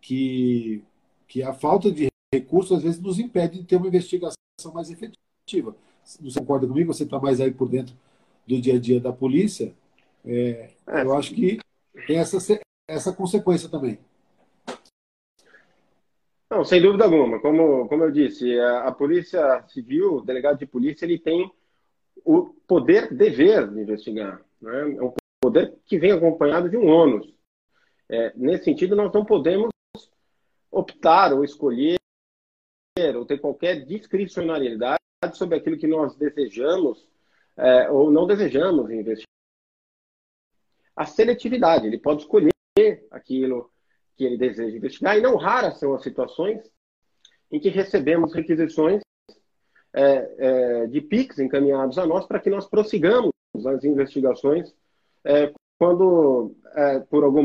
que, 0.00 0.82
que 1.26 1.42
a 1.42 1.54
falta 1.54 1.90
de 1.90 2.08
recursos 2.34 2.76
às 2.76 2.82
vezes 2.82 3.00
nos 3.00 3.18
impede 3.18 3.60
de 3.60 3.64
ter 3.64 3.76
uma 3.76 3.88
investigação 3.88 4.36
mais 4.72 4.90
efetiva. 4.90 5.21
Você 5.46 6.40
concorda 6.40 6.66
comigo? 6.66 6.92
Você 6.92 7.04
está 7.04 7.18
mais 7.18 7.40
aí 7.40 7.52
por 7.52 7.68
dentro 7.68 7.94
do 8.46 8.60
dia 8.60 8.74
a 8.74 8.78
dia 8.78 9.00
da 9.00 9.12
polícia. 9.12 9.74
É, 10.24 10.70
é. 10.86 11.02
Eu 11.02 11.14
acho 11.14 11.34
que 11.34 11.58
tem 12.06 12.18
essa, 12.18 12.38
essa 12.88 13.12
consequência 13.12 13.68
também. 13.68 13.98
Não, 16.50 16.64
sem 16.64 16.82
dúvida 16.82 17.04
alguma. 17.04 17.40
Como, 17.40 17.88
como 17.88 18.04
eu 18.04 18.10
disse, 18.10 18.58
a, 18.58 18.88
a 18.88 18.92
Polícia 18.92 19.64
Civil, 19.68 20.16
o 20.16 20.20
delegado 20.20 20.58
de 20.58 20.66
polícia, 20.66 21.06
ele 21.06 21.18
tem 21.18 21.50
o 22.24 22.54
poder, 22.66 23.12
dever 23.12 23.70
de 23.70 23.80
investigar. 23.80 24.40
Né? 24.60 24.96
É 24.96 25.02
um 25.02 25.14
poder 25.40 25.74
que 25.86 25.98
vem 25.98 26.12
acompanhado 26.12 26.68
de 26.68 26.76
um 26.76 26.86
ônus. 26.86 27.32
É, 28.08 28.32
nesse 28.36 28.64
sentido, 28.64 28.94
nós 28.94 29.10
não 29.12 29.24
podemos 29.24 29.70
optar 30.70 31.32
ou 31.32 31.42
escolher 31.42 31.96
ou 33.16 33.24
ter 33.24 33.38
qualquer 33.40 33.86
discricionariedade 33.86 35.01
sobre 35.32 35.58
aquilo 35.58 35.78
que 35.78 35.86
nós 35.86 36.16
desejamos 36.16 37.06
é, 37.56 37.90
ou 37.90 38.10
não 38.10 38.26
desejamos 38.26 38.90
investir. 38.90 39.26
A 40.96 41.06
seletividade, 41.06 41.86
ele 41.86 41.98
pode 41.98 42.22
escolher 42.22 42.52
aquilo 43.10 43.70
que 44.16 44.24
ele 44.24 44.36
deseja 44.36 44.76
investigar, 44.76 45.16
e 45.16 45.22
não 45.22 45.36
raras 45.36 45.78
são 45.78 45.94
as 45.94 46.02
situações 46.02 46.60
em 47.50 47.60
que 47.60 47.68
recebemos 47.68 48.34
requisições 48.34 49.02
é, 49.94 50.34
é, 50.38 50.86
de 50.86 51.00
PIX 51.00 51.38
encaminhados 51.38 51.98
a 51.98 52.06
nós 52.06 52.26
para 52.26 52.40
que 52.40 52.50
nós 52.50 52.66
prossigamos 52.66 53.32
as 53.66 53.84
investigações 53.84 54.74
é, 55.24 55.52
quando, 55.78 56.54
é, 56.74 57.00
por 57.00 57.24
algum 57.24 57.42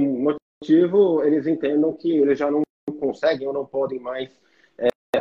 motivo, 0.61 1.23
eles 1.23 1.45
entendam 1.47 1.93
que 1.93 2.17
eles 2.17 2.37
já 2.37 2.49
não 2.49 2.61
conseguem 2.99 3.47
ou 3.47 3.53
não 3.53 3.65
podem 3.65 3.99
mais 3.99 4.31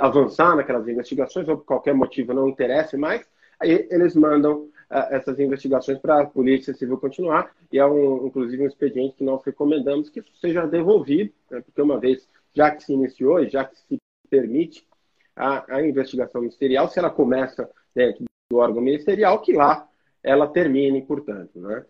avançar 0.01 0.57
naquelas 0.57 0.87
investigações, 0.89 1.49
ou 1.49 1.59
por 1.59 1.65
qualquer 1.65 1.95
motivo 1.95 2.33
não 2.33 2.49
interesse 2.49 2.97
mais, 2.97 3.27
aí 3.59 3.87
eles 3.91 4.15
mandam 4.15 4.69
é, 4.91 5.17
essas 5.17 5.39
investigações 5.39 5.99
para 5.99 6.23
a 6.23 6.27
Polícia 6.27 6.75
Civil 6.75 6.99
continuar, 6.99 7.55
e 7.73 7.79
é 7.79 7.87
um, 7.87 8.27
inclusive 8.27 8.63
um 8.63 8.67
expediente 8.67 9.17
que 9.17 9.25
nós 9.25 9.43
recomendamos 9.45 10.09
que 10.09 10.23
seja 10.41 10.67
devolvido, 10.67 11.33
né, 11.51 11.61
porque 11.61 11.83
uma 11.83 11.99
vez, 11.99 12.29
já 12.55 12.71
que 12.71 12.85
se 12.85 12.93
iniciou 12.93 13.41
e 13.41 13.49
já 13.49 13.65
que 13.65 13.77
se 13.77 13.99
permite 14.29 14.87
a, 15.35 15.77
a 15.77 15.87
investigação 15.87 16.41
ministerial, 16.41 16.89
se 16.89 16.99
ela 16.99 17.11
começa 17.11 17.69
dentro 17.95 18.25
do 18.51 18.59
órgão 18.59 18.81
ministerial, 18.81 19.41
que 19.41 19.53
lá 19.53 19.89
ela 20.23 20.49
termine, 20.49 21.03
portanto. 21.03 21.59
Né? 21.61 21.85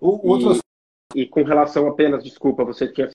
O, 0.00 0.30
outro... 0.30 0.60
e, 1.14 1.22
e, 1.22 1.26
com 1.26 1.42
relação 1.42 1.86
apenas, 1.88 2.24
desculpa, 2.24 2.64
você 2.64 2.90
tinha 2.90 3.10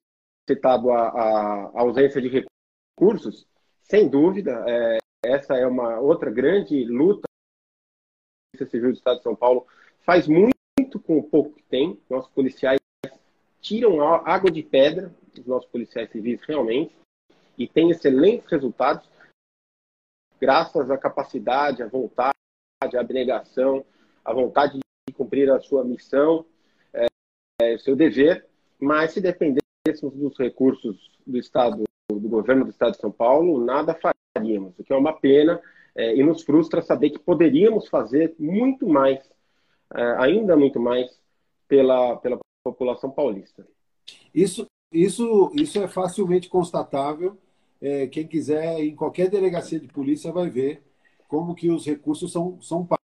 citado 0.48 0.92
a, 0.92 1.08
a 1.08 1.82
ausência 1.82 2.22
de 2.22 2.28
recursos, 2.28 2.53
sem 3.84 4.10
dúvida, 4.10 4.64
é, 4.68 4.98
essa 5.24 5.56
é 5.56 5.66
uma 5.66 6.00
outra 6.00 6.32
grande 6.32 6.86
luta 6.86 7.24
a 7.26 8.58
Polícia 8.58 8.72
Civil 8.72 8.92
do 8.92 8.98
Estado 8.98 9.18
de 9.18 9.24
São 9.24 9.36
Paulo 9.36 9.66
faz 10.02 10.28
muito 10.28 10.54
com 11.04 11.18
o 11.18 11.24
pouco 11.24 11.56
que 11.56 11.64
tem. 11.64 12.00
Nossos 12.10 12.32
policiais 12.32 12.80
tiram 13.62 14.02
água 14.02 14.52
de 14.52 14.62
pedra, 14.62 15.14
os 15.38 15.46
nossos 15.46 15.70
policiais 15.70 16.12
civis 16.12 16.42
realmente, 16.44 16.96
e 17.58 17.68
têm 17.68 17.90
excelentes 17.90 18.50
resultados, 18.50 19.10
graças 20.40 20.92
à 20.92 20.98
capacidade, 20.98 21.82
à 21.82 21.88
vontade, 21.88 22.34
à 22.82 23.00
abnegação, 23.00 23.86
à 24.24 24.34
vontade 24.34 24.80
de 25.08 25.14
cumprir 25.14 25.50
a 25.50 25.60
sua 25.60 25.84
missão 25.84 26.46
é 27.62 27.78
seu 27.78 27.96
dever, 27.96 28.48
mas 28.80 29.14
se 29.14 29.22
dependêssemos 29.22 30.16
dos 30.16 30.38
recursos 30.38 31.12
do 31.26 31.38
Estado, 31.38 31.84
do 32.20 32.30
governo 32.30 32.66
do 32.66 32.72
Estado 32.72 32.94
de 32.94 33.02
São 33.02 33.12
Paulo, 33.12 33.64
nada 33.64 33.98
faríamos, 34.36 34.78
o 34.78 34.84
que 34.84 34.94
é 34.94 34.96
uma 34.96 35.14
pena 35.14 35.62
é, 35.96 36.16
e 36.16 36.24
nos 36.24 36.44
frustra 36.44 36.82
saber 36.82 37.12
que 37.12 37.20
poderíamos 37.20 37.88
fazer 37.88 38.36
muito 38.40 38.88
mais, 38.88 39.20
é, 39.94 40.04
ainda 40.18 40.56
muito 40.56 40.80
mais, 40.80 41.20
pela, 41.68 42.18
pela 42.18 42.40
população 42.64 43.10
paulista. 43.10 43.68
Isso, 44.34 44.66
isso, 44.92 45.52
isso 45.54 45.80
é 45.80 45.88
facilmente 45.88 46.50
constatável. 46.50 47.38
É, 47.82 48.08
quem 48.08 48.28
quiser, 48.28 48.80
em 48.80 48.96
qualquer 48.96 49.30
delegacia 49.30 49.80
de 49.80 49.88
polícia, 49.88 50.32
vai 50.32 50.50
ver 50.50 50.84
como 51.28 51.56
que 51.56 51.70
os 51.70 51.86
recursos 51.86 52.32
são, 52.32 52.62
são 52.62 52.86
pagos. 52.86 53.04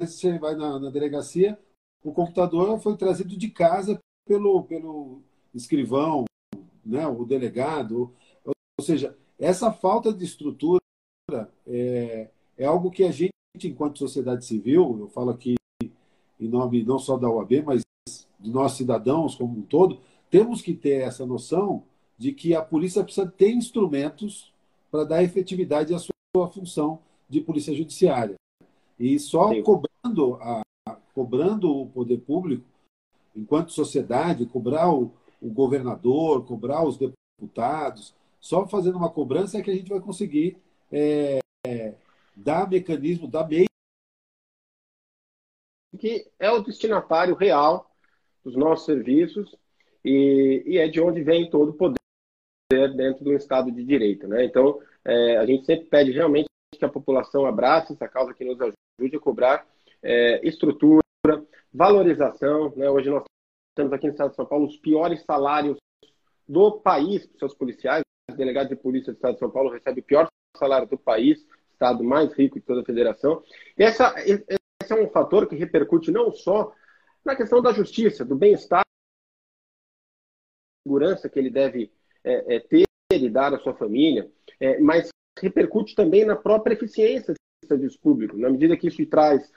Você 0.00 0.38
vai 0.38 0.54
na, 0.54 0.78
na 0.78 0.90
delegacia, 0.90 1.58
o 2.02 2.12
computador 2.12 2.80
foi 2.80 2.96
trazido 2.96 3.36
de 3.36 3.50
casa 3.50 4.00
pelo, 4.26 4.64
pelo 4.64 5.22
escrivão, 5.54 6.24
né, 6.84 7.06
o 7.06 7.24
delegado. 7.24 8.12
Ou 8.44 8.84
seja, 8.84 9.16
essa 9.38 9.72
falta 9.72 10.12
de 10.12 10.24
estrutura 10.24 10.80
é, 11.66 12.28
é 12.56 12.64
algo 12.64 12.90
que 12.90 13.04
a 13.04 13.10
gente, 13.10 13.32
enquanto 13.64 13.98
sociedade 13.98 14.44
civil, 14.44 14.96
eu 15.00 15.08
falo 15.08 15.30
aqui 15.30 15.54
em 16.40 16.48
nome 16.48 16.82
não 16.82 16.98
só 16.98 17.16
da 17.16 17.28
OAB, 17.28 17.62
mas 17.64 17.82
de 18.38 18.50
nós 18.50 18.72
cidadãos 18.72 19.34
como 19.34 19.58
um 19.58 19.62
todo, 19.62 20.00
temos 20.30 20.62
que 20.62 20.74
ter 20.74 21.02
essa 21.02 21.26
noção 21.26 21.84
de 22.16 22.32
que 22.32 22.54
a 22.54 22.62
polícia 22.62 23.04
precisa 23.04 23.26
ter 23.26 23.50
instrumentos 23.50 24.52
para 24.90 25.04
dar 25.04 25.22
efetividade 25.22 25.94
à 25.94 25.98
sua 25.98 26.48
função 26.48 27.00
de 27.28 27.40
polícia 27.40 27.74
judiciária. 27.74 28.34
E 28.98 29.18
só 29.18 29.50
Sim. 29.50 29.62
cobrando, 29.62 30.34
a, 30.34 30.62
cobrando 31.14 31.74
o 31.74 31.86
poder 31.86 32.18
público, 32.18 32.64
enquanto 33.34 33.72
sociedade, 33.72 34.46
cobrar 34.46 34.92
o, 34.92 35.12
o 35.40 35.50
governador, 35.50 36.44
cobrar 36.46 36.84
os 36.84 36.98
deputados, 36.98 38.14
só 38.40 38.66
fazendo 38.66 38.96
uma 38.96 39.10
cobrança 39.10 39.58
é 39.58 39.62
que 39.62 39.70
a 39.70 39.74
gente 39.74 39.88
vai 39.88 40.00
conseguir 40.00 40.56
é, 40.90 41.38
é, 41.66 41.94
dar 42.34 42.68
mecanismo, 42.68 43.28
dar 43.28 43.46
meio. 43.46 43.66
Que 45.98 46.30
é 46.38 46.50
o 46.50 46.62
destinatário 46.62 47.34
real 47.34 47.90
dos 48.44 48.56
nossos 48.56 48.86
serviços 48.86 49.54
e, 50.04 50.62
e 50.66 50.78
é 50.78 50.88
de 50.88 51.00
onde 51.00 51.22
vem 51.22 51.50
todo 51.50 51.70
o 51.70 51.74
poder 51.74 51.96
dentro 52.96 53.24
do 53.24 53.34
Estado 53.34 53.70
de 53.70 53.84
Direito. 53.84 54.26
Né? 54.26 54.44
Então, 54.44 54.80
é, 55.04 55.36
a 55.36 55.44
gente 55.44 55.66
sempre 55.66 55.86
pede 55.86 56.12
realmente 56.12 56.46
que 56.74 56.84
a 56.84 56.88
população 56.88 57.44
abrace 57.44 57.92
essa 57.92 58.08
causa 58.08 58.32
que 58.32 58.44
nos 58.44 58.58
ajude 58.60 59.16
a 59.16 59.20
cobrar 59.20 59.66
é, 60.02 60.46
estrutura, 60.46 61.02
valorização. 61.72 62.72
Né? 62.76 62.88
Hoje 62.88 63.10
nós 63.10 63.24
temos 63.74 63.92
aqui 63.92 64.06
no 64.06 64.12
Estado 64.12 64.30
de 64.30 64.36
São 64.36 64.46
Paulo 64.46 64.66
os 64.66 64.76
piores 64.76 65.22
salários 65.24 65.78
do 66.48 66.80
país 66.80 67.26
para 67.26 67.38
seus 67.38 67.54
policiais. 67.54 68.02
Os 68.30 68.36
delegados 68.36 68.70
de 68.70 68.76
polícia 68.76 69.12
do 69.12 69.16
Estado 69.16 69.34
de 69.34 69.40
São 69.40 69.50
Paulo 69.50 69.70
recebem 69.70 70.02
o 70.02 70.06
pior 70.06 70.28
salário 70.56 70.86
do 70.86 70.98
país, 70.98 71.46
estado 71.72 72.04
mais 72.04 72.32
rico 72.32 72.58
de 72.58 72.66
toda 72.66 72.82
a 72.82 72.84
federação. 72.84 73.42
E 73.78 73.82
essa, 73.82 74.14
esse 74.18 74.92
é 74.92 74.94
um 74.94 75.08
fator 75.10 75.48
que 75.48 75.56
repercute 75.56 76.10
não 76.10 76.30
só 76.30 76.72
na 77.24 77.36
questão 77.36 77.62
da 77.62 77.72
justiça, 77.72 78.24
do 78.24 78.36
bem-estar, 78.36 78.82
segurança 80.86 81.28
que 81.28 81.38
ele 81.38 81.50
deve 81.50 81.92
é, 82.24 82.56
é, 82.56 82.60
ter 82.60 82.84
e 83.12 83.28
dar 83.28 83.52
à 83.52 83.58
sua 83.58 83.74
família, 83.74 84.30
é, 84.58 84.78
mas 84.80 85.08
repercute 85.38 85.94
também 85.94 86.24
na 86.24 86.36
própria 86.36 86.74
eficiência 86.74 87.34
do 87.34 87.66
serviço 87.66 87.98
público, 88.00 88.36
na 88.36 88.48
medida 88.48 88.76
que 88.76 88.88
isso 88.88 89.04
traz 89.06 89.50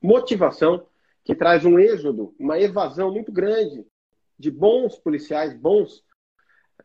motivação, 0.00 0.86
que 1.28 1.34
traz 1.34 1.62
um 1.66 1.78
êxodo, 1.78 2.34
uma 2.38 2.58
evasão 2.58 3.12
muito 3.12 3.30
grande 3.30 3.84
de 4.38 4.50
bons 4.50 4.96
policiais, 4.96 5.52
bons 5.52 6.02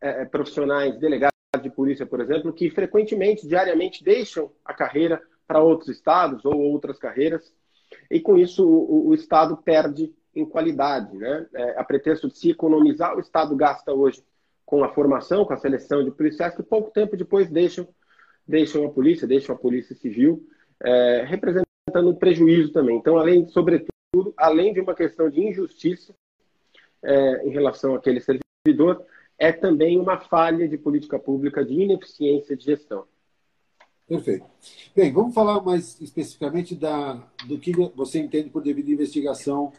é, 0.01 0.23
é, 0.23 0.25
profissionais, 0.25 0.99
delegados 0.99 1.31
de 1.61 1.69
polícia, 1.69 2.05
por 2.05 2.19
exemplo, 2.19 2.51
que 2.51 2.69
frequentemente, 2.69 3.47
diariamente, 3.47 4.03
deixam 4.03 4.51
a 4.65 4.73
carreira 4.73 5.21
para 5.47 5.63
outros 5.63 5.87
estados 5.87 6.43
ou 6.43 6.59
outras 6.59 6.99
carreiras, 6.99 7.53
e 8.11 8.19
com 8.19 8.37
isso 8.37 8.67
o, 8.67 9.07
o 9.07 9.13
Estado 9.13 9.55
perde 9.55 10.13
em 10.35 10.43
qualidade. 10.43 11.15
Né? 11.15 11.47
É, 11.53 11.79
a 11.79 11.83
pretexto 11.85 12.27
de 12.27 12.37
se 12.37 12.49
economizar, 12.49 13.15
o 13.15 13.21
Estado 13.21 13.55
gasta 13.55 13.93
hoje 13.93 14.21
com 14.65 14.83
a 14.83 14.93
formação, 14.93 15.45
com 15.45 15.53
a 15.53 15.57
seleção 15.57 16.03
de 16.03 16.11
policiais, 16.11 16.53
que 16.53 16.63
pouco 16.63 16.91
tempo 16.91 17.15
depois 17.15 17.49
deixam, 17.49 17.87
deixam 18.45 18.85
a 18.85 18.89
polícia, 18.89 19.25
deixam 19.25 19.55
a 19.55 19.57
polícia 19.57 19.95
civil, 19.95 20.45
é, 20.83 21.23
representando 21.25 22.09
um 22.09 22.15
prejuízo 22.15 22.73
também. 22.73 22.97
Então, 22.97 23.17
além, 23.17 23.47
sobretudo, 23.47 23.92
além 24.37 24.73
de 24.73 24.79
uma 24.79 24.93
questão 24.93 25.29
de 25.29 25.41
injustiça 25.41 26.13
é, 27.01 27.47
em 27.47 27.49
relação 27.49 27.95
àquele 27.95 28.21
servidor, 28.21 29.05
é 29.37 29.51
também 29.51 29.99
uma 29.99 30.19
falha 30.19 30.67
de 30.67 30.77
política 30.77 31.19
pública, 31.19 31.65
de 31.65 31.73
ineficiência 31.73 32.55
de 32.55 32.63
gestão. 32.63 33.05
Perfeito. 34.07 34.45
Bem, 34.95 35.11
vamos 35.11 35.33
falar 35.33 35.61
mais 35.61 35.99
especificamente 35.99 36.75
da, 36.75 37.13
do 37.47 37.57
que 37.57 37.71
você 37.95 38.19
entende 38.19 38.49
por 38.49 38.61
devida 38.61 38.91
investigação 38.91 39.71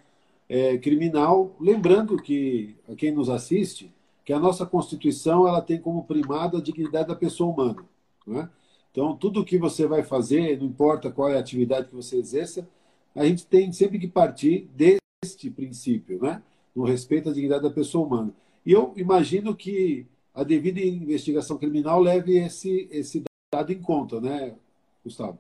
é, 0.48 0.76
criminal. 0.78 1.54
Lembrando 1.60 2.16
que, 2.16 2.76
a 2.90 2.94
quem 2.94 3.12
nos 3.12 3.28
assiste, 3.28 3.94
que 4.24 4.32
a 4.32 4.40
nossa 4.40 4.64
Constituição 4.64 5.46
ela 5.46 5.60
tem 5.60 5.78
como 5.78 6.04
primado 6.04 6.56
a 6.56 6.60
dignidade 6.60 7.08
da 7.08 7.14
pessoa 7.14 7.52
humana. 7.52 7.84
Né? 8.26 8.48
Então, 8.90 9.14
tudo 9.16 9.44
que 9.44 9.58
você 9.58 9.86
vai 9.86 10.02
fazer, 10.02 10.58
não 10.58 10.66
importa 10.66 11.10
qual 11.10 11.28
é 11.28 11.36
a 11.36 11.40
atividade 11.40 11.88
que 11.88 11.94
você 11.94 12.16
exerça, 12.16 12.66
a 13.14 13.24
gente 13.24 13.46
tem 13.46 13.72
sempre 13.72 13.98
que 13.98 14.08
partir 14.08 14.68
deste 14.74 15.50
princípio, 15.50 16.20
né? 16.22 16.42
no 16.74 16.84
respeito 16.84 17.28
à 17.28 17.32
dignidade 17.32 17.62
da 17.62 17.70
pessoa 17.70 18.06
humana. 18.06 18.34
E 18.66 18.72
eu 18.72 18.92
imagino 18.96 19.54
que 19.54 20.06
a 20.34 20.42
devida 20.42 20.80
investigação 20.80 21.56
criminal 21.56 22.00
leve 22.00 22.36
esse, 22.38 22.88
esse 22.90 23.22
dado 23.52 23.72
em 23.72 23.80
conta, 23.80 24.20
né, 24.20 24.56
Gustavo? 25.04 25.38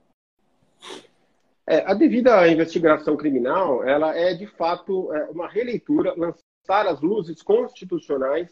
É, 1.66 1.78
a 1.90 1.94
devida 1.94 2.46
investigação 2.46 3.16
criminal, 3.16 3.82
ela 3.82 4.16
é 4.16 4.34
de 4.34 4.46
fato 4.46 5.12
é, 5.12 5.24
uma 5.30 5.48
releitura, 5.48 6.14
lançar 6.16 6.86
as 6.86 7.00
luzes 7.00 7.42
constitucionais, 7.42 8.48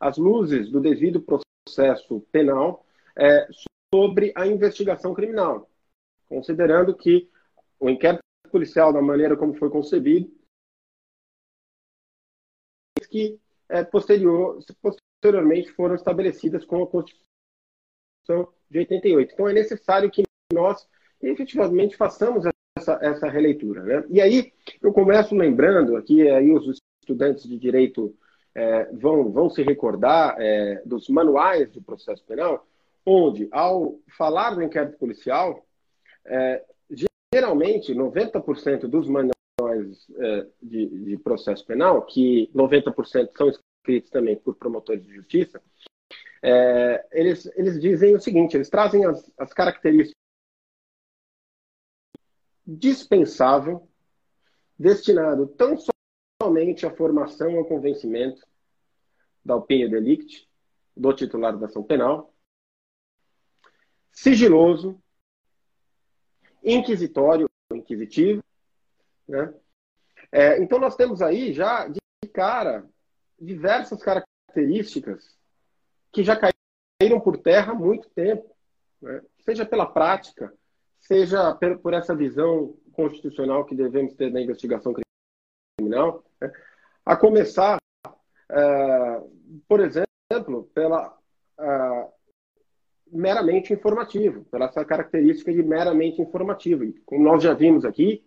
as 0.00 0.16
luzes 0.16 0.70
do 0.70 0.80
devido 0.80 1.22
processo 1.22 2.20
penal 2.32 2.84
é, 3.16 3.46
sobre 3.94 4.32
a 4.34 4.46
investigação 4.46 5.14
criminal, 5.14 5.68
considerando 6.28 6.94
que 6.94 7.28
o 7.78 7.88
inquérito 7.90 8.24
policial, 8.54 8.92
da 8.92 9.02
maneira 9.02 9.36
como 9.36 9.52
foi 9.54 9.68
concebido, 9.68 10.30
que 13.10 13.36
é, 13.68 13.82
posterior, 13.82 14.60
posteriormente 14.80 15.72
foram 15.72 15.96
estabelecidas 15.96 16.64
com 16.64 16.84
a 16.84 16.86
Constituição 16.86 18.48
de 18.70 18.78
88. 18.78 19.32
Então, 19.34 19.48
é 19.48 19.52
necessário 19.52 20.08
que 20.08 20.22
nós 20.52 20.88
efetivamente 21.20 21.96
façamos 21.96 22.44
essa, 22.78 22.96
essa 23.02 23.28
releitura. 23.28 23.82
Né? 23.82 24.04
E 24.08 24.20
aí, 24.20 24.52
eu 24.80 24.92
começo 24.92 25.34
lembrando, 25.34 25.96
aqui 25.96 26.30
aí 26.30 26.52
os 26.52 26.78
estudantes 27.02 27.42
de 27.48 27.58
direito 27.58 28.16
é, 28.54 28.84
vão, 28.92 29.32
vão 29.32 29.50
se 29.50 29.64
recordar 29.64 30.36
é, 30.38 30.80
dos 30.86 31.08
manuais 31.08 31.72
do 31.72 31.82
processo 31.82 32.24
penal, 32.24 32.64
onde, 33.04 33.48
ao 33.50 33.98
falar 34.16 34.54
do 34.54 34.62
inquérito 34.62 34.96
policial, 34.96 35.66
é, 36.24 36.64
geralmente 37.34 37.92
90% 37.92 38.86
dos 38.86 39.08
manuais 39.08 40.08
é, 40.18 40.46
de, 40.62 40.86
de, 40.86 41.16
processo 41.18 41.66
penal, 41.66 42.06
que 42.06 42.48
90% 42.54 43.30
são 43.36 43.48
escritos 43.48 44.08
também 44.08 44.36
por 44.36 44.54
promotores 44.54 45.04
de 45.04 45.16
justiça, 45.16 45.60
é, 46.40 47.04
eles, 47.10 47.46
eles 47.56 47.80
dizem 47.80 48.14
o 48.14 48.20
seguinte: 48.20 48.56
eles 48.56 48.70
trazem 48.70 49.04
as, 49.04 49.32
as 49.36 49.52
características 49.52 50.14
dispensável, 52.64 53.88
destinado 54.78 55.48
tão 55.48 55.76
somente 56.40 56.86
à 56.86 56.90
formação 56.94 57.56
ou 57.56 57.64
convencimento 57.64 58.46
da 59.44 59.56
opinião 59.56 59.90
delicti, 59.90 60.48
do 60.96 61.12
titular 61.12 61.58
da 61.58 61.66
ação 61.66 61.82
penal, 61.82 62.32
sigiloso, 64.12 65.02
inquisitório, 66.64 67.48
inquisitivo. 67.72 68.42
Né? 69.28 69.52
É, 70.32 70.62
então, 70.62 70.78
nós 70.78 70.96
temos 70.96 71.22
aí 71.22 71.52
já 71.52 71.86
de 71.86 72.00
cara 72.32 72.84
diversas 73.38 74.02
características 74.02 75.36
que 76.12 76.24
já 76.24 76.36
caíram 76.36 77.20
por 77.20 77.36
terra 77.36 77.72
há 77.72 77.74
muito 77.74 78.08
tempo, 78.10 78.50
né? 79.00 79.20
seja 79.40 79.66
pela 79.66 79.86
prática, 79.86 80.52
seja 81.00 81.54
por 81.82 81.92
essa 81.92 82.14
visão 82.14 82.76
constitucional 82.92 83.64
que 83.64 83.74
devemos 83.74 84.14
ter 84.14 84.32
na 84.32 84.40
investigação 84.40 84.94
criminal, 85.78 86.24
né? 86.40 86.52
a 87.04 87.16
começar, 87.16 87.78
é, 88.50 89.22
por 89.68 89.80
exemplo, 89.80 90.70
pela 90.72 91.16
é, 91.58 92.08
meramente 93.14 93.72
informativo, 93.72 94.44
pela 94.50 94.66
essa 94.66 94.84
característica 94.84 95.52
de 95.52 95.62
meramente 95.62 96.20
informativo. 96.20 96.84
E, 96.84 96.92
como 97.06 97.22
nós 97.22 97.42
já 97.42 97.54
vimos 97.54 97.84
aqui, 97.84 98.22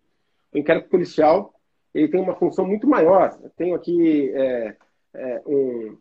o 0.54 0.58
inquérito 0.58 0.90
policial 0.90 1.54
ele 1.94 2.08
tem 2.08 2.22
uma 2.22 2.36
função 2.36 2.66
muito 2.66 2.88
maior. 2.88 3.38
Eu 3.44 3.50
tenho 3.52 3.76
aqui 3.76 4.32
é, 4.34 4.76
é, 5.14 5.42
um, 5.46 5.98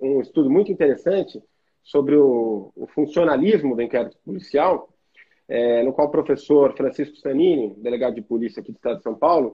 um 0.00 0.20
estudo 0.20 0.48
muito 0.48 0.70
interessante 0.70 1.42
sobre 1.82 2.16
o, 2.16 2.72
o 2.76 2.86
funcionalismo 2.86 3.74
do 3.74 3.82
inquérito 3.82 4.16
policial, 4.24 4.88
é, 5.48 5.82
no 5.82 5.92
qual 5.92 6.08
o 6.08 6.10
professor 6.10 6.74
Francisco 6.76 7.16
Stanini, 7.16 7.74
delegado 7.76 8.14
de 8.14 8.22
polícia 8.22 8.60
aqui 8.60 8.72
do 8.72 8.76
Estado 8.76 8.98
de 8.98 9.02
São 9.02 9.14
Paulo, 9.14 9.50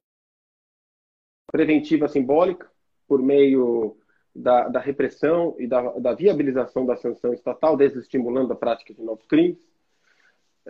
preventiva 1.50 2.06
simbólica, 2.06 2.70
por 3.08 3.20
meio 3.20 3.96
da, 4.34 4.68
da 4.68 4.80
repressão 4.80 5.54
e 5.58 5.66
da, 5.66 5.80
da, 5.98 6.14
viabilização 6.14 6.86
da 6.86 6.96
sanção 6.96 7.32
estatal, 7.32 7.76
desestimulando 7.76 8.52
a 8.52 8.56
prática 8.56 8.94
de 8.94 9.02
novos 9.02 9.26
crimes. 9.26 9.58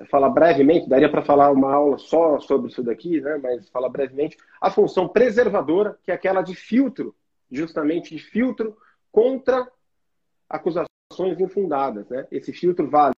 Fala 0.08 0.30
brevemente, 0.30 0.88
daria 0.88 1.10
para 1.10 1.22
falar 1.22 1.50
uma 1.50 1.72
aula 1.72 1.98
só 1.98 2.38
sobre 2.40 2.70
isso 2.70 2.82
daqui, 2.82 3.20
né? 3.20 3.38
mas 3.42 3.68
fala 3.68 3.88
brevemente, 3.88 4.36
a 4.60 4.70
função 4.70 5.08
preservadora, 5.08 5.98
que 6.02 6.10
é 6.10 6.14
aquela 6.14 6.42
de 6.42 6.54
filtro, 6.54 7.14
justamente 7.50 8.14
de 8.14 8.22
filtro 8.22 8.76
contra 9.12 9.70
acusações 10.48 11.38
infundadas. 11.38 12.08
Né? 12.08 12.26
Esse 12.30 12.52
filtro 12.52 12.88
vale, 12.88 13.14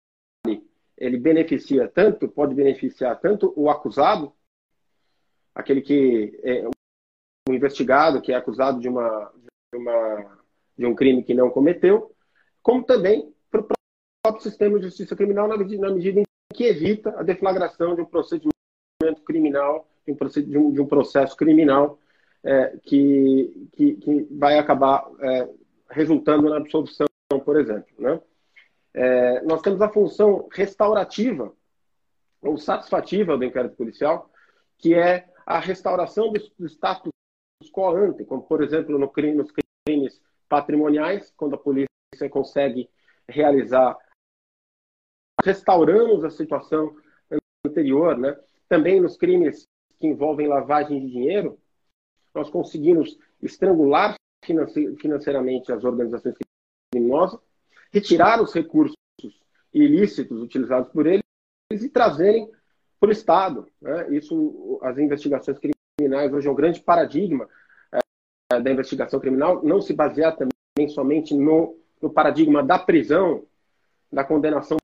ele 0.96 1.18
beneficia 1.18 1.86
tanto, 1.86 2.26
pode 2.26 2.54
beneficiar 2.54 3.20
tanto 3.20 3.52
o 3.54 3.70
acusado, 3.70 4.32
aquele 5.54 5.82
que 5.82 6.40
é 6.42 6.66
um 7.48 7.54
investigado, 7.54 8.20
que 8.20 8.32
é 8.32 8.36
acusado 8.36 8.80
de 8.80 8.88
uma, 8.88 9.30
uma, 9.74 10.38
de 10.76 10.86
um 10.86 10.94
crime 10.94 11.22
que 11.22 11.34
não 11.34 11.50
cometeu, 11.50 12.14
como 12.62 12.84
também 12.84 13.32
para 13.50 13.60
o 13.60 13.68
próprio 14.22 14.42
sistema 14.42 14.78
de 14.78 14.86
justiça 14.86 15.16
criminal, 15.16 15.48
na 15.48 15.56
medida, 15.56 15.86
na 15.88 15.94
medida 15.94 16.20
em 16.20 16.24
que 16.54 16.64
evita 16.64 17.18
a 17.18 17.22
deflagração 17.22 17.94
de 17.94 18.02
um 18.02 18.04
procedimento 18.04 18.52
criminal, 19.24 19.88
de 20.06 20.58
um, 20.58 20.72
de 20.72 20.80
um, 20.80 20.86
processo 20.86 21.36
criminal 21.36 21.98
é, 22.44 22.76
que, 22.82 23.68
que, 23.72 23.94
que, 23.94 24.28
vai 24.30 24.58
acabar 24.58 25.08
é, 25.20 25.48
resultando 25.90 26.48
na 26.48 26.58
absolvição, 26.58 27.06
por 27.44 27.58
exemplo. 27.58 27.92
Né? 27.98 28.20
É, 28.94 29.42
nós 29.42 29.62
temos 29.62 29.80
a 29.80 29.88
função 29.88 30.48
restaurativa 30.52 31.52
ou 32.42 32.58
satisfativa 32.58 33.36
do 33.36 33.44
inquérito 33.44 33.76
policial, 33.76 34.30
que 34.78 34.94
é 34.94 35.28
a 35.46 35.58
restauração 35.58 36.32
do, 36.32 36.40
do 36.58 36.66
status 36.66 37.11
como, 37.72 38.42
por 38.42 38.62
exemplo, 38.62 38.98
no 38.98 39.08
crime, 39.08 39.36
nos 39.36 39.52
crimes 39.86 40.20
patrimoniais, 40.48 41.32
quando 41.36 41.54
a 41.54 41.58
polícia 41.58 41.88
consegue 42.30 42.88
realizar, 43.28 43.96
restauramos 45.42 46.24
a 46.24 46.30
situação 46.30 46.94
anterior, 47.64 48.18
né? 48.18 48.38
Também 48.68 49.00
nos 49.00 49.16
crimes 49.16 49.66
que 49.98 50.06
envolvem 50.06 50.48
lavagem 50.48 51.00
de 51.00 51.12
dinheiro, 51.12 51.58
nós 52.34 52.50
conseguimos 52.50 53.18
estrangular 53.40 54.14
financeiramente 54.44 55.72
as 55.72 55.84
organizações 55.84 56.34
criminosas, 56.92 57.40
retirar 57.92 58.42
os 58.42 58.52
recursos 58.52 58.96
ilícitos 59.72 60.42
utilizados 60.42 60.90
por 60.92 61.06
eles 61.06 61.22
e 61.70 61.88
trazerem 61.88 62.50
para 62.98 63.08
o 63.08 63.12
Estado. 63.12 63.66
Né? 63.80 64.16
Isso, 64.16 64.78
as 64.82 64.98
investigações 64.98 65.58
criminais 65.98 66.32
hoje 66.32 66.48
é 66.48 66.50
um 66.50 66.54
grande 66.54 66.80
paradigma 66.80 67.48
da 68.60 68.70
investigação 68.70 69.20
criminal, 69.20 69.62
não 69.62 69.80
se 69.80 69.92
basear 69.92 70.36
também 70.36 70.88
somente 70.88 71.34
no, 71.34 71.76
no 72.00 72.10
paradigma 72.10 72.62
da 72.62 72.78
prisão, 72.78 73.44
da 74.10 74.24
condenação 74.24 74.76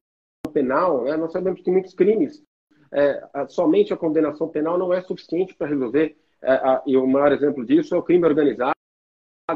penal. 0.53 1.05
Né? 1.05 1.17
Nós 1.17 1.33
sabemos 1.33 1.61
que 1.61 1.71
muitos 1.71 1.95
crimes, 1.95 2.43
é, 2.93 3.47
somente 3.49 3.93
a 3.93 3.97
condenação 3.97 4.49
penal 4.49 4.79
não 4.79 4.93
é 4.93 5.03
suficiente 5.03 5.55
para 5.55 5.67
resolver. 5.67 6.17
É, 6.41 6.53
a, 6.53 6.83
e 6.87 6.97
o 6.97 7.07
maior 7.07 7.33
exemplo 7.33 7.65
disso 7.65 7.95
é 7.95 7.99
o 7.99 8.03
crime 8.03 8.27
organizado. 8.27 8.75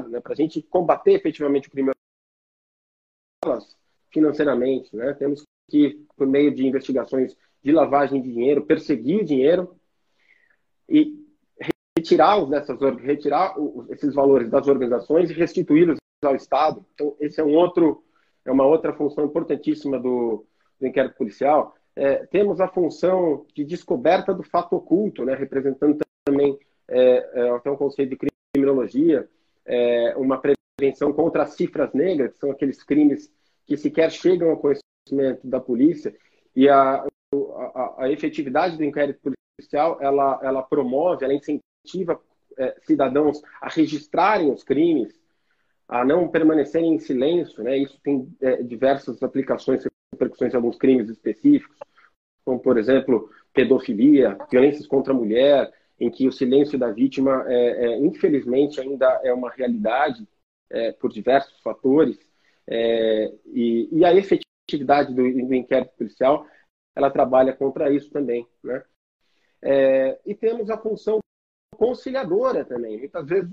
Né? 0.08 0.20
Para 0.20 0.32
a 0.32 0.36
gente 0.36 0.62
combater 0.62 1.12
efetivamente 1.12 1.68
o 1.68 1.70
crime 1.70 1.90
financeiramente, 4.10 4.94
né? 4.94 5.14
temos 5.14 5.42
que, 5.68 6.04
por 6.16 6.26
meio 6.26 6.54
de 6.54 6.66
investigações 6.66 7.36
de 7.62 7.72
lavagem 7.72 8.20
de 8.20 8.32
dinheiro, 8.32 8.66
perseguir 8.66 9.22
o 9.22 9.24
dinheiro 9.24 9.76
e 10.88 11.21
retirar, 12.02 12.44
dessas, 12.46 12.78
retirar 13.00 13.54
esses 13.90 14.14
valores 14.14 14.50
das 14.50 14.66
organizações 14.66 15.30
e 15.30 15.34
restituí-los 15.34 15.98
ao 16.24 16.34
Estado. 16.34 16.84
Então, 16.94 17.16
esse 17.20 17.40
é 17.40 17.44
um 17.44 17.54
outro, 17.54 18.02
é 18.44 18.50
uma 18.50 18.66
outra 18.66 18.92
função 18.92 19.24
importantíssima 19.24 19.98
do, 19.98 20.44
do 20.80 20.86
inquérito 20.86 21.16
policial. 21.16 21.74
É, 21.94 22.26
temos 22.26 22.60
a 22.60 22.68
função 22.68 23.46
de 23.54 23.64
descoberta 23.64 24.34
do 24.34 24.42
fato 24.42 24.76
oculto, 24.76 25.24
né, 25.24 25.34
representando 25.34 25.98
também 26.24 26.58
é, 26.88 27.30
é, 27.34 27.50
até 27.50 27.70
um 27.70 27.76
conceito 27.76 28.10
de 28.10 28.30
criminologia, 28.54 29.28
é, 29.64 30.14
uma 30.16 30.40
prevenção 30.40 31.12
contra 31.12 31.44
as 31.44 31.54
cifras 31.54 31.92
negras, 31.92 32.32
que 32.32 32.38
são 32.38 32.50
aqueles 32.50 32.82
crimes 32.82 33.30
que 33.66 33.76
sequer 33.76 34.10
chegam 34.10 34.50
ao 34.50 34.56
conhecimento 34.56 35.46
da 35.46 35.60
polícia, 35.60 36.14
e 36.54 36.68
a, 36.68 37.04
a, 37.74 37.94
a 38.04 38.10
efetividade 38.10 38.76
do 38.76 38.84
inquérito 38.84 39.20
policial, 39.58 39.98
ela, 40.00 40.40
ela 40.42 40.62
promove, 40.62 41.24
ela 41.24 41.34
incentiva 41.34 41.71
é, 42.58 42.76
cidadãos 42.82 43.42
a 43.60 43.68
registrarem 43.68 44.50
os 44.52 44.62
crimes, 44.62 45.12
a 45.88 46.04
não 46.04 46.28
permanecerem 46.28 46.94
em 46.94 46.98
silêncio, 46.98 47.62
né? 47.62 47.76
Isso 47.78 47.98
tem 48.02 48.28
é, 48.40 48.62
diversas 48.62 49.22
aplicações, 49.22 49.84
repercussões 50.12 50.52
em 50.52 50.56
alguns 50.56 50.76
crimes 50.76 51.08
específicos, 51.08 51.76
como, 52.44 52.58
por 52.58 52.78
exemplo, 52.78 53.30
pedofilia, 53.52 54.38
violências 54.50 54.86
contra 54.86 55.12
a 55.12 55.16
mulher, 55.16 55.72
em 56.00 56.10
que 56.10 56.26
o 56.26 56.32
silêncio 56.32 56.78
da 56.78 56.90
vítima, 56.90 57.44
é, 57.46 57.86
é 57.86 57.98
infelizmente, 57.98 58.80
ainda 58.80 59.20
é 59.22 59.32
uma 59.32 59.50
realidade 59.50 60.26
é, 60.70 60.92
por 60.92 61.12
diversos 61.12 61.60
fatores, 61.60 62.18
é, 62.66 63.32
e, 63.46 63.88
e, 63.92 64.04
a 64.04 64.14
efetividade 64.14 65.12
do, 65.12 65.22
do 65.22 65.54
inquérito 65.54 65.92
policial 65.96 66.46
ela 66.94 67.10
trabalha 67.10 67.52
contra 67.52 67.92
isso 67.92 68.10
também. 68.10 68.46
Né? 68.62 68.82
É, 69.60 70.20
e 70.24 70.34
temos 70.34 70.70
a 70.70 70.78
função 70.78 71.18
conciliadora 71.76 72.64
também. 72.64 72.98
Muitas 72.98 73.26
vezes, 73.26 73.50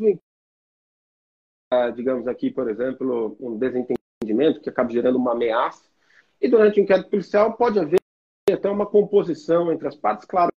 digamos 1.96 2.28
aqui, 2.28 2.52
por 2.52 2.70
exemplo, 2.70 3.38
um 3.40 3.58
desentendimento 3.58 4.62
que 4.62 4.70
acaba 4.70 4.90
gerando 4.90 5.18
uma 5.18 5.32
ameaça, 5.32 5.90
e 6.42 6.48
durante 6.48 6.80
o 6.80 6.84
inquérito 6.84 7.10
policial 7.10 7.56
pode 7.58 7.80
haver 7.80 8.00
até 8.52 8.70
uma 8.70 8.86
composição 8.86 9.72
entre 9.72 9.88
as 9.88 9.96
partes, 9.96 10.26
claro 10.26 10.52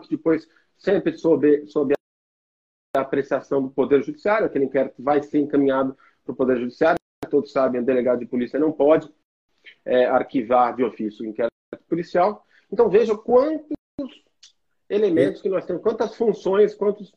que 0.00 0.08
depois 0.08 0.48
sempre 0.76 1.16
sob, 1.18 1.66
sob 1.66 1.94
a 2.96 3.00
apreciação 3.00 3.62
do 3.62 3.70
Poder 3.70 4.02
Judiciário, 4.02 4.46
aquele 4.46 4.66
inquérito 4.66 5.02
vai 5.02 5.22
ser 5.22 5.40
encaminhado 5.40 5.96
para 6.24 6.32
o 6.32 6.36
Poder 6.36 6.58
Judiciário, 6.58 6.98
todos 7.30 7.52
sabem, 7.52 7.80
o 7.80 7.84
delegado 7.84 8.20
de 8.20 8.26
polícia 8.26 8.58
não 8.58 8.72
pode 8.72 9.12
é, 9.84 10.06
arquivar 10.06 10.74
de 10.76 10.84
ofício 10.84 11.24
o 11.24 11.28
inquérito 11.28 11.52
policial. 11.88 12.46
Então 12.70 12.88
veja 12.88 13.16
quantos 13.16 13.74
elementos 14.88 15.40
que 15.40 15.48
nós 15.48 15.64
temos, 15.64 15.82
quantas 15.82 16.14
funções, 16.14 16.74
quantos 16.74 17.10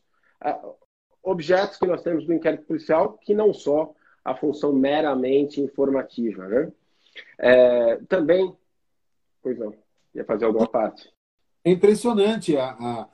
uh, 0.44 0.74
objetos 1.22 1.76
que 1.76 1.86
nós 1.86 2.02
temos 2.02 2.26
do 2.26 2.32
inquérito 2.32 2.64
policial, 2.64 3.18
que 3.18 3.34
não 3.34 3.52
só 3.52 3.94
a 4.24 4.34
função 4.34 4.72
meramente 4.72 5.60
informativa. 5.60 6.46
Né? 6.46 6.72
É, 7.38 7.96
também, 8.08 8.54
pois 9.42 9.58
não, 9.58 9.74
ia 10.14 10.24
fazer 10.24 10.44
alguma 10.44 10.68
parte. 10.68 11.10
É 11.64 11.70
impressionante 11.70 12.56
a, 12.56 12.70
a, 12.70 13.08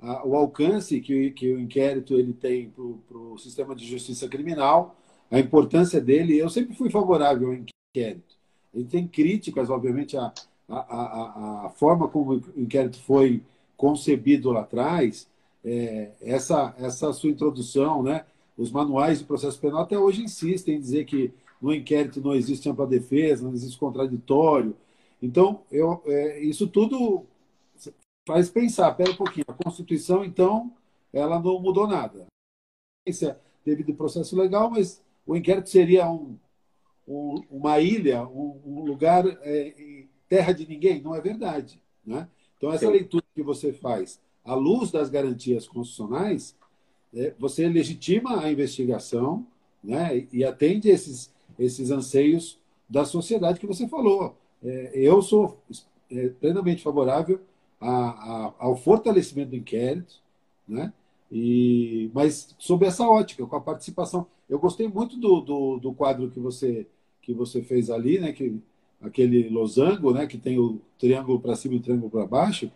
a, 0.00 0.26
o 0.26 0.34
alcance 0.36 1.00
que, 1.00 1.30
que 1.30 1.52
o 1.52 1.60
inquérito 1.60 2.14
ele 2.14 2.32
tem 2.32 2.70
para 2.70 3.16
o 3.16 3.38
sistema 3.38 3.74
de 3.74 3.86
justiça 3.86 4.28
criminal, 4.28 4.96
a 5.30 5.38
importância 5.38 6.00
dele. 6.00 6.38
Eu 6.38 6.48
sempre 6.48 6.74
fui 6.74 6.90
favorável 6.90 7.48
ao 7.48 7.54
inquérito. 7.54 8.34
Ele 8.72 8.84
tem 8.84 9.06
críticas, 9.06 9.70
obviamente, 9.70 10.16
a, 10.16 10.32
a, 10.68 10.78
a, 10.78 11.66
a 11.66 11.70
forma 11.70 12.08
como 12.08 12.34
o 12.34 12.42
inquérito 12.56 13.00
foi 13.02 13.42
concebido 13.76 14.50
lá 14.50 14.60
atrás, 14.60 15.28
é, 15.64 16.12
essa, 16.20 16.74
essa 16.78 17.12
sua 17.12 17.30
introdução, 17.30 18.02
né? 18.02 18.24
os 18.56 18.70
manuais 18.70 19.18
de 19.18 19.24
processo 19.24 19.58
penal 19.58 19.82
até 19.82 19.98
hoje 19.98 20.22
insistem 20.22 20.76
em 20.76 20.80
dizer 20.80 21.04
que 21.04 21.32
no 21.60 21.74
inquérito 21.74 22.20
não 22.20 22.34
existe 22.34 22.68
ampla 22.68 22.86
defesa, 22.86 23.44
não 23.44 23.52
existe 23.52 23.78
contraditório. 23.78 24.76
Então, 25.20 25.62
eu, 25.70 26.02
é, 26.06 26.40
isso 26.40 26.66
tudo 26.68 27.24
faz 28.26 28.48
pensar, 28.48 28.92
pera 28.92 29.10
um 29.10 29.16
pouquinho, 29.16 29.46
a 29.48 29.52
Constituição, 29.52 30.24
então, 30.24 30.72
ela 31.12 31.40
não 31.40 31.60
mudou 31.60 31.86
nada. 31.86 32.26
Devido 33.64 33.90
ao 33.90 33.96
processo 33.96 34.36
legal, 34.36 34.70
mas 34.70 35.02
o 35.26 35.36
inquérito 35.36 35.70
seria 35.70 36.10
um, 36.10 36.38
um, 37.08 37.42
uma 37.50 37.80
ilha, 37.80 38.26
um, 38.26 38.60
um 38.64 38.84
lugar 38.84 39.24
é, 39.26 40.04
terra 40.28 40.52
de 40.52 40.66
ninguém. 40.66 41.00
Não 41.00 41.14
é 41.14 41.20
verdade. 41.20 41.80
Né? 42.04 42.28
Então, 42.56 42.72
essa 42.72 42.86
Sim. 42.86 42.92
leitura 42.92 43.24
que 43.34 43.42
você 43.42 43.72
faz 43.72 44.20
à 44.44 44.54
luz 44.54 44.90
das 44.90 45.08
garantias 45.08 45.66
constitucionais, 45.66 46.56
é, 47.14 47.34
você 47.38 47.68
legitima 47.68 48.42
a 48.42 48.50
investigação 48.50 49.46
né? 49.82 50.26
e 50.32 50.44
atende 50.44 50.88
esses, 50.88 51.32
esses 51.58 51.90
anseios 51.90 52.58
da 52.88 53.04
sociedade 53.04 53.60
que 53.60 53.66
você 53.66 53.88
falou. 53.88 54.36
É, 54.62 54.92
eu 54.94 55.20
sou 55.22 55.58
é, 56.10 56.28
plenamente 56.28 56.82
favorável 56.82 57.40
a, 57.80 57.90
a, 57.90 58.54
ao 58.58 58.76
fortalecimento 58.76 59.50
do 59.50 59.56
inquérito, 59.56 60.22
né? 60.66 60.92
E, 61.30 62.10
mas 62.14 62.54
sob 62.58 62.86
essa 62.86 63.08
ótica, 63.08 63.46
com 63.46 63.56
a 63.56 63.60
participação. 63.60 64.26
Eu 64.48 64.58
gostei 64.58 64.86
muito 64.86 65.16
do, 65.16 65.40
do, 65.40 65.78
do 65.78 65.92
quadro 65.92 66.30
que 66.30 66.38
você, 66.38 66.86
que 67.20 67.34
você 67.34 67.62
fez 67.62 67.90
ali, 67.90 68.18
né? 68.18 68.32
Que, 68.32 68.60
aquele 69.06 69.48
losango, 69.48 70.12
né? 70.12 70.26
Que 70.26 70.38
tem 70.38 70.58
o 70.58 70.80
triângulo 70.98 71.40
para 71.40 71.56
cima 71.56 71.74
e 71.74 71.78
o 71.78 71.82
triângulo 71.82 72.10
para 72.10 72.26
baixo. 72.26 72.70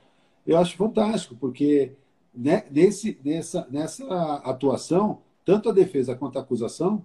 Eu 0.46 0.56
acho 0.58 0.76
fantástico, 0.76 1.36
porque 1.36 1.92
né, 2.34 2.64
nesse, 2.70 3.18
nessa, 3.24 3.66
nessa 3.70 4.34
atuação, 4.44 5.20
tanto 5.44 5.68
a 5.68 5.72
defesa 5.72 6.14
quanto 6.14 6.38
a 6.38 6.42
acusação, 6.42 7.04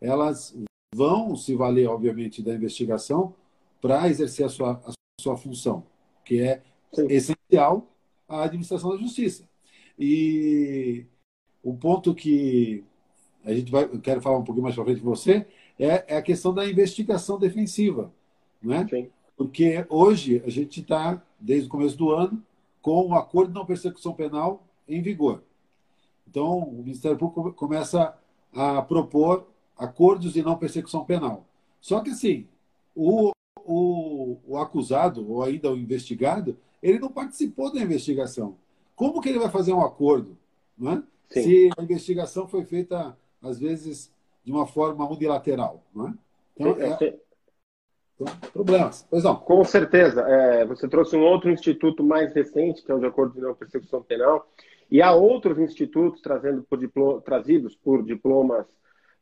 elas 0.00 0.54
vão 0.94 1.36
se 1.36 1.54
valer, 1.54 1.88
obviamente, 1.88 2.42
da 2.42 2.54
investigação 2.54 3.34
para 3.80 4.08
exercer 4.08 4.44
a 4.44 4.48
sua, 4.48 4.82
a 4.84 4.92
sua 5.20 5.36
função, 5.36 5.84
que 6.24 6.40
é 6.40 6.62
Sim. 6.92 7.06
essencial 7.08 7.86
à 8.28 8.44
administração 8.44 8.90
da 8.90 8.96
justiça. 8.96 9.48
E 9.98 11.06
o 11.62 11.74
ponto 11.74 12.14
que 12.14 12.84
a 13.44 13.52
gente 13.52 13.70
vai, 13.70 13.84
eu 13.84 14.00
quero 14.00 14.20
falar 14.20 14.38
um 14.38 14.44
pouquinho 14.44 14.64
mais 14.64 14.74
para 14.74 14.84
frente 14.84 15.00
com 15.00 15.08
você, 15.08 15.46
é, 15.78 16.14
é, 16.14 16.16
a 16.16 16.22
questão 16.22 16.52
da 16.54 16.68
investigação 16.68 17.38
defensiva. 17.38 18.12
Né? 18.62 18.86
Sim. 18.88 19.08
Porque 19.36 19.84
hoje 19.88 20.42
a 20.44 20.50
gente 20.50 20.80
está, 20.80 21.22
desde 21.40 21.66
o 21.66 21.70
começo 21.70 21.96
do 21.96 22.10
ano, 22.10 22.42
com 22.80 23.08
o 23.08 23.14
acordo 23.14 23.52
de 23.52 23.58
não 23.58 23.66
persecução 23.66 24.12
penal 24.12 24.66
em 24.88 25.00
vigor. 25.00 25.42
Então, 26.28 26.58
o 26.58 26.72
Ministério 26.72 27.18
Público 27.18 27.52
começa 27.52 28.16
a 28.52 28.82
propor 28.82 29.46
acordos 29.76 30.32
de 30.32 30.42
não 30.42 30.56
persecução 30.56 31.04
penal. 31.04 31.46
Só 31.80 32.00
que, 32.00 32.10
assim, 32.10 32.46
o, 32.94 33.32
o, 33.64 34.36
o 34.46 34.56
acusado, 34.58 35.28
ou 35.30 35.42
ainda 35.42 35.70
o 35.70 35.76
investigado, 35.76 36.56
ele 36.82 36.98
não 36.98 37.10
participou 37.10 37.72
da 37.72 37.80
investigação. 37.80 38.56
Como 38.94 39.20
que 39.20 39.28
ele 39.28 39.38
vai 39.38 39.50
fazer 39.50 39.72
um 39.72 39.80
acordo? 39.80 40.36
Não 40.76 40.92
é? 40.92 41.02
Se 41.28 41.70
a 41.76 41.82
investigação 41.82 42.46
foi 42.46 42.64
feita, 42.64 43.16
às 43.40 43.58
vezes, 43.58 44.12
de 44.44 44.52
uma 44.52 44.66
forma 44.66 45.08
unilateral. 45.08 45.82
Não 45.94 46.08
é? 46.08 46.14
Então, 46.54 46.76
é, 46.78 46.94
então, 46.94 47.18
problemas. 48.52 49.06
Pois 49.10 49.24
não. 49.24 49.36
Com 49.36 49.64
certeza. 49.64 50.22
É, 50.22 50.64
você 50.64 50.88
trouxe 50.88 51.16
um 51.16 51.22
outro 51.22 51.50
instituto 51.50 52.02
mais 52.02 52.32
recente, 52.32 52.82
que 52.82 52.90
é 52.90 52.94
o 52.94 52.98
de 52.98 53.06
acordo 53.06 53.34
de 53.34 53.40
não 53.40 53.54
persecução 53.54 54.02
penal, 54.02 54.48
e 54.90 55.00
há 55.00 55.12
outros 55.12 55.58
institutos 55.58 56.20
trazendo 56.20 56.62
por 56.62 57.22
trazidos 57.22 57.74
por 57.74 58.04
diplomas 58.04 58.66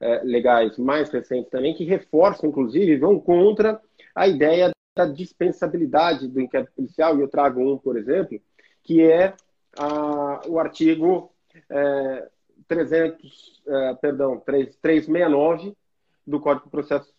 é, 0.01 0.23
legais 0.25 0.77
mais 0.79 1.11
recentes 1.11 1.51
também, 1.51 1.75
que 1.75 1.85
reforçam, 1.85 2.49
inclusive, 2.49 2.97
vão 2.97 3.21
contra 3.21 3.81
a 4.15 4.27
ideia 4.27 4.71
da 4.97 5.07
dispensabilidade 5.07 6.27
do 6.27 6.41
inquérito 6.41 6.73
policial, 6.75 7.17
e 7.17 7.21
eu 7.21 7.29
trago 7.29 7.61
um, 7.61 7.79
por 7.79 7.97
exemplo, 7.97 8.41
que 8.83 9.03
é 9.03 9.35
a, 9.79 10.43
o 10.49 10.59
artigo 10.59 11.31
é, 11.69 12.29
300, 12.67 13.63
é, 13.67 13.95
perdão, 13.95 14.41
3, 14.41 14.77
369 14.77 15.77
do 16.27 16.41
Código 16.41 16.65
de 16.65 16.71
Processo, 16.71 17.13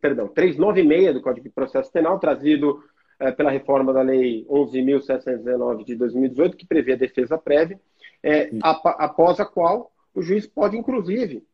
perdão, 0.00 0.28
396 0.28 1.14
do 1.14 1.22
Código 1.22 1.44
de 1.44 1.54
Processo 1.54 1.90
Penal, 1.90 2.18
trazido 2.18 2.82
é, 3.18 3.30
pela 3.30 3.50
reforma 3.50 3.92
da 3.92 4.02
Lei 4.02 4.44
11.719 4.46 5.84
de 5.84 5.94
2018, 5.94 6.56
que 6.56 6.66
prevê 6.66 6.92
a 6.92 6.96
defesa 6.96 7.38
prévia, 7.38 7.80
é, 8.22 8.50
após 8.62 9.40
a 9.40 9.44
qual 9.44 9.92
o 10.14 10.22
juiz 10.22 10.46
pode, 10.46 10.76
inclusive, 10.76 11.44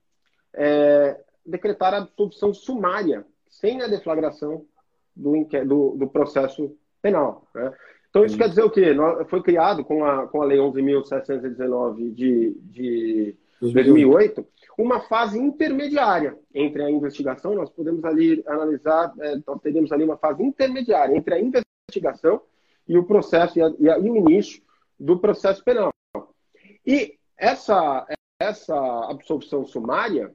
é, 0.55 1.21
decretar 1.45 1.95
a 1.95 1.99
absolvição 1.99 2.53
sumária, 2.53 3.25
sem 3.49 3.83
a 3.83 3.89
deflagração 3.89 4.65
do, 5.15 5.33
do, 5.67 5.97
do 5.97 6.09
processo 6.09 6.77
penal. 7.03 7.47
Né? 7.55 7.73
Então, 8.09 8.25
isso 8.25 8.37
quer 8.37 8.49
dizer 8.49 8.63
o 8.63 8.71
quê? 8.71 8.95
Foi 9.29 9.43
criado 9.43 9.85
com 9.85 10.05
a, 10.05 10.27
com 10.27 10.43
a 10.43 10.45
Lei 10.45 10.59
11.719 10.59 12.13
de, 12.13 12.57
de 12.61 13.37
2008 13.61 14.47
uma 14.79 15.01
fase 15.01 15.39
intermediária 15.39 16.37
entre 16.55 16.83
a 16.83 16.91
investigação. 16.91 17.55
Nós 17.55 17.71
podemos 17.71 18.03
ali 18.05 18.43
analisar, 18.47 19.13
é, 19.21 19.37
nós 19.47 19.61
teríamos 19.61 19.93
ali 19.93 20.05
uma 20.05 20.17
fase 20.17 20.43
intermediária 20.43 21.17
entre 21.17 21.35
a 21.35 21.41
investigação 21.41 22.41
e 22.89 22.97
o 22.97 23.05
processo 23.05 23.59
e, 23.59 23.63
a, 23.63 23.73
e, 23.79 23.91
a, 23.91 23.99
e 23.99 24.11
o 24.11 24.17
início 24.17 24.63
do 24.99 25.19
processo 25.19 25.63
penal. 25.63 25.93
E 26.87 27.19
essa, 27.37 28.07
essa 28.41 28.77
absolvição 29.11 29.65
sumária, 29.65 30.33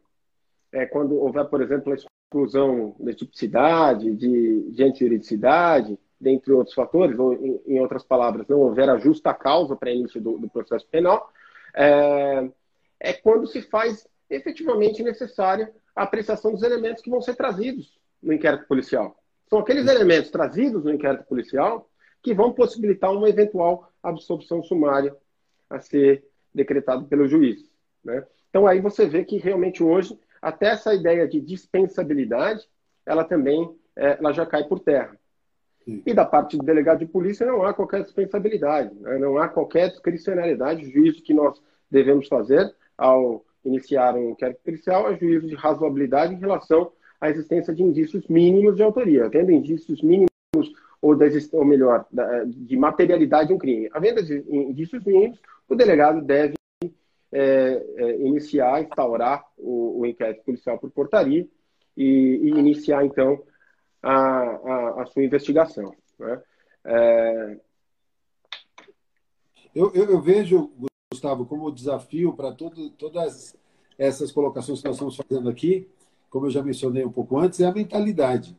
é, 0.71 0.86
quando 0.86 1.15
houver, 1.15 1.45
por 1.45 1.61
exemplo, 1.61 1.91
a 1.91 1.95
exclusão 1.95 2.95
de 2.99 3.13
tipicidade, 3.13 4.15
de, 4.15 4.71
de 4.71 4.84
antijuridicidade, 4.84 5.97
dentre 6.19 6.53
outros 6.53 6.76
fatores, 6.76 7.17
ou 7.17 7.34
em, 7.34 7.61
em, 7.67 7.80
outras 7.80 8.03
palavras, 8.03 8.47
não 8.47 8.59
houver 8.59 8.89
a 8.89 8.97
justa 8.97 9.34
causa 9.34 9.76
para 9.76 9.91
início 9.91 10.21
do, 10.21 10.38
do 10.38 10.49
processo 10.49 10.88
penal, 10.88 11.30
é, 11.73 12.49
é 12.99 13.13
quando 13.13 13.47
se 13.47 13.61
faz 13.61 14.07
efetivamente 14.29 15.03
necessária 15.03 15.73
a 15.95 16.03
apreciação 16.03 16.51
dos 16.51 16.63
elementos 16.63 17.01
que 17.01 17.09
vão 17.09 17.21
ser 17.21 17.35
trazidos 17.35 17.99
no 18.21 18.33
inquérito 18.33 18.67
policial. 18.67 19.17
São 19.49 19.59
aqueles 19.59 19.87
elementos 19.87 20.31
trazidos 20.31 20.83
no 20.83 20.93
inquérito 20.93 21.25
policial 21.25 21.89
que 22.21 22.33
vão 22.33 22.51
possibilitar 22.51 23.11
uma 23.11 23.29
eventual 23.29 23.91
absolução 24.01 24.63
sumária 24.63 25.15
a 25.69 25.79
ser 25.79 26.25
decretado 26.53 27.05
pelo 27.05 27.27
juiz. 27.27 27.69
Né? 28.03 28.25
Então 28.49 28.65
aí 28.65 28.81
você 28.81 29.05
vê 29.05 29.23
que 29.23 29.37
realmente 29.37 29.83
hoje 29.83 30.19
até 30.41 30.67
essa 30.67 30.93
ideia 30.93 31.27
de 31.27 31.39
dispensabilidade 31.39 32.67
ela 33.05 33.23
também 33.23 33.75
é, 33.95 34.17
ela 34.19 34.31
já 34.31 34.45
cai 34.45 34.63
por 34.63 34.79
terra. 34.79 35.17
Sim. 35.83 36.01
E 36.05 36.13
da 36.13 36.25
parte 36.25 36.57
do 36.57 36.65
delegado 36.65 36.99
de 36.99 37.05
polícia 37.05 37.45
não 37.45 37.63
há 37.63 37.73
qualquer 37.73 38.03
dispensabilidade, 38.03 38.93
né? 38.95 39.19
não 39.19 39.37
há 39.37 39.47
qualquer 39.47 39.89
discricionalidade. 39.89 40.89
Juízo 40.89 41.21
que 41.21 41.33
nós 41.33 41.61
devemos 41.89 42.27
fazer 42.27 42.73
ao 42.97 43.43
iniciar 43.63 44.15
um 44.15 44.31
inquérito 44.31 44.61
policial 44.63 45.11
é 45.11 45.17
juízo 45.17 45.47
de 45.47 45.55
razoabilidade 45.55 46.33
em 46.33 46.39
relação 46.39 46.91
à 47.19 47.29
existência 47.29 47.73
de 47.73 47.83
indícios 47.83 48.27
mínimos 48.27 48.75
de 48.75 48.83
autoria. 48.83 49.29
Tendo 49.29 49.51
indícios 49.51 50.01
mínimos 50.01 50.29
ou, 51.01 51.15
da, 51.15 51.25
ou 51.53 51.65
melhor, 51.65 52.05
de 52.47 52.75
materialidade 52.77 53.49
de 53.49 53.53
um 53.53 53.57
crime. 53.57 53.89
Havendo 53.93 54.21
indícios 54.49 55.03
mínimos, 55.03 55.39
o 55.67 55.75
delegado 55.75 56.21
deve 56.21 56.55
é, 57.31 57.85
é, 57.97 58.17
iniciar, 58.21 58.81
instaurar 58.81 59.43
o, 59.57 59.99
o, 59.99 60.05
inquérito 60.05 60.43
policial 60.43 60.79
por 60.79 60.89
portaria 60.89 61.45
e, 61.95 62.03
e 62.03 62.49
iniciar, 62.49 63.05
então, 63.05 63.41
a, 64.01 64.13
a, 64.13 65.01
a 65.01 65.05
sua 65.07 65.23
investigação. 65.23 65.93
Né? 66.17 66.41
É... 66.85 67.57
Eu, 69.75 69.91
eu, 69.93 70.05
eu, 70.05 70.21
vejo, 70.21 70.71
Gustavo, 71.16 71.45
como 71.45 71.72
desafio 71.72 72.34
para 72.34 72.51
todas 72.51 73.55
essas 73.97 74.32
colocações 74.34 74.82
que 74.82 74.88
nós 74.88 74.97
estamos 74.97 75.16
fazendo 75.16 75.49
aqui, 75.49 75.88
como 76.30 76.47
eu 76.47 76.51
já 76.51 76.61
mencionei 76.61 77.05
um 77.05 77.11
pouco 77.11 77.39
antes, 77.39 77.61
é 77.61 77.66
a 77.66 77.72
mentalidade. 77.72 78.55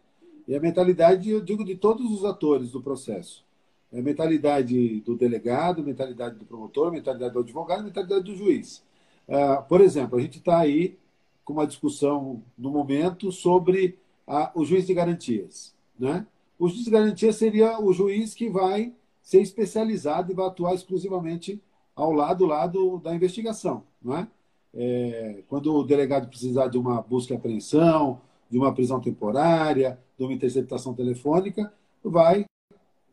E 0.48 0.56
a 0.56 0.60
mentalidade, 0.60 1.28
eu 1.28 1.42
digo, 1.42 1.62
de 1.62 1.76
todos 1.76 2.10
os 2.10 2.24
atores 2.24 2.70
do 2.70 2.80
processo. 2.80 3.44
É 3.92 3.98
a 3.98 4.02
mentalidade 4.02 5.00
do 5.00 5.14
delegado, 5.14 5.82
mentalidade 5.82 6.36
do 6.36 6.46
promotor, 6.46 6.90
mentalidade 6.90 7.34
do 7.34 7.40
advogado, 7.40 7.84
mentalidade 7.84 8.24
do 8.24 8.34
juiz. 8.34 8.82
Uh, 9.28 9.62
por 9.68 9.82
exemplo, 9.82 10.18
a 10.18 10.22
gente 10.22 10.38
está 10.38 10.58
aí 10.58 10.96
com 11.44 11.52
uma 11.52 11.66
discussão 11.66 12.42
no 12.56 12.70
momento 12.70 13.30
sobre 13.30 13.98
a, 14.26 14.50
o 14.54 14.64
juiz 14.64 14.86
de 14.86 14.94
garantias. 14.94 15.74
Né? 15.98 16.26
O 16.58 16.68
juiz 16.68 16.84
de 16.84 16.90
garantias 16.90 17.36
seria 17.36 17.78
o 17.78 17.92
juiz 17.92 18.32
que 18.32 18.48
vai 18.48 18.94
ser 19.22 19.42
especializado 19.42 20.32
e 20.32 20.34
vai 20.34 20.46
atuar 20.46 20.74
exclusivamente 20.74 21.60
ao 21.96 22.12
lado, 22.12 22.44
lado 22.44 22.98
da 22.98 23.14
investigação. 23.14 23.82
Não 24.02 24.16
é? 24.16 24.28
É, 24.74 25.42
quando 25.48 25.74
o 25.74 25.82
delegado 25.82 26.28
precisar 26.28 26.68
de 26.68 26.76
uma 26.76 27.00
busca 27.00 27.32
e 27.32 27.36
apreensão, 27.36 28.20
de 28.50 28.58
uma 28.58 28.74
prisão 28.74 29.00
temporária, 29.00 29.98
de 30.18 30.22
uma 30.22 30.34
interceptação 30.34 30.92
telefônica, 30.94 31.72
vai 32.04 32.44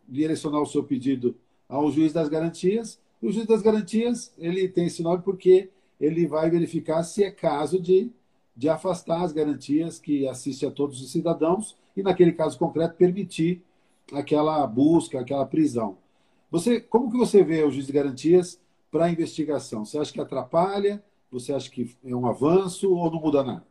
direcionar 0.07 0.61
o 0.61 0.65
seu 0.65 0.83
pedido 0.83 1.35
ao 1.67 1.89
juiz 1.89 2.11
das 2.11 2.27
garantias. 2.27 2.99
E 3.21 3.27
o 3.27 3.31
juiz 3.31 3.47
das 3.47 3.61
garantias 3.61 4.33
ele 4.37 4.67
tem 4.67 4.87
esse 4.87 5.01
nome 5.01 5.23
porque 5.23 5.69
ele 5.99 6.27
vai 6.27 6.49
verificar 6.49 7.01
se 7.03 7.23
é 7.23 7.31
caso 7.31 7.79
de, 7.79 8.11
de 8.55 8.67
afastar 8.67 9.23
as 9.23 9.31
garantias 9.31 9.97
que 9.97 10.27
assiste 10.27 10.65
a 10.65 10.71
todos 10.71 11.01
os 11.01 11.11
cidadãos 11.11 11.77
e, 11.95 12.03
naquele 12.03 12.33
caso 12.33 12.59
concreto, 12.59 12.95
permitir 12.95 13.63
aquela 14.11 14.67
busca, 14.67 15.21
aquela 15.21 15.45
prisão. 15.45 15.97
Você, 16.51 16.81
como 16.81 17.09
que 17.09 17.17
você 17.17 17.41
vê 17.41 17.63
o 17.63 17.71
juiz 17.71 17.87
de 17.87 17.93
garantias 17.93 18.59
para 18.93 19.05
a 19.05 19.09
investigação? 19.09 19.83
Você 19.83 19.97
acha 19.97 20.13
que 20.13 20.21
atrapalha? 20.21 21.03
Você 21.31 21.51
acha 21.51 21.67
que 21.67 21.97
é 22.05 22.15
um 22.15 22.27
avanço 22.27 22.93
ou 22.93 23.09
não 23.11 23.19
muda 23.19 23.43
nada? 23.43 23.63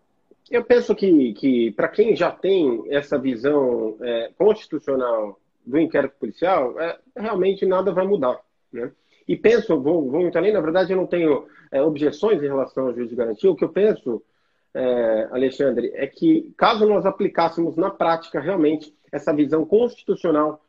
Eu 0.51 0.65
penso 0.65 0.97
que, 0.97 1.33
que 1.35 1.71
para 1.71 1.87
quem 1.87 2.17
já 2.17 2.33
tem 2.33 2.83
essa 2.91 3.17
visão 3.17 3.97
é, 4.01 4.33
constitucional 4.37 5.39
do 5.65 5.79
inquérito 5.79 6.17
policial, 6.19 6.79
é, 6.81 6.99
realmente 7.17 7.65
nada 7.65 7.93
vai 7.93 8.05
mudar. 8.05 8.41
Né? 8.73 8.91
E 9.29 9.37
penso, 9.37 9.81
vou, 9.81 10.11
vou 10.11 10.23
muito 10.23 10.37
além, 10.37 10.53
na 10.53 10.61
verdade 10.61 10.93
eu 10.93 10.97
não 10.97 11.07
tenho 11.07 11.47
é, 11.71 11.81
objeções 11.81 12.43
em 12.43 12.49
relação 12.49 12.87
ao 12.87 12.95
juiz 12.95 13.09
de 13.09 13.15
garantia. 13.15 13.49
O 13.49 13.55
que 13.55 13.65
eu 13.65 13.69
penso, 13.69 14.21
é, 14.75 15.29
Alexandre, 15.31 15.93
é 15.95 16.09
que 16.09 16.53
caso 16.57 16.85
nós 16.85 17.07
aplicássemos 17.07 17.77
na 17.77 17.91
prática 17.91 18.41
realmente 18.41 18.93
essa 19.13 19.33
visão 19.33 19.65
constitucional 19.65 20.61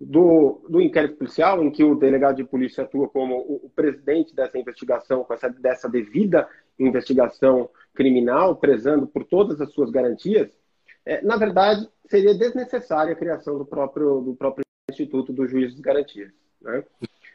do, 0.00 0.64
do 0.68 0.80
inquérito 0.80 1.16
policial, 1.16 1.62
em 1.62 1.70
que 1.70 1.82
o 1.82 1.94
delegado 1.94 2.36
de 2.36 2.44
polícia 2.44 2.84
atua 2.84 3.08
como 3.08 3.36
o, 3.36 3.66
o 3.66 3.70
presidente 3.70 4.34
dessa 4.34 4.58
investigação, 4.58 5.24
com 5.24 5.34
essa, 5.34 5.48
dessa 5.48 5.88
devida 5.88 6.48
investigação 6.78 7.68
criminal, 7.94 8.56
prezando 8.56 9.06
por 9.06 9.24
todas 9.24 9.60
as 9.60 9.72
suas 9.72 9.90
garantias, 9.90 10.56
é, 11.04 11.20
na 11.22 11.36
verdade, 11.36 11.88
seria 12.06 12.34
desnecessária 12.34 13.12
a 13.12 13.16
criação 13.16 13.58
do 13.58 13.64
próprio, 13.64 14.20
do 14.20 14.36
próprio 14.36 14.64
Instituto 14.90 15.32
do 15.32 15.46
Juiz 15.46 15.74
de 15.74 15.82
Garantias. 15.82 16.32
Né? 16.60 16.84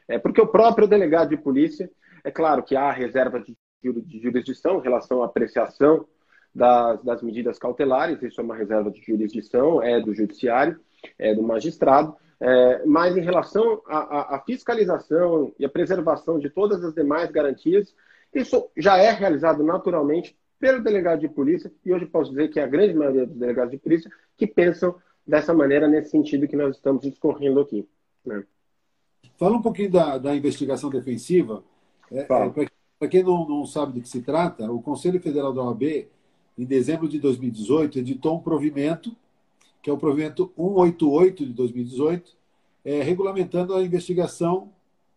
É, 0.08 0.18
porque 0.18 0.42
o 0.42 0.48
próprio 0.48 0.88
delegado 0.88 1.30
de 1.30 1.38
polícia, 1.38 1.90
é 2.24 2.32
claro 2.32 2.64
que 2.64 2.76
há 2.76 2.92
reserva 2.92 3.40
de, 3.40 3.56
de 3.84 4.20
jurisdição 4.20 4.80
em 4.80 4.84
relação 4.84 5.22
à 5.22 5.26
apreciação 5.26 6.08
das, 6.54 7.04
das 7.04 7.22
medidas 7.22 7.58
cautelares, 7.58 8.22
isso 8.22 8.40
é 8.40 8.44
uma 8.44 8.56
reserva 8.56 8.90
de 8.92 9.02
jurisdição, 9.02 9.82
é 9.82 10.00
do 10.00 10.14
judiciário, 10.14 10.80
é 11.18 11.34
do 11.34 11.44
magistrado, 11.44 12.16
é, 12.46 12.86
mas 12.86 13.16
em 13.16 13.22
relação 13.22 13.82
à, 13.88 14.36
à, 14.36 14.40
fiscalização 14.42 15.54
e 15.58 15.64
à 15.64 15.70
preservação 15.70 16.38
de 16.38 16.50
todas 16.50 16.84
as 16.84 16.94
demais 16.94 17.32
garantias, 17.32 17.96
isso 18.36 18.70
já 18.76 18.98
é 18.98 19.12
realizado 19.12 19.64
naturalmente 19.64 20.38
pelo 20.60 20.84
delegado 20.84 21.22
de 21.22 21.30
polícia, 21.30 21.72
e 21.86 21.94
hoje 21.94 22.06
posso 22.06 22.32
dizer 22.32 22.50
que 22.50 22.60
é 22.60 22.64
a 22.64 22.68
grande 22.68 22.96
maioria 22.96 23.26
dos 23.26 23.38
delegados 23.38 23.72
de 23.72 23.78
polícia 23.78 24.12
que 24.36 24.46
pensam 24.46 24.94
dessa 25.26 25.54
maneira, 25.54 25.88
nesse 25.88 26.10
sentido 26.10 26.46
que 26.46 26.58
nós 26.58 26.76
estamos 26.76 27.04
discorrendo 27.04 27.62
aqui. 27.62 27.88
Né? 28.26 28.44
Fala 29.38 29.56
um 29.56 29.62
pouquinho 29.62 29.92
da, 29.92 30.18
da 30.18 30.36
investigação 30.36 30.90
defensiva. 30.90 31.64
É, 32.12 32.20
é, 32.20 32.26
Para 32.26 33.08
quem 33.08 33.24
não, 33.24 33.48
não 33.48 33.66
sabe 33.66 33.94
do 33.94 34.02
que 34.02 34.10
se 34.10 34.22
trata, 34.22 34.70
o 34.70 34.82
Conselho 34.82 35.22
Federal 35.22 35.54
da 35.54 35.64
OAB, 35.64 35.84
em 36.58 36.66
dezembro 36.66 37.08
de 37.08 37.20
2018, 37.20 38.00
editou 38.00 38.36
um 38.36 38.42
provimento 38.42 39.16
que 39.84 39.90
é 39.90 39.94
o 39.94 39.98
provimento 39.98 40.52
188 40.56 41.46
de 41.46 41.54
2018, 41.54 42.36
é, 42.86 43.04
regulamentando 43.04 43.76
a 43.76 43.84
investigação 43.84 44.72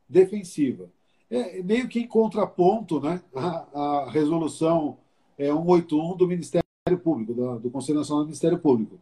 defensiva. 0.09 0.91
É 1.31 1.63
meio 1.63 1.89
que 1.89 2.01
em 2.01 2.07
contraponto 2.07 3.01
né, 3.01 3.23
à, 3.35 4.03
à 4.05 4.11
resolução 4.11 4.99
é, 5.39 5.47
181 5.47 6.17
do 6.17 6.27
Ministério 6.27 6.65
Público, 7.03 7.33
do, 7.33 7.61
do 7.61 7.71
Conselho 7.71 8.01
Nacional 8.01 8.25
do 8.25 8.27
Ministério 8.27 8.59
Público, 8.59 8.99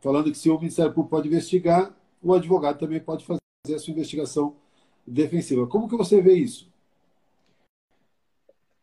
falando 0.00 0.30
que 0.30 0.38
se 0.38 0.50
o 0.50 0.58
Ministério 0.58 0.92
Público 0.92 1.16
pode 1.16 1.28
investigar, 1.28 1.94
o 2.22 2.34
advogado 2.34 2.78
também 2.78 3.00
pode 3.00 3.24
fazer 3.24 3.40
a 3.74 3.78
sua 3.78 3.92
investigação 3.92 4.54
defensiva. 5.06 5.66
Como 5.66 5.88
que 5.88 5.96
você 5.96 6.20
vê 6.20 6.34
isso? 6.34 6.70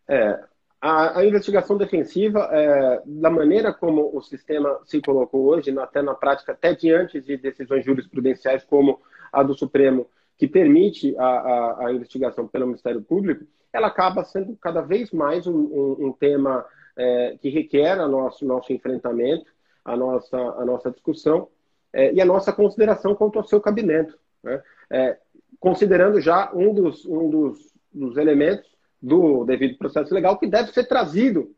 É, 0.07 0.43
a, 0.85 1.19
a 1.19 1.25
investigação 1.25 1.77
defensiva, 1.77 2.49
é, 2.51 3.01
da 3.05 3.29
maneira 3.29 3.71
como 3.71 4.13
o 4.13 4.21
sistema 4.21 4.81
se 4.83 5.01
colocou 5.01 5.45
hoje, 5.45 5.73
até 5.79 6.01
na 6.01 6.13
prática, 6.13 6.51
até 6.51 6.75
diante 6.75 7.21
de 7.21 7.37
decisões 7.37 7.85
jurisprudenciais 7.85 8.65
como 8.65 8.99
a 9.31 9.41
do 9.43 9.53
Supremo, 9.53 10.05
que 10.37 10.45
permite 10.45 11.15
a, 11.17 11.25
a, 11.25 11.87
a 11.87 11.93
investigação 11.93 12.49
pelo 12.49 12.65
Ministério 12.65 13.01
Público, 13.01 13.45
ela 13.71 13.87
acaba 13.87 14.25
sendo 14.25 14.57
cada 14.57 14.81
vez 14.81 15.09
mais 15.11 15.47
um, 15.47 15.55
um, 15.55 16.07
um 16.07 16.11
tema 16.11 16.65
é, 16.97 17.37
que 17.41 17.47
requer 17.47 17.97
o 18.01 18.09
nosso, 18.09 18.45
nosso 18.45 18.73
enfrentamento, 18.73 19.49
a 19.85 19.95
nossa, 19.95 20.37
a 20.37 20.65
nossa 20.65 20.91
discussão 20.91 21.47
é, 21.93 22.11
e 22.11 22.19
a 22.19 22.25
nossa 22.25 22.51
consideração 22.51 23.15
quanto 23.15 23.39
ao 23.39 23.47
seu 23.47 23.61
cabimento. 23.61 24.19
Né? 24.43 24.61
É, 24.91 25.17
considerando 25.61 26.19
já 26.19 26.51
um 26.53 26.73
dos, 26.73 27.05
um 27.05 27.29
dos, 27.29 27.73
dos 27.93 28.17
elementos 28.17 28.72
do 29.03 29.43
devido 29.43 29.77
processo 29.77 30.13
legal 30.13 30.39
que 30.39 30.47
deve 30.47 30.71
ser 30.71 30.85
trazido 30.85 31.53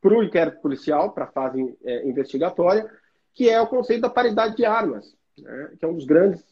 para 0.00 0.18
o 0.18 0.22
inquérito 0.22 0.60
policial, 0.60 1.12
para 1.12 1.24
a 1.24 1.28
fase 1.28 1.78
é, 1.84 2.08
investigatória, 2.08 2.90
que 3.32 3.48
é 3.48 3.60
o 3.60 3.68
conceito 3.68 4.02
da 4.02 4.10
paridade 4.10 4.56
de 4.56 4.64
armas, 4.64 5.16
né? 5.38 5.70
que 5.78 5.84
é 5.84 5.88
um 5.88 5.94
dos 5.94 6.04
grandes 6.04 6.44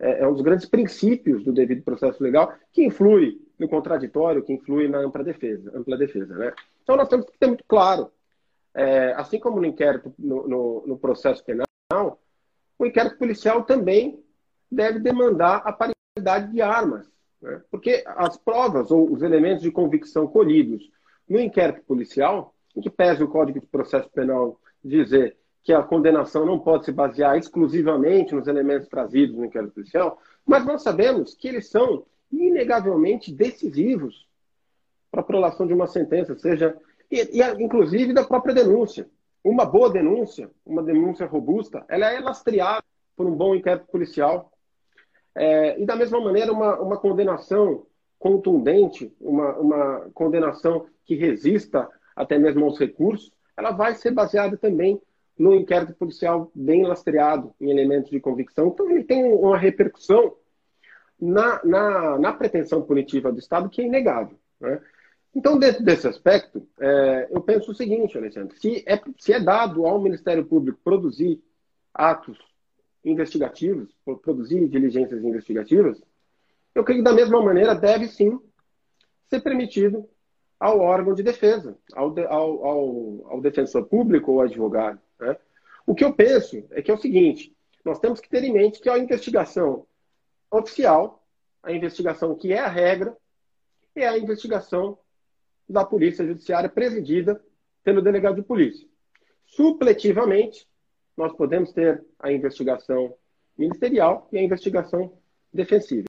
é, 0.00 0.22
é, 0.22 0.26
um 0.26 0.32
dos 0.32 0.42
grandes 0.42 0.66
princípios 0.66 1.44
do 1.44 1.52
devido 1.52 1.84
processo 1.84 2.20
legal, 2.20 2.52
que 2.72 2.84
influi 2.84 3.40
no 3.56 3.68
contraditório, 3.68 4.42
que 4.42 4.52
influi 4.52 4.88
na 4.88 4.98
ampla 4.98 5.22
defesa, 5.22 5.70
ampla 5.78 5.96
defesa, 5.96 6.34
né? 6.36 6.52
Então 6.82 6.96
nós 6.96 7.08
temos 7.08 7.26
que 7.26 7.38
ter 7.38 7.46
muito 7.46 7.62
claro, 7.68 8.10
é, 8.74 9.12
assim 9.12 9.38
como 9.38 9.60
no 9.60 9.66
inquérito 9.66 10.12
no, 10.18 10.48
no, 10.48 10.86
no 10.88 10.98
processo 10.98 11.44
penal, 11.44 12.20
o 12.76 12.84
inquérito 12.84 13.16
policial 13.16 13.62
também 13.62 14.20
deve 14.68 14.98
demandar 14.98 15.62
a 15.64 15.72
paridade 15.72 16.50
de 16.50 16.60
armas. 16.60 17.06
Né? 17.42 17.60
Porque 17.70 18.02
as 18.06 18.36
provas 18.36 18.90
ou 18.90 19.12
os 19.12 19.22
elementos 19.22 19.62
de 19.62 19.70
convicção 19.70 20.26
colhidos 20.26 20.88
no 21.28 21.40
inquérito 21.40 21.82
policial, 21.82 22.54
em 22.74 22.80
que 22.80 22.88
pese 22.88 23.22
o 23.22 23.28
Código 23.28 23.60
de 23.60 23.66
Processo 23.66 24.08
Penal 24.10 24.58
dizer 24.82 25.36
que 25.62 25.72
a 25.72 25.82
condenação 25.82 26.44
não 26.46 26.58
pode 26.58 26.84
se 26.84 26.92
basear 26.92 27.36
exclusivamente 27.36 28.34
nos 28.34 28.48
elementos 28.48 28.88
trazidos 28.88 29.36
no 29.36 29.44
inquérito 29.44 29.74
policial, 29.74 30.20
mas 30.44 30.64
nós 30.64 30.82
sabemos 30.82 31.34
que 31.34 31.48
eles 31.48 31.68
são 31.68 32.04
inegavelmente 32.30 33.32
decisivos 33.32 34.26
para 35.10 35.20
a 35.20 35.24
prolação 35.24 35.66
de 35.66 35.74
uma 35.74 35.86
sentença, 35.86 36.36
seja 36.36 36.76
e, 37.10 37.40
e, 37.40 37.62
inclusive 37.62 38.14
da 38.14 38.24
própria 38.24 38.54
denúncia. 38.54 39.08
Uma 39.44 39.64
boa 39.64 39.90
denúncia, 39.90 40.50
uma 40.64 40.82
denúncia 40.82 41.26
robusta, 41.26 41.84
ela 41.88 42.10
é 42.10 42.20
lastreada 42.20 42.84
por 43.16 43.26
um 43.26 43.34
bom 43.34 43.54
inquérito 43.54 43.86
policial. 43.86 44.51
É, 45.34 45.80
e 45.80 45.86
da 45.86 45.96
mesma 45.96 46.20
maneira, 46.20 46.52
uma, 46.52 46.78
uma 46.80 46.96
condenação 46.96 47.86
contundente, 48.18 49.12
uma, 49.20 49.56
uma 49.56 50.10
condenação 50.14 50.86
que 51.04 51.14
resista 51.14 51.88
até 52.14 52.38
mesmo 52.38 52.64
aos 52.64 52.78
recursos, 52.78 53.32
ela 53.56 53.72
vai 53.72 53.94
ser 53.94 54.10
baseada 54.12 54.56
também 54.56 55.00
no 55.38 55.54
inquérito 55.54 55.94
policial 55.94 56.50
bem 56.54 56.86
lastreado 56.86 57.54
em 57.60 57.70
elementos 57.70 58.10
de 58.10 58.20
convicção. 58.20 58.68
Então, 58.68 58.90
ele 58.90 59.02
tem 59.02 59.24
uma 59.24 59.58
repercussão 59.58 60.36
na, 61.20 61.60
na, 61.64 62.18
na 62.18 62.32
pretensão 62.32 62.82
punitiva 62.82 63.32
do 63.32 63.38
Estado 63.38 63.68
que 63.68 63.80
é 63.80 63.86
inegável. 63.86 64.38
Né? 64.60 64.80
Então, 65.34 65.58
dentro 65.58 65.82
desse 65.82 66.06
aspecto, 66.06 66.66
é, 66.78 67.28
eu 67.30 67.40
penso 67.40 67.70
o 67.70 67.74
seguinte, 67.74 68.18
Alexandre: 68.18 68.58
se 68.58 68.84
é, 68.86 69.00
se 69.18 69.32
é 69.32 69.40
dado 69.40 69.86
ao 69.86 70.00
Ministério 70.00 70.44
Público 70.44 70.78
produzir 70.84 71.42
atos 71.94 72.38
investigativos, 73.04 73.94
produzir 74.22 74.68
diligências 74.68 75.24
investigativas, 75.24 76.02
eu 76.74 76.84
creio 76.84 77.00
que 77.00 77.04
da 77.04 77.14
mesma 77.14 77.42
maneira 77.42 77.74
deve 77.74 78.06
sim 78.06 78.40
ser 79.28 79.40
permitido 79.40 80.08
ao 80.58 80.78
órgão 80.78 81.14
de 81.14 81.22
defesa, 81.22 81.76
ao, 81.92 82.14
ao, 82.28 82.64
ao, 82.64 83.26
ao 83.32 83.40
defensor 83.40 83.86
público 83.86 84.32
ou 84.32 84.40
advogado. 84.40 85.00
Né? 85.18 85.36
O 85.86 85.94
que 85.94 86.04
eu 86.04 86.12
penso 86.12 86.64
é 86.70 86.80
que 86.80 86.90
é 86.90 86.94
o 86.94 86.98
seguinte: 86.98 87.54
nós 87.84 87.98
temos 87.98 88.20
que 88.20 88.28
ter 88.28 88.44
em 88.44 88.52
mente 88.52 88.80
que 88.80 88.88
a 88.88 88.98
investigação 88.98 89.86
oficial, 90.50 91.26
a 91.62 91.72
investigação 91.72 92.34
que 92.36 92.52
é 92.52 92.58
a 92.58 92.68
regra, 92.68 93.16
é 93.94 94.06
a 94.06 94.16
investigação 94.16 94.98
da 95.68 95.84
Polícia 95.84 96.26
Judiciária 96.26 96.68
presidida 96.68 97.42
pelo 97.82 98.00
delegado 98.00 98.36
de 98.36 98.42
polícia. 98.42 98.86
Supletivamente, 99.46 100.66
nós 101.16 101.32
podemos 101.34 101.72
ter 101.72 102.04
a 102.18 102.32
investigação 102.32 103.16
ministerial 103.56 104.28
e 104.32 104.38
a 104.38 104.42
investigação 104.42 105.18
defensiva. 105.52 106.06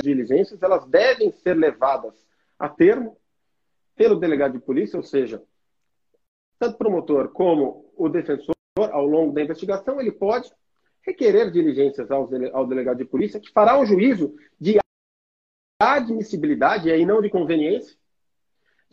As 0.00 0.04
diligências 0.04 0.62
elas 0.62 0.86
devem 0.86 1.30
ser 1.32 1.54
levadas 1.54 2.26
a 2.58 2.68
termo 2.68 3.16
pelo 3.94 4.16
delegado 4.16 4.52
de 4.52 4.64
polícia, 4.64 4.96
ou 4.96 5.02
seja, 5.02 5.42
tanto 6.58 6.74
o 6.74 6.78
promotor 6.78 7.28
como 7.30 7.92
o 7.96 8.08
defensor, 8.08 8.54
ao 8.76 9.06
longo 9.06 9.32
da 9.32 9.42
investigação, 9.42 10.00
ele 10.00 10.10
pode 10.10 10.50
requerer 11.02 11.50
diligências 11.50 12.10
ao, 12.10 12.28
ao 12.52 12.66
delegado 12.66 12.98
de 12.98 13.04
polícia, 13.04 13.38
que 13.38 13.52
fará 13.52 13.78
um 13.78 13.86
juízo 13.86 14.34
de 14.58 14.78
admissibilidade, 15.80 16.88
e 16.88 16.92
aí 16.92 17.04
não 17.06 17.20
de 17.20 17.30
conveniência, 17.30 17.96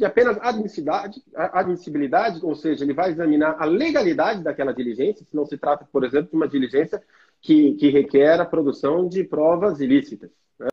de 0.01 0.05
apenas 0.05 0.35
admissibilidade, 0.41 1.23
admissibilidade, 1.35 2.39
ou 2.41 2.55
seja, 2.55 2.83
ele 2.83 2.91
vai 2.91 3.11
examinar 3.11 3.55
a 3.59 3.65
legalidade 3.65 4.41
daquela 4.41 4.73
diligência, 4.73 5.23
se 5.23 5.35
não 5.35 5.45
se 5.45 5.59
trata, 5.59 5.87
por 5.91 6.03
exemplo, 6.03 6.31
de 6.31 6.35
uma 6.35 6.47
diligência 6.47 7.03
que, 7.39 7.75
que 7.75 7.91
requer 7.91 8.41
a 8.41 8.45
produção 8.45 9.07
de 9.07 9.23
provas 9.23 9.79
ilícitas. 9.79 10.31
Né? 10.57 10.69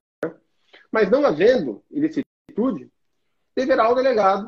Mas 0.90 1.10
não 1.10 1.26
havendo 1.26 1.82
ilicitude, 1.90 2.90
deverá 3.54 3.92
o 3.92 3.94
delegado 3.94 4.46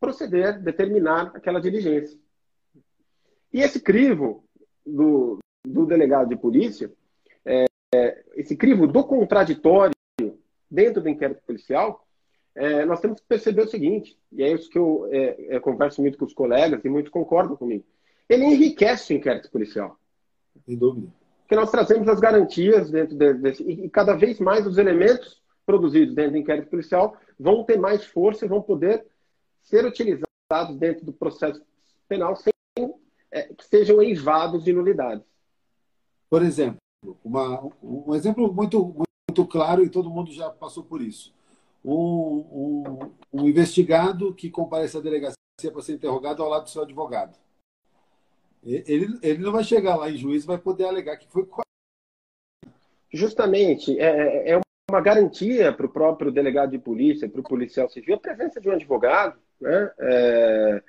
proceder, 0.00 0.58
determinar 0.58 1.30
aquela 1.34 1.60
diligência. 1.60 2.18
E 3.52 3.60
esse 3.60 3.78
crivo 3.78 4.42
do, 4.86 5.38
do 5.66 5.84
delegado 5.84 6.30
de 6.30 6.36
polícia, 6.36 6.90
é, 7.44 7.66
esse 8.36 8.56
crivo 8.56 8.86
do 8.86 9.04
contraditório 9.04 9.92
dentro 10.70 11.02
do 11.02 11.10
inquérito 11.10 11.42
policial, 11.46 12.06
é, 12.54 12.84
nós 12.84 13.00
temos 13.00 13.20
que 13.20 13.26
perceber 13.26 13.62
o 13.62 13.68
seguinte, 13.68 14.18
e 14.30 14.42
é 14.42 14.52
isso 14.52 14.68
que 14.68 14.78
eu, 14.78 15.08
é, 15.10 15.58
converso 15.60 16.00
muito 16.00 16.18
com 16.18 16.24
os 16.24 16.34
colegas 16.34 16.84
e 16.84 16.88
muitos 16.88 17.10
concordam 17.10 17.56
comigo. 17.56 17.84
Ele 18.28 18.44
enriquece 18.44 19.12
o 19.12 19.16
inquérito 19.16 19.50
policial. 19.50 19.98
Sem 20.66 20.76
dúvida. 20.76 21.08
Porque 21.42 21.56
nós 21.56 21.70
trazemos 21.70 22.08
as 22.08 22.20
garantias 22.20 22.90
dentro 22.90 23.16
desse. 23.16 23.62
E 23.62 23.88
cada 23.90 24.14
vez 24.14 24.38
mais 24.38 24.66
os 24.66 24.78
elementos 24.78 25.42
produzidos 25.66 26.14
dentro 26.14 26.32
do 26.32 26.38
inquérito 26.38 26.70
policial 26.70 27.16
vão 27.38 27.64
ter 27.64 27.78
mais 27.78 28.04
força 28.04 28.44
e 28.44 28.48
vão 28.48 28.62
poder 28.62 29.04
ser 29.62 29.84
utilizados 29.84 30.76
dentro 30.78 31.04
do 31.04 31.12
processo 31.12 31.62
penal 32.08 32.36
sem 32.36 32.52
é, 33.30 33.42
que 33.54 33.64
sejam 33.64 34.02
eivados 34.02 34.64
de 34.64 34.72
nulidades. 34.72 35.24
Por 36.28 36.42
exemplo, 36.42 36.78
uma, 37.24 37.70
um 37.82 38.14
exemplo 38.14 38.52
muito, 38.52 38.94
muito 39.28 39.46
claro 39.46 39.82
e 39.82 39.88
todo 39.88 40.10
mundo 40.10 40.32
já 40.32 40.50
passou 40.50 40.82
por 40.84 41.00
isso. 41.00 41.34
Um, 41.84 43.10
investigado 43.32 44.34
que 44.34 44.50
comparece 44.50 44.96
à 44.96 45.00
delegacia 45.00 45.36
para 45.72 45.82
ser 45.82 45.94
interrogado 45.94 46.42
ao 46.42 46.48
lado 46.48 46.64
do 46.64 46.70
seu 46.70 46.82
advogado. 46.82 47.36
Ele, 48.64 49.18
ele 49.22 49.38
não 49.38 49.50
vai 49.50 49.64
chegar 49.64 49.96
lá 49.96 50.08
em 50.08 50.16
juízo 50.16 50.46
e 50.46 50.46
vai 50.46 50.58
poder 50.58 50.84
alegar 50.84 51.16
que 51.16 51.26
foi. 51.28 51.46
Justamente, 53.12 53.98
é, 53.98 54.50
é, 54.50 54.52
é 54.52 54.60
uma 54.90 55.00
garantia 55.00 55.72
para 55.72 55.86
o 55.86 55.92
próprio 55.92 56.30
delegado 56.30 56.70
de 56.70 56.78
polícia, 56.78 57.28
para 57.28 57.40
o 57.40 57.44
policial 57.44 57.88
civil, 57.88 58.14
a 58.14 58.20
presença 58.20 58.60
de 58.60 58.68
um 58.68 58.72
advogado. 58.72 59.38
Né? 59.60 59.90
É, 59.98 60.82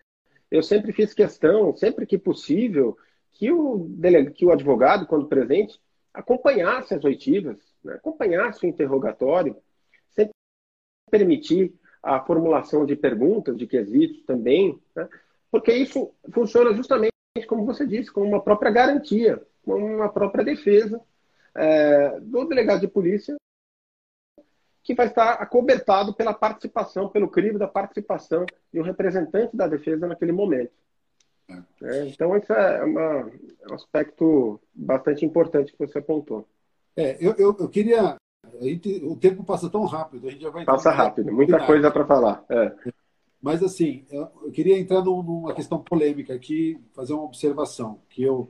eu 0.51 0.61
sempre 0.61 0.91
fiz 0.91 1.13
questão, 1.13 1.75
sempre 1.75 2.05
que 2.05 2.17
possível, 2.17 2.97
que 3.31 3.51
o, 3.51 3.89
que 4.35 4.45
o 4.45 4.51
advogado, 4.51 5.07
quando 5.07 5.27
presente, 5.27 5.79
acompanhasse 6.13 6.93
as 6.93 7.03
oitivas, 7.03 7.57
né? 7.83 7.95
acompanhasse 7.95 8.65
o 8.65 8.69
interrogatório, 8.69 9.57
permitir 11.13 11.71
a 12.01 12.19
formulação 12.21 12.87
de 12.87 12.95
perguntas, 12.95 13.55
de 13.55 13.67
quesitos 13.67 14.23
também, 14.23 14.81
né? 14.95 15.07
porque 15.51 15.71
isso 15.71 16.11
funciona 16.33 16.73
justamente, 16.73 17.13
como 17.47 17.65
você 17.65 17.85
disse, 17.85 18.11
como 18.11 18.25
uma 18.25 18.41
própria 18.41 18.71
garantia, 18.71 19.39
como 19.63 19.85
uma 19.85 20.09
própria 20.09 20.43
defesa 20.43 20.99
é, 21.53 22.19
do 22.19 22.45
delegado 22.45 22.81
de 22.81 22.87
polícia, 22.87 23.35
que 24.81 24.95
vai 24.95 25.05
estar 25.05 25.33
acobertado 25.33 26.15
pela 26.15 26.33
participação, 26.33 27.07
pelo 27.07 27.29
crivo 27.29 27.59
da 27.59 27.67
participação 27.67 28.43
de 28.73 28.79
um 28.79 28.83
representante 28.83 29.55
da 29.55 29.67
defesa 29.67 30.07
naquele 30.07 30.31
momento. 30.31 30.73
É. 31.47 31.61
É, 31.83 32.07
então, 32.07 32.35
esse 32.35 32.51
é, 32.51 32.83
uma, 32.83 33.31
é, 33.61 33.71
um 33.71 33.75
aspecto 33.75 34.59
bastante 34.73 35.23
importante 35.23 35.71
que 35.71 35.77
você 35.77 35.99
apontou. 35.99 36.47
É, 36.95 37.17
eu, 37.19 37.35
eu, 37.37 37.55
eu 37.59 37.69
queria. 37.69 38.17
O 39.03 39.15
tempo 39.15 39.43
passa 39.43 39.69
tão 39.69 39.85
rápido, 39.85 40.27
a 40.27 40.31
gente 40.31 40.41
já 40.41 40.49
vai. 40.49 40.65
Passa 40.65 40.91
rápido, 40.91 41.31
muita 41.31 41.65
coisa 41.65 41.89
para 41.89 42.05
falar. 42.05 42.43
É. 42.49 42.73
Mas, 43.41 43.61
assim, 43.61 44.05
eu 44.09 44.51
queria 44.51 44.79
entrar 44.79 45.03
numa 45.03 45.53
questão 45.53 45.79
polêmica 45.79 46.33
aqui, 46.33 46.79
fazer 46.93 47.13
uma 47.13 47.23
observação, 47.23 47.99
que 48.09 48.23
eu, 48.23 48.47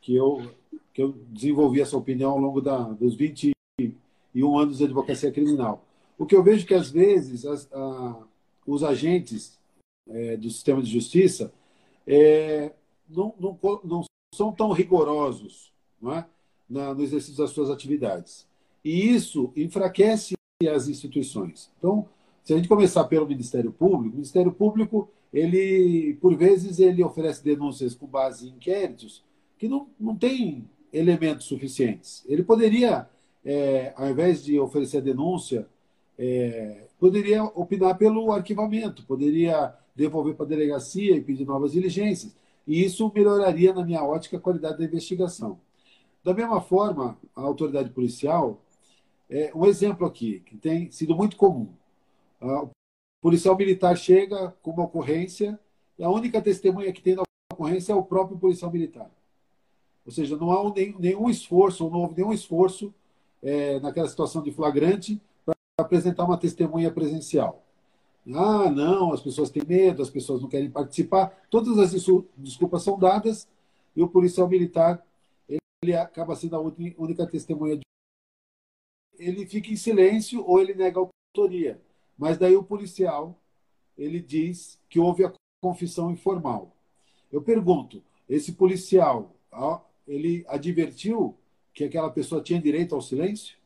que 0.00 0.14
eu, 0.14 0.50
que 0.92 1.02
eu 1.02 1.12
desenvolvi 1.28 1.80
essa 1.80 1.96
opinião 1.96 2.30
ao 2.30 2.38
longo 2.38 2.60
da, 2.60 2.78
dos 2.78 3.16
21 3.16 4.58
anos 4.58 4.78
de 4.78 4.84
advocacia 4.84 5.32
criminal. 5.32 5.84
O 6.16 6.24
que 6.24 6.36
eu 6.36 6.42
vejo 6.42 6.66
que, 6.66 6.74
às 6.74 6.90
vezes, 6.90 7.44
as, 7.44 7.68
a, 7.72 8.22
os 8.66 8.84
agentes 8.84 9.58
é, 10.08 10.36
do 10.36 10.48
sistema 10.48 10.80
de 10.80 10.90
justiça 10.90 11.52
é, 12.06 12.72
não, 13.08 13.34
não, 13.40 13.58
não, 13.82 14.04
são 14.32 14.52
tão 14.52 14.70
rigorosos 14.70 15.72
não 16.00 16.14
é? 16.14 16.26
Na, 16.68 16.94
no 16.94 17.02
exercício 17.02 17.36
das 17.38 17.50
suas 17.50 17.70
atividades. 17.70 18.46
E 18.86 19.12
isso 19.12 19.52
enfraquece 19.56 20.36
as 20.72 20.86
instituições. 20.86 21.72
Então, 21.76 22.08
se 22.44 22.54
a 22.54 22.56
gente 22.56 22.68
começar 22.68 23.02
pelo 23.06 23.26
Ministério 23.26 23.72
Público, 23.72 24.12
o 24.12 24.18
Ministério 24.18 24.52
Público, 24.52 25.10
ele, 25.34 26.16
por 26.20 26.36
vezes, 26.36 26.78
ele 26.78 27.02
oferece 27.02 27.42
denúncias 27.42 27.96
com 27.96 28.06
base 28.06 28.46
em 28.46 28.50
inquéritos 28.50 29.24
que 29.58 29.66
não, 29.66 29.88
não 29.98 30.14
tem 30.14 30.70
elementos 30.92 31.46
suficientes. 31.46 32.24
Ele 32.28 32.44
poderia, 32.44 33.08
é, 33.44 33.92
ao 33.96 34.08
invés 34.08 34.44
de 34.44 34.56
oferecer 34.60 35.02
denúncia, 35.02 35.66
é, 36.16 36.84
poderia 36.96 37.42
opinar 37.42 37.98
pelo 37.98 38.30
arquivamento, 38.30 39.04
poderia 39.04 39.74
devolver 39.96 40.36
para 40.36 40.46
a 40.46 40.48
delegacia 40.48 41.16
e 41.16 41.20
pedir 41.20 41.44
novas 41.44 41.72
diligências. 41.72 42.36
E 42.64 42.84
isso 42.84 43.10
melhoraria, 43.12 43.74
na 43.74 43.84
minha 43.84 44.04
ótica, 44.04 44.36
a 44.36 44.40
qualidade 44.40 44.78
da 44.78 44.84
investigação. 44.84 45.58
Da 46.22 46.32
mesma 46.32 46.60
forma, 46.60 47.18
a 47.34 47.40
autoridade 47.40 47.90
policial, 47.90 48.62
é 49.28 49.50
um 49.54 49.66
exemplo 49.66 50.06
aqui, 50.06 50.40
que 50.40 50.56
tem 50.56 50.90
sido 50.90 51.14
muito 51.14 51.36
comum. 51.36 51.68
O 52.40 52.70
policial 53.20 53.56
militar 53.56 53.96
chega 53.96 54.54
com 54.62 54.70
uma 54.70 54.84
ocorrência 54.84 55.58
e 55.98 56.04
a 56.04 56.10
única 56.10 56.40
testemunha 56.40 56.92
que 56.92 57.02
tem 57.02 57.14
da 57.16 57.22
ocorrência 57.52 57.92
é 57.92 57.96
o 57.96 58.02
próprio 58.02 58.38
policial 58.38 58.70
militar. 58.70 59.10
Ou 60.04 60.12
seja, 60.12 60.36
não 60.36 60.52
há 60.52 60.72
nenhum 60.98 61.28
esforço, 61.28 61.88
não 61.90 62.00
houve 62.00 62.16
nenhum 62.16 62.32
esforço 62.32 62.94
é, 63.42 63.80
naquela 63.80 64.08
situação 64.08 64.42
de 64.42 64.52
flagrante 64.52 65.20
para 65.44 65.54
apresentar 65.78 66.24
uma 66.24 66.38
testemunha 66.38 66.90
presencial. 66.92 67.64
Ah, 68.32 68.70
não, 68.70 69.12
as 69.12 69.20
pessoas 69.20 69.50
têm 69.50 69.64
medo, 69.66 70.02
as 70.02 70.10
pessoas 70.10 70.42
não 70.42 70.48
querem 70.48 70.70
participar. 70.70 71.46
Todas 71.50 71.78
as 71.78 71.92
desculpas 72.36 72.82
são 72.82 72.98
dadas 72.98 73.48
e 73.94 74.02
o 74.02 74.08
policial 74.08 74.48
militar 74.48 75.04
ele 75.82 75.94
acaba 75.94 76.34
sendo 76.34 76.56
a 76.56 76.60
única 76.60 77.26
testemunha. 77.26 77.78
Ele 79.18 79.46
fica 79.46 79.70
em 79.70 79.76
silêncio 79.76 80.44
ou 80.46 80.60
ele 80.60 80.74
nega 80.74 81.00
a 81.00 81.08
autoria. 81.34 81.80
Mas 82.18 82.38
daí 82.38 82.56
o 82.56 82.62
policial 82.62 83.38
ele 83.96 84.20
diz 84.20 84.78
que 84.88 84.98
houve 85.00 85.24
a 85.24 85.32
confissão 85.60 86.10
informal. 86.10 86.76
Eu 87.32 87.42
pergunto, 87.42 88.02
esse 88.28 88.52
policial, 88.52 89.34
ele 90.06 90.44
advertiu 90.48 91.36
que 91.72 91.84
aquela 91.84 92.10
pessoa 92.10 92.42
tinha 92.42 92.60
direito 92.60 92.94
ao 92.94 93.00
silêncio? 93.00 93.56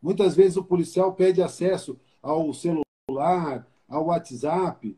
Muitas 0.00 0.36
vezes 0.36 0.56
o 0.56 0.64
policial 0.64 1.12
pede 1.14 1.42
acesso 1.42 1.98
ao 2.22 2.52
celular 2.52 3.66
ao 3.88 4.06
WhatsApp. 4.06 4.96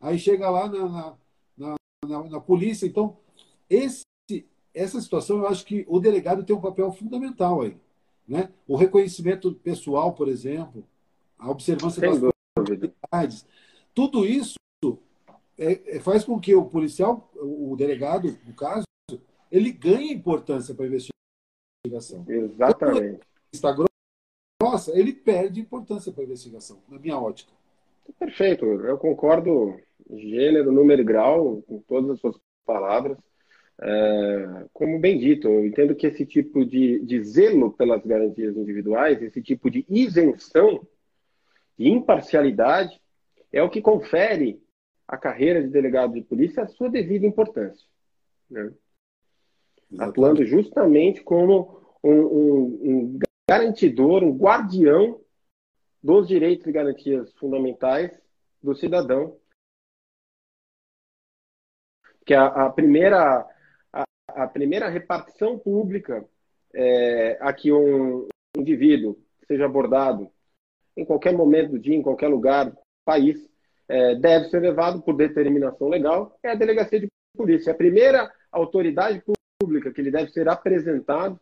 Aí 0.00 0.18
chega 0.18 0.48
lá 0.48 0.68
na, 0.68 1.16
na, 1.56 1.74
na, 2.06 2.24
na 2.24 2.40
polícia. 2.40 2.86
Então, 2.86 3.16
esse, 3.68 4.04
essa 4.72 5.00
situação, 5.00 5.38
eu 5.38 5.48
acho 5.48 5.64
que 5.66 5.84
o 5.88 6.00
delegado 6.00 6.44
tem 6.44 6.56
um 6.56 6.60
papel 6.60 6.90
fundamental 6.92 7.62
aí. 7.62 7.76
Né? 8.30 8.48
O 8.68 8.76
reconhecimento 8.76 9.52
pessoal, 9.52 10.12
por 10.12 10.28
exemplo, 10.28 10.84
a 11.36 11.50
observância 11.50 12.00
Sem 12.00 12.20
das 12.20 12.32
possibilidades. 12.54 13.44
Tudo 13.92 14.24
isso 14.24 14.54
é, 15.58 15.96
é, 15.96 16.00
faz 16.00 16.24
com 16.24 16.38
que 16.38 16.54
o 16.54 16.64
policial, 16.64 17.28
o 17.34 17.74
delegado, 17.76 18.38
no 18.46 18.54
caso, 18.54 18.84
ele 19.50 19.72
ganhe 19.72 20.12
importância 20.12 20.72
para 20.72 20.84
a 20.84 20.88
investigação. 20.88 22.24
Exatamente. 22.28 23.20
Está 23.52 23.74
nossa, 24.62 24.96
ele 24.96 25.12
perde 25.12 25.60
importância 25.60 26.12
para 26.12 26.22
a 26.22 26.26
investigação, 26.26 26.80
na 26.88 27.00
minha 27.00 27.18
ótica. 27.18 27.50
Perfeito, 28.16 28.64
eu 28.64 28.96
concordo 28.96 29.80
gênero, 30.08 30.70
número 30.70 31.00
e 31.02 31.04
grau 31.04 31.62
com 31.62 31.80
todas 31.80 32.10
as 32.10 32.20
suas 32.20 32.36
palavras. 32.64 33.18
É, 33.82 34.66
como 34.74 34.98
bem 34.98 35.18
dito, 35.18 35.48
eu 35.48 35.66
entendo 35.66 35.94
que 35.94 36.06
esse 36.06 36.26
tipo 36.26 36.66
de, 36.66 37.00
de 37.00 37.24
zelo 37.24 37.72
pelas 37.72 38.04
garantias 38.04 38.54
individuais, 38.54 39.22
esse 39.22 39.42
tipo 39.42 39.70
de 39.70 39.86
isenção, 39.88 40.86
de 41.78 41.88
imparcialidade, 41.88 43.00
é 43.50 43.62
o 43.62 43.70
que 43.70 43.80
confere 43.80 44.62
à 45.08 45.16
carreira 45.16 45.62
de 45.62 45.68
delegado 45.68 46.12
de 46.12 46.20
polícia 46.20 46.62
a 46.62 46.68
sua 46.68 46.90
devida 46.90 47.26
importância. 47.26 47.86
Né? 48.50 48.70
Atuando 49.98 50.44
justamente 50.44 51.22
como 51.22 51.80
um, 52.04 52.20
um, 52.20 52.64
um 52.82 53.18
garantidor, 53.48 54.22
um 54.22 54.36
guardião 54.36 55.20
dos 56.02 56.28
direitos 56.28 56.66
e 56.66 56.72
garantias 56.72 57.32
fundamentais 57.32 58.12
do 58.62 58.74
cidadão. 58.74 59.36
Que 62.26 62.34
a, 62.34 62.46
a 62.46 62.70
primeira 62.70 63.48
a, 64.36 64.46
primeira 64.46 64.88
repartição 64.88 65.58
pública 65.58 66.24
é, 66.74 67.38
a 67.40 67.52
que 67.52 67.72
um 67.72 68.28
indivíduo 68.56 69.18
seja 69.46 69.66
abordado 69.66 70.30
em 70.96 71.04
qualquer 71.04 71.32
momento 71.32 71.72
do 71.72 71.78
dia, 71.78 71.96
em 71.96 72.02
qualquer 72.02 72.28
lugar 72.28 72.70
do 72.70 72.78
país, 73.04 73.38
é, 73.88 74.14
deve 74.14 74.48
ser 74.48 74.60
levado 74.60 75.02
por 75.02 75.16
determinação 75.16 75.88
legal 75.88 76.38
é 76.42 76.50
a 76.50 76.54
delegacia 76.54 77.00
de 77.00 77.08
polícia. 77.36 77.72
A 77.72 77.76
primeira 77.76 78.32
autoridade 78.52 79.22
pública 79.60 79.92
que 79.92 80.00
ele 80.00 80.10
deve 80.10 80.30
ser 80.30 80.48
apresentado 80.48 81.38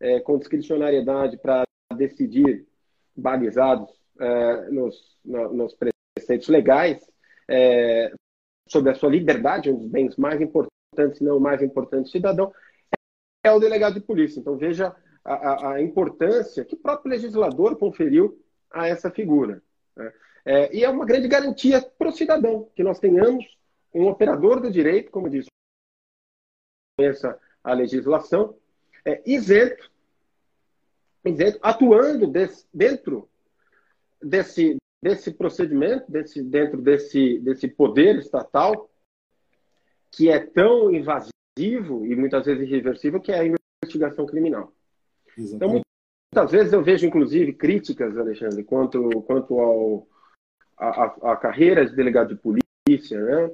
é, 0.00 0.20
com 0.20 0.38
discricionariedade 0.38 1.36
para 1.38 1.64
decidir, 1.96 2.66
balizados 3.16 3.90
é, 4.20 4.70
nos, 4.70 5.18
no, 5.24 5.52
nos 5.52 5.74
preceitos 5.74 6.48
legais, 6.48 7.00
é, 7.48 8.12
sobre 8.68 8.90
a 8.90 8.94
sua 8.94 9.10
liberdade, 9.10 9.70
um 9.70 9.78
dos 9.78 9.88
bens 9.88 10.16
mais 10.16 10.40
importantes, 10.40 10.77
se 11.14 11.24
não 11.24 11.36
o 11.36 11.40
mais 11.40 11.62
importante 11.62 12.10
cidadão, 12.10 12.52
é 13.44 13.52
o 13.52 13.60
delegado 13.60 13.94
de 13.94 14.00
polícia. 14.00 14.40
Então, 14.40 14.56
veja 14.56 14.94
a, 15.24 15.34
a, 15.34 15.72
a 15.74 15.82
importância 15.82 16.64
que 16.64 16.74
o 16.74 16.78
próprio 16.78 17.10
legislador 17.10 17.76
conferiu 17.76 18.40
a 18.70 18.86
essa 18.88 19.10
figura. 19.10 19.62
Né? 19.96 20.12
É, 20.44 20.76
e 20.76 20.84
é 20.84 20.88
uma 20.88 21.04
grande 21.04 21.28
garantia 21.28 21.82
para 21.82 22.08
o 22.08 22.12
cidadão 22.12 22.68
que 22.74 22.82
nós 22.82 22.98
tenhamos 22.98 23.44
um 23.94 24.06
operador 24.08 24.60
do 24.60 24.70
direito, 24.70 25.10
como 25.10 25.28
diz 25.28 25.46
a 27.62 27.72
legislação, 27.72 28.56
é, 29.04 29.22
isento, 29.24 29.90
isento 31.24 31.58
atuando 31.62 32.32
dentro 32.72 33.28
desse, 34.20 34.76
desse 35.02 35.30
procedimento, 35.32 36.10
desse, 36.10 36.42
dentro 36.42 36.80
desse, 36.80 37.38
desse 37.40 37.68
poder 37.68 38.18
estatal, 38.18 38.90
que 40.10 40.28
é 40.28 40.38
tão 40.38 40.90
invasivo 40.90 42.06
e 42.06 42.14
muitas 42.16 42.46
vezes 42.46 42.68
irreversível, 42.68 43.20
que 43.20 43.32
é 43.32 43.40
a 43.40 43.58
investigação 43.84 44.26
criminal. 44.26 44.72
Exatamente. 45.36 45.54
Então, 45.54 45.82
muitas 46.34 46.52
vezes 46.52 46.72
eu 46.72 46.82
vejo, 46.82 47.06
inclusive, 47.06 47.52
críticas, 47.52 48.16
Alexandre, 48.16 48.62
quanto, 48.64 49.22
quanto 49.22 49.58
ao, 49.58 50.08
a, 50.78 51.32
a, 51.32 51.36
carreira 51.36 51.84
de 51.86 51.94
delegado 51.94 52.34
de 52.34 52.40
polícia. 52.40 53.20
Né? 53.20 53.50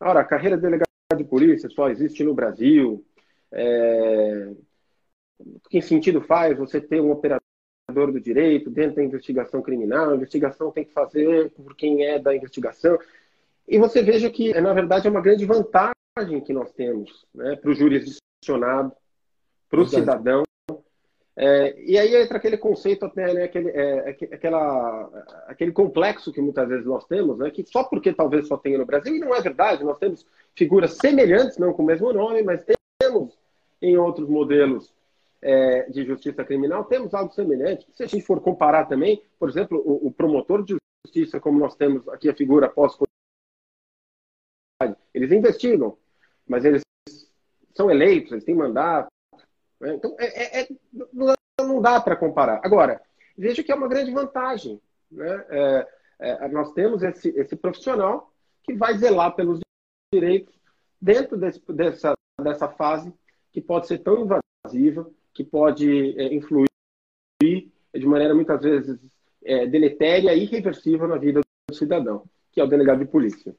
Ora, 0.00 0.20
a 0.20 0.24
carreira 0.24 0.56
de 0.56 0.62
delegado 0.62 0.86
de 1.16 1.24
polícia 1.24 1.68
só 1.70 1.88
existe 1.88 2.22
no 2.24 2.34
Brasil. 2.34 3.04
É... 3.52 4.52
Que 5.70 5.82
sentido 5.82 6.20
faz 6.20 6.56
você 6.56 6.80
ter 6.80 7.00
um 7.00 7.10
operador 7.10 7.42
do 7.88 8.20
direito 8.20 8.70
dentro 8.70 8.96
da 8.96 9.04
investigação 9.04 9.62
criminal? 9.62 10.10
A 10.10 10.16
investigação 10.16 10.70
tem 10.70 10.84
que 10.84 10.92
fazer 10.92 11.50
por 11.50 11.76
quem 11.76 12.04
é 12.04 12.18
da 12.18 12.34
investigação. 12.34 12.98
E 13.68 13.78
você 13.78 14.02
veja 14.02 14.30
que, 14.30 14.58
na 14.60 14.72
verdade, 14.72 15.06
é 15.06 15.10
uma 15.10 15.20
grande 15.20 15.44
vantagem 15.44 15.95
que 16.24 16.52
nós 16.52 16.72
temos 16.72 17.26
né, 17.34 17.56
para 17.56 17.70
o 17.70 17.74
jurisdicionado, 17.74 18.90
para 19.68 19.80
o 19.80 19.86
cidadão. 19.86 20.44
É, 21.36 21.78
e 21.82 21.98
aí 21.98 22.16
entra 22.16 22.38
aquele 22.38 22.56
conceito, 22.56 23.04
até, 23.04 23.34
né, 23.34 23.44
aquele, 23.44 23.68
é, 23.68 24.16
aquela, 24.32 25.10
aquele 25.46 25.72
complexo 25.72 26.32
que 26.32 26.40
muitas 26.40 26.66
vezes 26.66 26.86
nós 26.86 27.04
temos, 27.04 27.36
né, 27.36 27.50
que 27.50 27.62
só 27.66 27.84
porque 27.84 28.14
talvez 28.14 28.48
só 28.48 28.56
tenha 28.56 28.78
no 28.78 28.86
Brasil, 28.86 29.14
e 29.14 29.18
não 29.18 29.34
é 29.34 29.42
verdade, 29.42 29.84
nós 29.84 29.98
temos 29.98 30.24
figuras 30.54 30.94
semelhantes, 30.94 31.58
não 31.58 31.74
com 31.74 31.82
o 31.82 31.86
mesmo 31.86 32.10
nome, 32.10 32.42
mas 32.42 32.64
temos 32.98 33.38
em 33.82 33.98
outros 33.98 34.26
modelos 34.26 34.94
é, 35.42 35.82
de 35.90 36.06
justiça 36.06 36.42
criminal, 36.42 36.86
temos 36.86 37.12
algo 37.12 37.30
semelhante. 37.34 37.86
Se 37.92 38.02
a 38.02 38.06
gente 38.06 38.24
for 38.24 38.40
comparar 38.40 38.86
também, 38.86 39.22
por 39.38 39.50
exemplo, 39.50 39.82
o, 39.84 40.06
o 40.06 40.10
promotor 40.10 40.64
de 40.64 40.78
justiça, 41.04 41.38
como 41.38 41.58
nós 41.58 41.76
temos 41.76 42.08
aqui 42.08 42.30
a 42.30 42.34
figura 42.34 42.70
pós 42.70 42.96
eles 45.14 45.32
investigam, 45.32 45.96
mas 46.46 46.64
eles 46.64 46.82
são 47.74 47.90
eleitos, 47.90 48.32
eles 48.32 48.44
têm 48.44 48.54
mandato. 48.54 49.08
Né? 49.80 49.94
Então, 49.94 50.16
é, 50.18 50.60
é, 50.60 50.62
é 50.62 50.68
não 51.60 51.80
dá 51.80 52.00
para 52.00 52.16
comparar. 52.16 52.60
Agora, 52.64 53.00
veja 53.36 53.62
que 53.62 53.72
é 53.72 53.74
uma 53.74 53.88
grande 53.88 54.10
vantagem. 54.10 54.80
Né? 55.10 55.44
É, 55.48 55.88
é, 56.18 56.48
nós 56.48 56.72
temos 56.72 57.02
esse, 57.02 57.28
esse 57.30 57.56
profissional 57.56 58.32
que 58.62 58.74
vai 58.74 58.96
zelar 58.96 59.34
pelos 59.34 59.60
direitos 60.12 60.54
dentro 61.00 61.36
desse, 61.36 61.60
dessa, 61.72 62.14
dessa 62.40 62.68
fase 62.68 63.12
que 63.52 63.60
pode 63.60 63.86
ser 63.86 63.98
tão 63.98 64.24
invasiva, 64.64 65.10
que 65.32 65.44
pode 65.44 66.18
é, 66.18 66.34
influir 66.34 66.66
de 67.42 68.06
maneira 68.06 68.34
muitas 68.34 68.62
vezes 68.62 68.98
deletéria 69.70 70.34
e 70.34 70.42
irreversível 70.42 71.06
na 71.06 71.16
vida 71.16 71.40
do 71.68 71.74
cidadão, 71.74 72.24
que 72.50 72.60
é 72.60 72.64
o 72.64 72.66
delegado 72.66 72.98
de 72.98 73.04
polícia. 73.04 73.54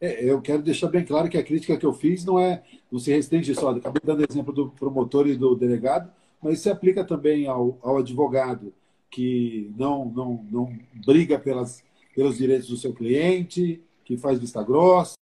É, 0.00 0.30
eu 0.30 0.40
quero 0.40 0.62
deixar 0.62 0.88
bem 0.88 1.04
claro 1.04 1.28
que 1.28 1.38
a 1.38 1.42
crítica 1.42 1.76
que 1.76 1.86
eu 1.86 1.92
fiz 1.92 2.24
não 2.24 2.38
é 2.38 2.62
não 2.90 2.98
se 2.98 3.10
restringe 3.10 3.54
só. 3.54 3.70
Acabei 3.70 4.00
dando 4.04 4.26
exemplo 4.28 4.52
do 4.52 4.68
promotor 4.70 5.26
e 5.26 5.36
do 5.36 5.54
delegado, 5.54 6.10
mas 6.42 6.60
se 6.60 6.70
aplica 6.70 7.04
também 7.04 7.46
ao, 7.46 7.78
ao 7.82 7.98
advogado 7.98 8.72
que 9.10 9.72
não, 9.76 10.04
não, 10.04 10.44
não 10.50 10.78
briga 11.06 11.38
pelas, 11.38 11.82
pelos 12.14 12.36
direitos 12.36 12.68
do 12.68 12.76
seu 12.76 12.92
cliente, 12.92 13.80
que 14.04 14.16
faz 14.16 14.38
vista 14.38 14.62
grossa, 14.62 15.16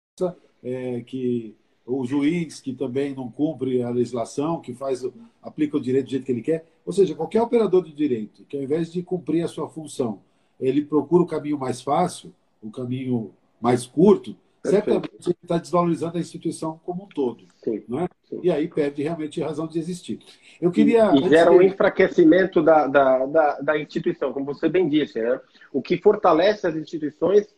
é, 0.63 1.01
que 1.01 1.55
o 1.85 2.05
juiz 2.05 2.61
que 2.61 2.73
também 2.73 3.13
não 3.13 3.29
cumpre 3.29 3.83
a 3.83 3.89
legislação, 3.89 4.61
que 4.61 4.73
faz 4.73 5.05
aplica 5.41 5.77
o 5.77 5.81
direito 5.81 6.05
do 6.05 6.11
jeito 6.11 6.25
que 6.25 6.31
ele 6.31 6.41
quer. 6.41 6.65
Ou 6.85 6.93
seja, 6.93 7.15
qualquer 7.15 7.41
operador 7.41 7.83
de 7.83 7.91
direito 7.91 8.45
que 8.45 8.57
ao 8.57 8.63
invés 8.63 8.91
de 8.91 9.03
cumprir 9.03 9.43
a 9.43 9.47
sua 9.47 9.69
função, 9.69 10.21
ele 10.59 10.83
procura 10.83 11.23
o 11.23 11.27
caminho 11.27 11.57
mais 11.57 11.81
fácil, 11.81 12.33
o 12.61 12.71
caminho 12.71 13.31
mais 13.59 13.85
curto, 13.85 14.35
certamente 14.65 15.09
ele 15.25 15.35
está 15.43 15.57
desvalorizando 15.57 16.17
a 16.17 16.21
instituição 16.21 16.79
como 16.85 17.03
um 17.03 17.07
todo. 17.07 17.45
Sim, 17.63 17.83
não 17.87 17.99
é? 17.99 18.07
Sim. 18.23 18.39
E 18.43 18.51
aí 18.51 18.67
perde 18.67 19.03
realmente 19.03 19.41
a 19.41 19.47
razão 19.47 19.67
de 19.67 19.77
existir. 19.77 20.19
Eu 20.61 20.71
queria. 20.71 21.11
E, 21.15 21.29
gera 21.29 21.51
um 21.51 21.61
enfraquecimento 21.61 22.61
da, 22.61 22.87
da, 22.87 23.25
da, 23.25 23.59
da, 23.59 23.77
instituição, 23.77 24.31
como 24.31 24.45
você 24.45 24.69
bem 24.69 24.87
disse. 24.87 25.21
Né? 25.21 25.39
O 25.71 25.81
que 25.81 25.97
fortalece 25.97 26.65
as 26.65 26.75
instituições 26.75 27.53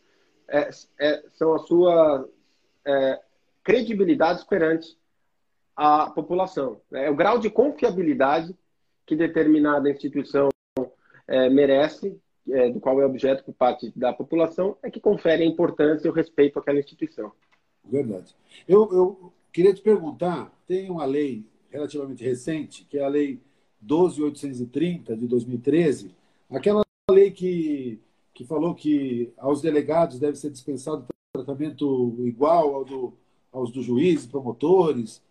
é, 0.48 0.70
é, 0.98 1.22
são 1.34 1.54
a 1.54 1.58
sua 1.60 2.28
é, 2.84 3.20
credibilidade 3.62 4.44
perante 4.46 4.96
a 5.76 6.10
população. 6.10 6.80
É 6.92 7.10
o 7.10 7.16
grau 7.16 7.38
de 7.38 7.50
confiabilidade 7.50 8.54
que 9.04 9.14
determinada 9.14 9.90
instituição 9.90 10.48
é, 11.28 11.48
merece 11.48 12.18
é, 12.50 12.70
do 12.70 12.80
qual 12.80 13.00
é 13.00 13.06
objeto 13.06 13.44
por 13.44 13.54
parte 13.54 13.92
da 13.96 14.12
população, 14.12 14.76
é 14.82 14.90
que 14.90 15.00
confere 15.00 15.42
a 15.42 15.46
importância 15.46 16.06
e 16.06 16.10
o 16.10 16.14
respeito 16.14 16.58
àquela 16.58 16.78
instituição. 16.78 17.32
Verdade. 17.84 18.34
Eu, 18.68 18.92
eu 18.92 19.32
queria 19.52 19.72
te 19.72 19.80
perguntar, 19.80 20.52
tem 20.66 20.90
uma 20.90 21.04
lei 21.04 21.44
relativamente 21.70 22.24
recente, 22.24 22.84
que 22.84 22.98
é 22.98 23.04
a 23.04 23.08
Lei 23.08 23.40
12.830, 23.84 25.16
de 25.16 25.26
2013, 25.26 26.14
aquela 26.50 26.82
lei 27.10 27.30
que, 27.30 28.00
que 28.34 28.44
falou 28.44 28.74
que 28.74 29.32
aos 29.36 29.60
delegados 29.60 30.18
deve 30.18 30.36
ser 30.36 30.50
dispensado 30.50 31.06
tratamento 31.32 32.16
igual 32.20 32.74
ao 32.74 32.84
do, 32.84 33.12
aos 33.52 33.70
dos 33.70 33.84
juízes, 33.84 34.26
promotores, 34.26 35.22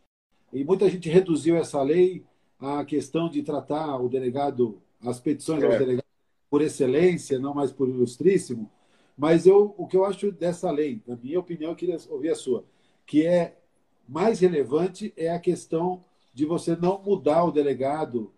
e 0.53 0.63
muita 0.63 0.89
gente 0.89 1.09
reduziu 1.09 1.55
essa 1.55 1.81
lei 1.81 2.23
à 2.59 2.85
questão 2.85 3.27
de 3.27 3.43
tratar 3.43 3.97
o 3.97 4.07
delegado, 4.07 4.79
as 5.01 5.19
petições 5.19 5.63
é. 5.63 5.65
aos 5.65 5.77
delegados 5.77 6.04
por 6.55 6.61
excelência, 6.61 7.37
não 7.37 7.53
mais 7.53 7.73
por 7.73 7.89
ilustríssimo. 7.89 8.71
Mas 9.17 9.45
eu, 9.45 9.75
o 9.77 9.85
que 9.85 9.97
eu 9.97 10.05
acho 10.05 10.31
dessa 10.31 10.71
lei, 10.71 11.01
na 11.05 11.17
minha 11.17 11.37
opinião, 11.37 11.71
eu 11.71 11.75
queria 11.75 11.97
ouvir 12.09 12.29
a 12.29 12.35
sua, 12.35 12.63
que 13.05 13.25
é 13.25 13.57
mais 14.07 14.39
relevante 14.39 15.11
é 15.17 15.29
a 15.29 15.37
questão 15.37 16.01
de 16.33 16.45
você 16.45 16.73
não 16.73 17.01
mudar 17.03 17.43
o 17.43 17.51
delegado 17.51 18.31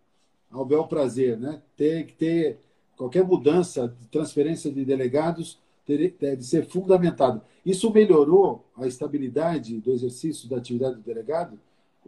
ao 0.49 0.65
bel 0.65 0.87
prazer, 0.87 1.37
né? 1.37 1.61
Ter 1.75 2.07
que 2.07 2.13
ter 2.13 2.57
qualquer 2.97 3.23
mudança 3.23 3.87
de 3.87 4.07
transferência 4.07 4.71
de 4.71 4.83
delegados 4.83 5.59
deve 5.85 6.41
ser 6.41 6.65
fundamentado. 6.65 7.43
Isso 7.63 7.93
melhorou 7.93 8.65
a 8.75 8.87
estabilidade 8.87 9.79
do 9.79 9.91
exercício 9.91 10.49
da 10.49 10.57
atividade 10.57 10.95
do 10.95 11.03
delegado? 11.03 11.59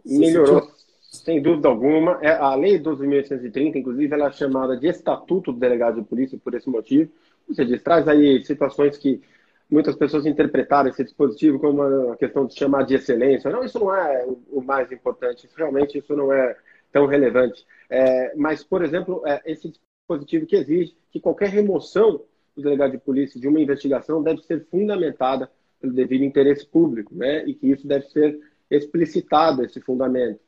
Melhorou, 0.04 0.72
sem 1.10 1.42
dúvida 1.42 1.68
alguma. 1.68 2.18
É, 2.22 2.30
a 2.30 2.54
Lei 2.54 2.78
12.830, 2.78 3.76
inclusive, 3.76 4.14
ela 4.14 4.28
é 4.28 4.32
chamada 4.32 4.76
de 4.76 4.86
Estatuto 4.86 5.52
do 5.52 5.58
Delegado 5.58 6.00
de 6.00 6.06
Polícia 6.06 6.38
por 6.38 6.54
esse 6.54 6.70
motivo. 6.70 7.10
Você 7.48 7.64
diz, 7.64 7.82
traz 7.82 8.06
aí 8.06 8.42
situações 8.44 8.96
que 8.96 9.20
muitas 9.68 9.96
pessoas 9.96 10.24
interpretaram 10.24 10.88
esse 10.88 11.02
dispositivo 11.02 11.58
como 11.58 11.82
uma 11.82 12.16
questão 12.16 12.46
de 12.46 12.54
chamar 12.54 12.84
de 12.84 12.94
excelência. 12.94 13.50
Não, 13.50 13.64
isso 13.64 13.78
não 13.80 13.94
é 13.94 14.24
o 14.50 14.62
mais 14.62 14.90
importante. 14.92 15.48
Realmente, 15.56 15.98
isso 15.98 16.14
não 16.14 16.32
é 16.32 16.56
tão 16.92 17.06
relevante. 17.06 17.66
É, 17.88 18.32
mas, 18.36 18.62
por 18.62 18.84
exemplo, 18.84 19.22
é, 19.26 19.42
esse 19.44 19.68
dispositivo 19.68 20.46
que 20.46 20.56
exige 20.56 20.96
que 21.10 21.20
qualquer 21.20 21.48
remoção 21.48 22.22
do 22.54 22.62
delegado 22.62 22.92
de 22.92 22.98
polícia 22.98 23.40
de 23.40 23.48
uma 23.48 23.60
investigação 23.60 24.22
deve 24.22 24.42
ser 24.42 24.64
fundamentada 24.70 25.50
pelo 25.80 25.92
devido 25.92 26.22
interesse 26.22 26.64
público, 26.64 27.12
né? 27.14 27.44
E 27.46 27.54
que 27.54 27.68
isso 27.68 27.86
deve 27.86 28.06
ser 28.10 28.38
explicitado, 28.70 29.64
esse 29.64 29.80
fundamento. 29.80 30.38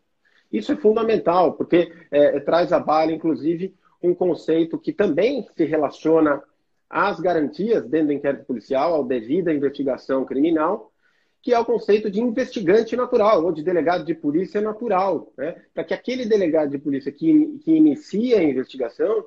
Isso 0.53 0.73
é 0.73 0.77
fundamental, 0.77 1.55
porque 1.55 1.93
é, 2.11 2.39
traz 2.41 2.73
à 2.73 2.79
baila, 2.79 3.13
inclusive, 3.13 3.75
um 4.03 4.15
conceito 4.15 4.79
que 4.79 4.93
também 4.93 5.47
se 5.57 5.65
relaciona 5.65 6.43
às 6.91 7.19
garantias 7.19 7.89
dentro 7.89 8.09
do 8.09 8.13
inquérito 8.13 8.45
policial, 8.45 8.95
ao 8.95 9.05
devida 9.05 9.53
investigação 9.53 10.25
criminal, 10.27 10.93
que 11.41 11.55
é 11.55 11.59
o 11.59 11.65
conceito 11.65 12.11
de 12.11 12.21
investigante 12.21 12.95
natural, 12.95 13.45
ou 13.45 13.51
de 13.51 13.65
delegado 13.65 14.05
de 14.05 14.15
polícia 14.15 14.61
natural, 14.61 15.33
né? 15.37 15.61
para 15.73 15.85
que 15.85 15.95
aquele 15.95 16.27
delegado 16.27 16.71
de 16.71 16.79
polícia 16.79 17.11
que, 17.11 17.59
que 17.65 17.73
inicia 17.73 18.39
a 18.39 18.43
investigação, 18.43 19.25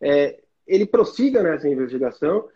é, 0.00 0.40
ele 0.66 0.84
prossiga 0.84 1.42
nessa 1.42 1.68
investigação 1.68 2.48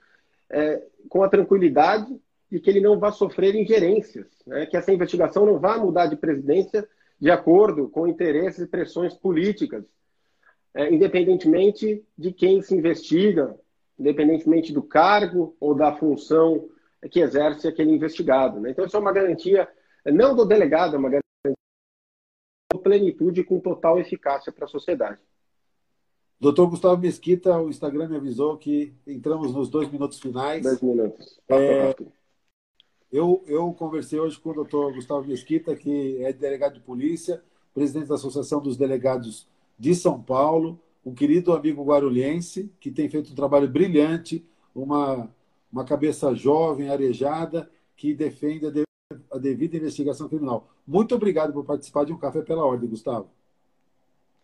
é, 0.51 0.83
com 1.09 1.23
a 1.23 1.29
tranquilidade 1.29 2.15
de 2.51 2.61
que 2.61 2.69
ele 2.69 2.81
não 2.81 2.99
vá 2.99 3.11
sofrer 3.13 3.55
ingerências, 3.55 4.27
né? 4.47 4.67
que 4.67 4.77
essa 4.77 4.93
investigação 4.93 5.47
não 5.47 5.59
vá 5.59 5.79
mudar 5.79 6.07
de 6.07 6.17
presidência 6.17 6.87
de 7.19 7.31
acordo 7.31 7.89
com 7.89 8.07
interesses 8.07 8.61
e 8.61 8.67
pressões 8.67 9.15
políticas, 9.15 9.85
é, 10.75 10.93
independentemente 10.93 12.05
de 12.17 12.33
quem 12.33 12.61
se 12.61 12.75
investiga, 12.75 13.59
independentemente 13.99 14.73
do 14.73 14.83
cargo 14.83 15.57
ou 15.59 15.75
da 15.75 15.97
função 15.97 16.69
que 17.11 17.21
exerce 17.21 17.67
aquele 17.67 17.93
investigado. 17.93 18.61
Né? 18.61 18.71
Então, 18.71 18.85
isso 18.85 18.97
é 18.97 19.01
uma 19.01 19.13
garantia, 19.13 19.69
não 20.05 20.35
do 20.35 20.45
delegado, 20.45 20.97
é 20.97 20.99
uma 20.99 21.09
garantia 21.09 21.23
de 22.75 22.83
plenitude 22.83 23.45
com 23.45 23.61
total 23.61 23.99
eficácia 23.99 24.53
para 24.53 24.67
a 24.67 24.69
sociedade. 24.69 25.19
Doutor 26.39 26.69
Gustavo 26.69 27.01
Mesquita, 27.01 27.59
o 27.59 27.71
Instagram 27.71 28.11
me 28.11 28.17
avisou 28.17 28.59
que 28.59 28.95
entramos 29.07 29.55
nos 29.55 29.71
dois 29.71 29.91
minutos 29.91 30.21
finais. 30.21 30.63
Dois 30.63 30.83
minutos. 30.83 31.41
É, 31.49 31.95
eu, 33.17 33.43
eu 33.47 33.73
conversei 33.73 34.21
hoje 34.21 34.39
com 34.39 34.51
o 34.51 34.55
doutor 34.55 34.93
Gustavo 34.93 35.27
Mesquita, 35.27 35.75
que 35.75 36.23
é 36.23 36.35
delegado 36.35 36.75
de 36.75 36.81
polícia, 36.81 37.43
presidente 37.73 38.09
da 38.09 38.17
Associação 38.17 38.61
dos 38.61 38.77
Delegados 38.77 39.49
de 39.79 39.95
São 39.95 40.23
Paulo, 40.23 40.79
um 41.05 41.15
querido 41.15 41.55
amigo 41.55 41.83
guarulhense, 41.83 42.71
que 42.79 42.91
tem 42.91 43.09
feito 43.09 43.33
um 43.33 43.35
trabalho 43.35 43.69
brilhante, 43.69 44.45
uma, 44.75 45.31
uma 45.73 45.83
cabeça 45.83 46.35
jovem, 46.35 46.91
arejada, 46.91 47.71
que 47.97 48.13
defende 48.13 48.67
a, 48.67 48.71
de, 48.71 48.85
a 49.33 49.39
devida 49.39 49.79
investigação 49.79 50.29
criminal. 50.29 50.69
Muito 50.87 51.15
obrigado 51.15 51.55
por 51.55 51.65
participar 51.65 52.05
de 52.05 52.13
um 52.13 52.19
Café 52.19 52.43
pela 52.43 52.67
Ordem, 52.67 52.91
Gustavo. 52.91 53.31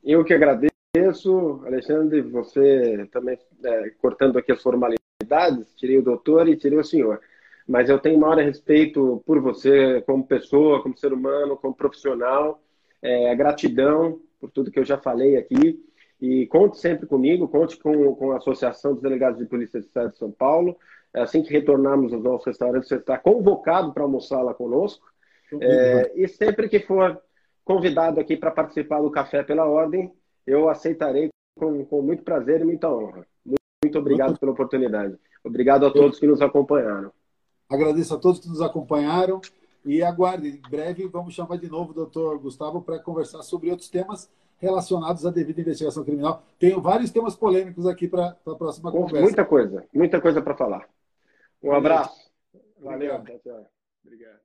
eu 0.02 0.24
que 0.24 0.32
agradeço, 0.32 1.60
Alexandre, 1.66 2.22
você 2.22 3.06
também 3.12 3.38
é, 3.62 3.90
cortando 4.00 4.38
aqui 4.38 4.50
as 4.50 4.62
formalidades, 4.62 5.74
tirei 5.76 5.98
o 5.98 6.02
doutor 6.02 6.48
e 6.48 6.56
tirei 6.56 6.78
o 6.78 6.84
senhor. 6.84 7.20
Mas 7.68 7.88
eu 7.88 7.98
tenho 7.98 8.18
maior 8.18 8.38
respeito 8.38 9.22
por 9.26 9.40
você 9.40 10.02
como 10.02 10.26
pessoa, 10.26 10.82
como 10.82 10.96
ser 10.96 11.12
humano, 11.12 11.56
como 11.56 11.74
profissional. 11.74 12.62
É, 13.00 13.34
gratidão 13.34 14.20
por 14.40 14.50
tudo 14.50 14.70
que 14.70 14.78
eu 14.78 14.84
já 14.84 14.98
falei 14.98 15.36
aqui. 15.36 15.80
E 16.20 16.46
conte 16.46 16.78
sempre 16.78 17.06
comigo, 17.06 17.48
conte 17.48 17.76
com, 17.76 18.14
com 18.14 18.32
a 18.32 18.36
Associação 18.36 18.92
dos 18.92 19.02
Delegados 19.02 19.38
de 19.38 19.46
Polícia 19.46 19.80
do 19.80 19.86
Estado 19.86 20.12
de 20.12 20.18
São 20.18 20.30
Paulo. 20.30 20.76
Assim 21.12 21.42
que 21.42 21.52
retornarmos 21.52 22.12
aos 22.12 22.22
nossos 22.22 22.46
restaurantes, 22.46 22.88
você 22.88 22.96
está 22.96 23.18
convocado 23.18 23.92
para 23.92 24.02
almoçar 24.02 24.40
lá 24.42 24.54
conosco. 24.54 25.04
É, 25.60 26.12
e 26.14 26.26
sempre 26.28 26.68
que 26.68 26.80
for 26.80 27.20
convidado 27.64 28.20
aqui 28.20 28.36
para 28.36 28.50
participar 28.50 29.00
do 29.00 29.10
Café 29.10 29.42
pela 29.42 29.66
Ordem, 29.66 30.12
eu 30.46 30.68
aceitarei 30.68 31.28
com, 31.58 31.84
com 31.84 32.02
muito 32.02 32.22
prazer 32.22 32.60
e 32.60 32.64
muita 32.64 32.90
honra. 32.90 33.26
Muito, 33.44 33.60
muito 33.84 33.98
obrigado 33.98 34.38
pela 34.38 34.52
oportunidade. 34.52 35.16
Obrigado 35.44 35.86
a 35.86 35.90
todos 35.90 36.18
que 36.18 36.26
nos 36.26 36.40
acompanharam. 36.40 37.12
Agradeço 37.72 38.14
a 38.14 38.18
todos 38.18 38.38
que 38.38 38.48
nos 38.48 38.60
acompanharam 38.60 39.40
e 39.84 40.02
aguarde. 40.02 40.48
Em 40.48 40.70
breve 40.70 41.08
vamos 41.08 41.32
chamar 41.32 41.56
de 41.56 41.68
novo 41.68 41.92
o 41.92 41.94
doutor 41.94 42.38
Gustavo 42.38 42.82
para 42.82 42.98
conversar 42.98 43.42
sobre 43.42 43.70
outros 43.70 43.88
temas 43.88 44.28
relacionados 44.58 45.24
à 45.24 45.30
devida 45.30 45.60
investigação 45.60 46.04
criminal. 46.04 46.42
Tenho 46.58 46.80
vários 46.80 47.10
temas 47.10 47.34
polêmicos 47.34 47.86
aqui 47.86 48.06
para 48.06 48.36
a 48.46 48.54
próxima 48.54 48.92
conversa. 48.92 49.22
Muita 49.22 49.44
coisa, 49.44 49.84
muita 49.92 50.20
coisa 50.20 50.42
para 50.42 50.54
falar. 50.54 50.86
Um 51.62 51.72
abraço. 51.72 52.30
Valeu. 52.78 53.14
Obrigado. 53.14 53.40
Tchau, 53.40 53.66
Obrigado. 54.04 54.42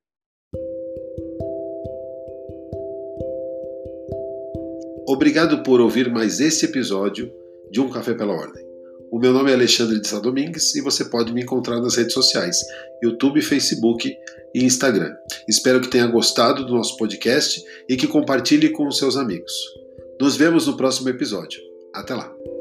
Obrigado 5.08 5.64
por 5.64 5.80
ouvir 5.82 6.12
mais 6.12 6.40
esse 6.40 6.66
episódio 6.66 7.32
de 7.72 7.80
Um 7.80 7.90
Café 7.90 8.14
pela 8.14 8.34
Ordem. 8.34 8.67
O 9.12 9.20
meu 9.20 9.32
nome 9.32 9.52
é 9.52 9.54
Alexandre 9.54 10.00
de 10.00 10.08
Sá 10.08 10.20
Domingues 10.20 10.76
e 10.76 10.82
você 10.82 11.06
pode 11.06 11.34
me 11.34 11.42
encontrar 11.42 11.80
nas 11.80 11.96
redes 11.96 12.14
sociais, 12.14 12.58
YouTube, 13.02 13.42
Facebook 13.42 14.14
e 14.54 14.64
Instagram. 14.64 15.16
Espero 15.48 15.80
que 15.80 15.90
tenha 15.90 16.08
gostado 16.08 16.66
do 16.66 16.74
nosso 16.74 16.98
podcast 16.98 17.64
e 17.88 17.96
que 17.96 18.08
compartilhe 18.08 18.70
com 18.70 18.88
os 18.88 18.98
seus 18.98 19.16
amigos. 19.16 19.54
Nos 20.20 20.36
vemos 20.36 20.68
no 20.68 20.76
próximo 20.76 21.10
episódio. 21.10 21.60
Até 21.94 22.16
lá! 22.16 22.57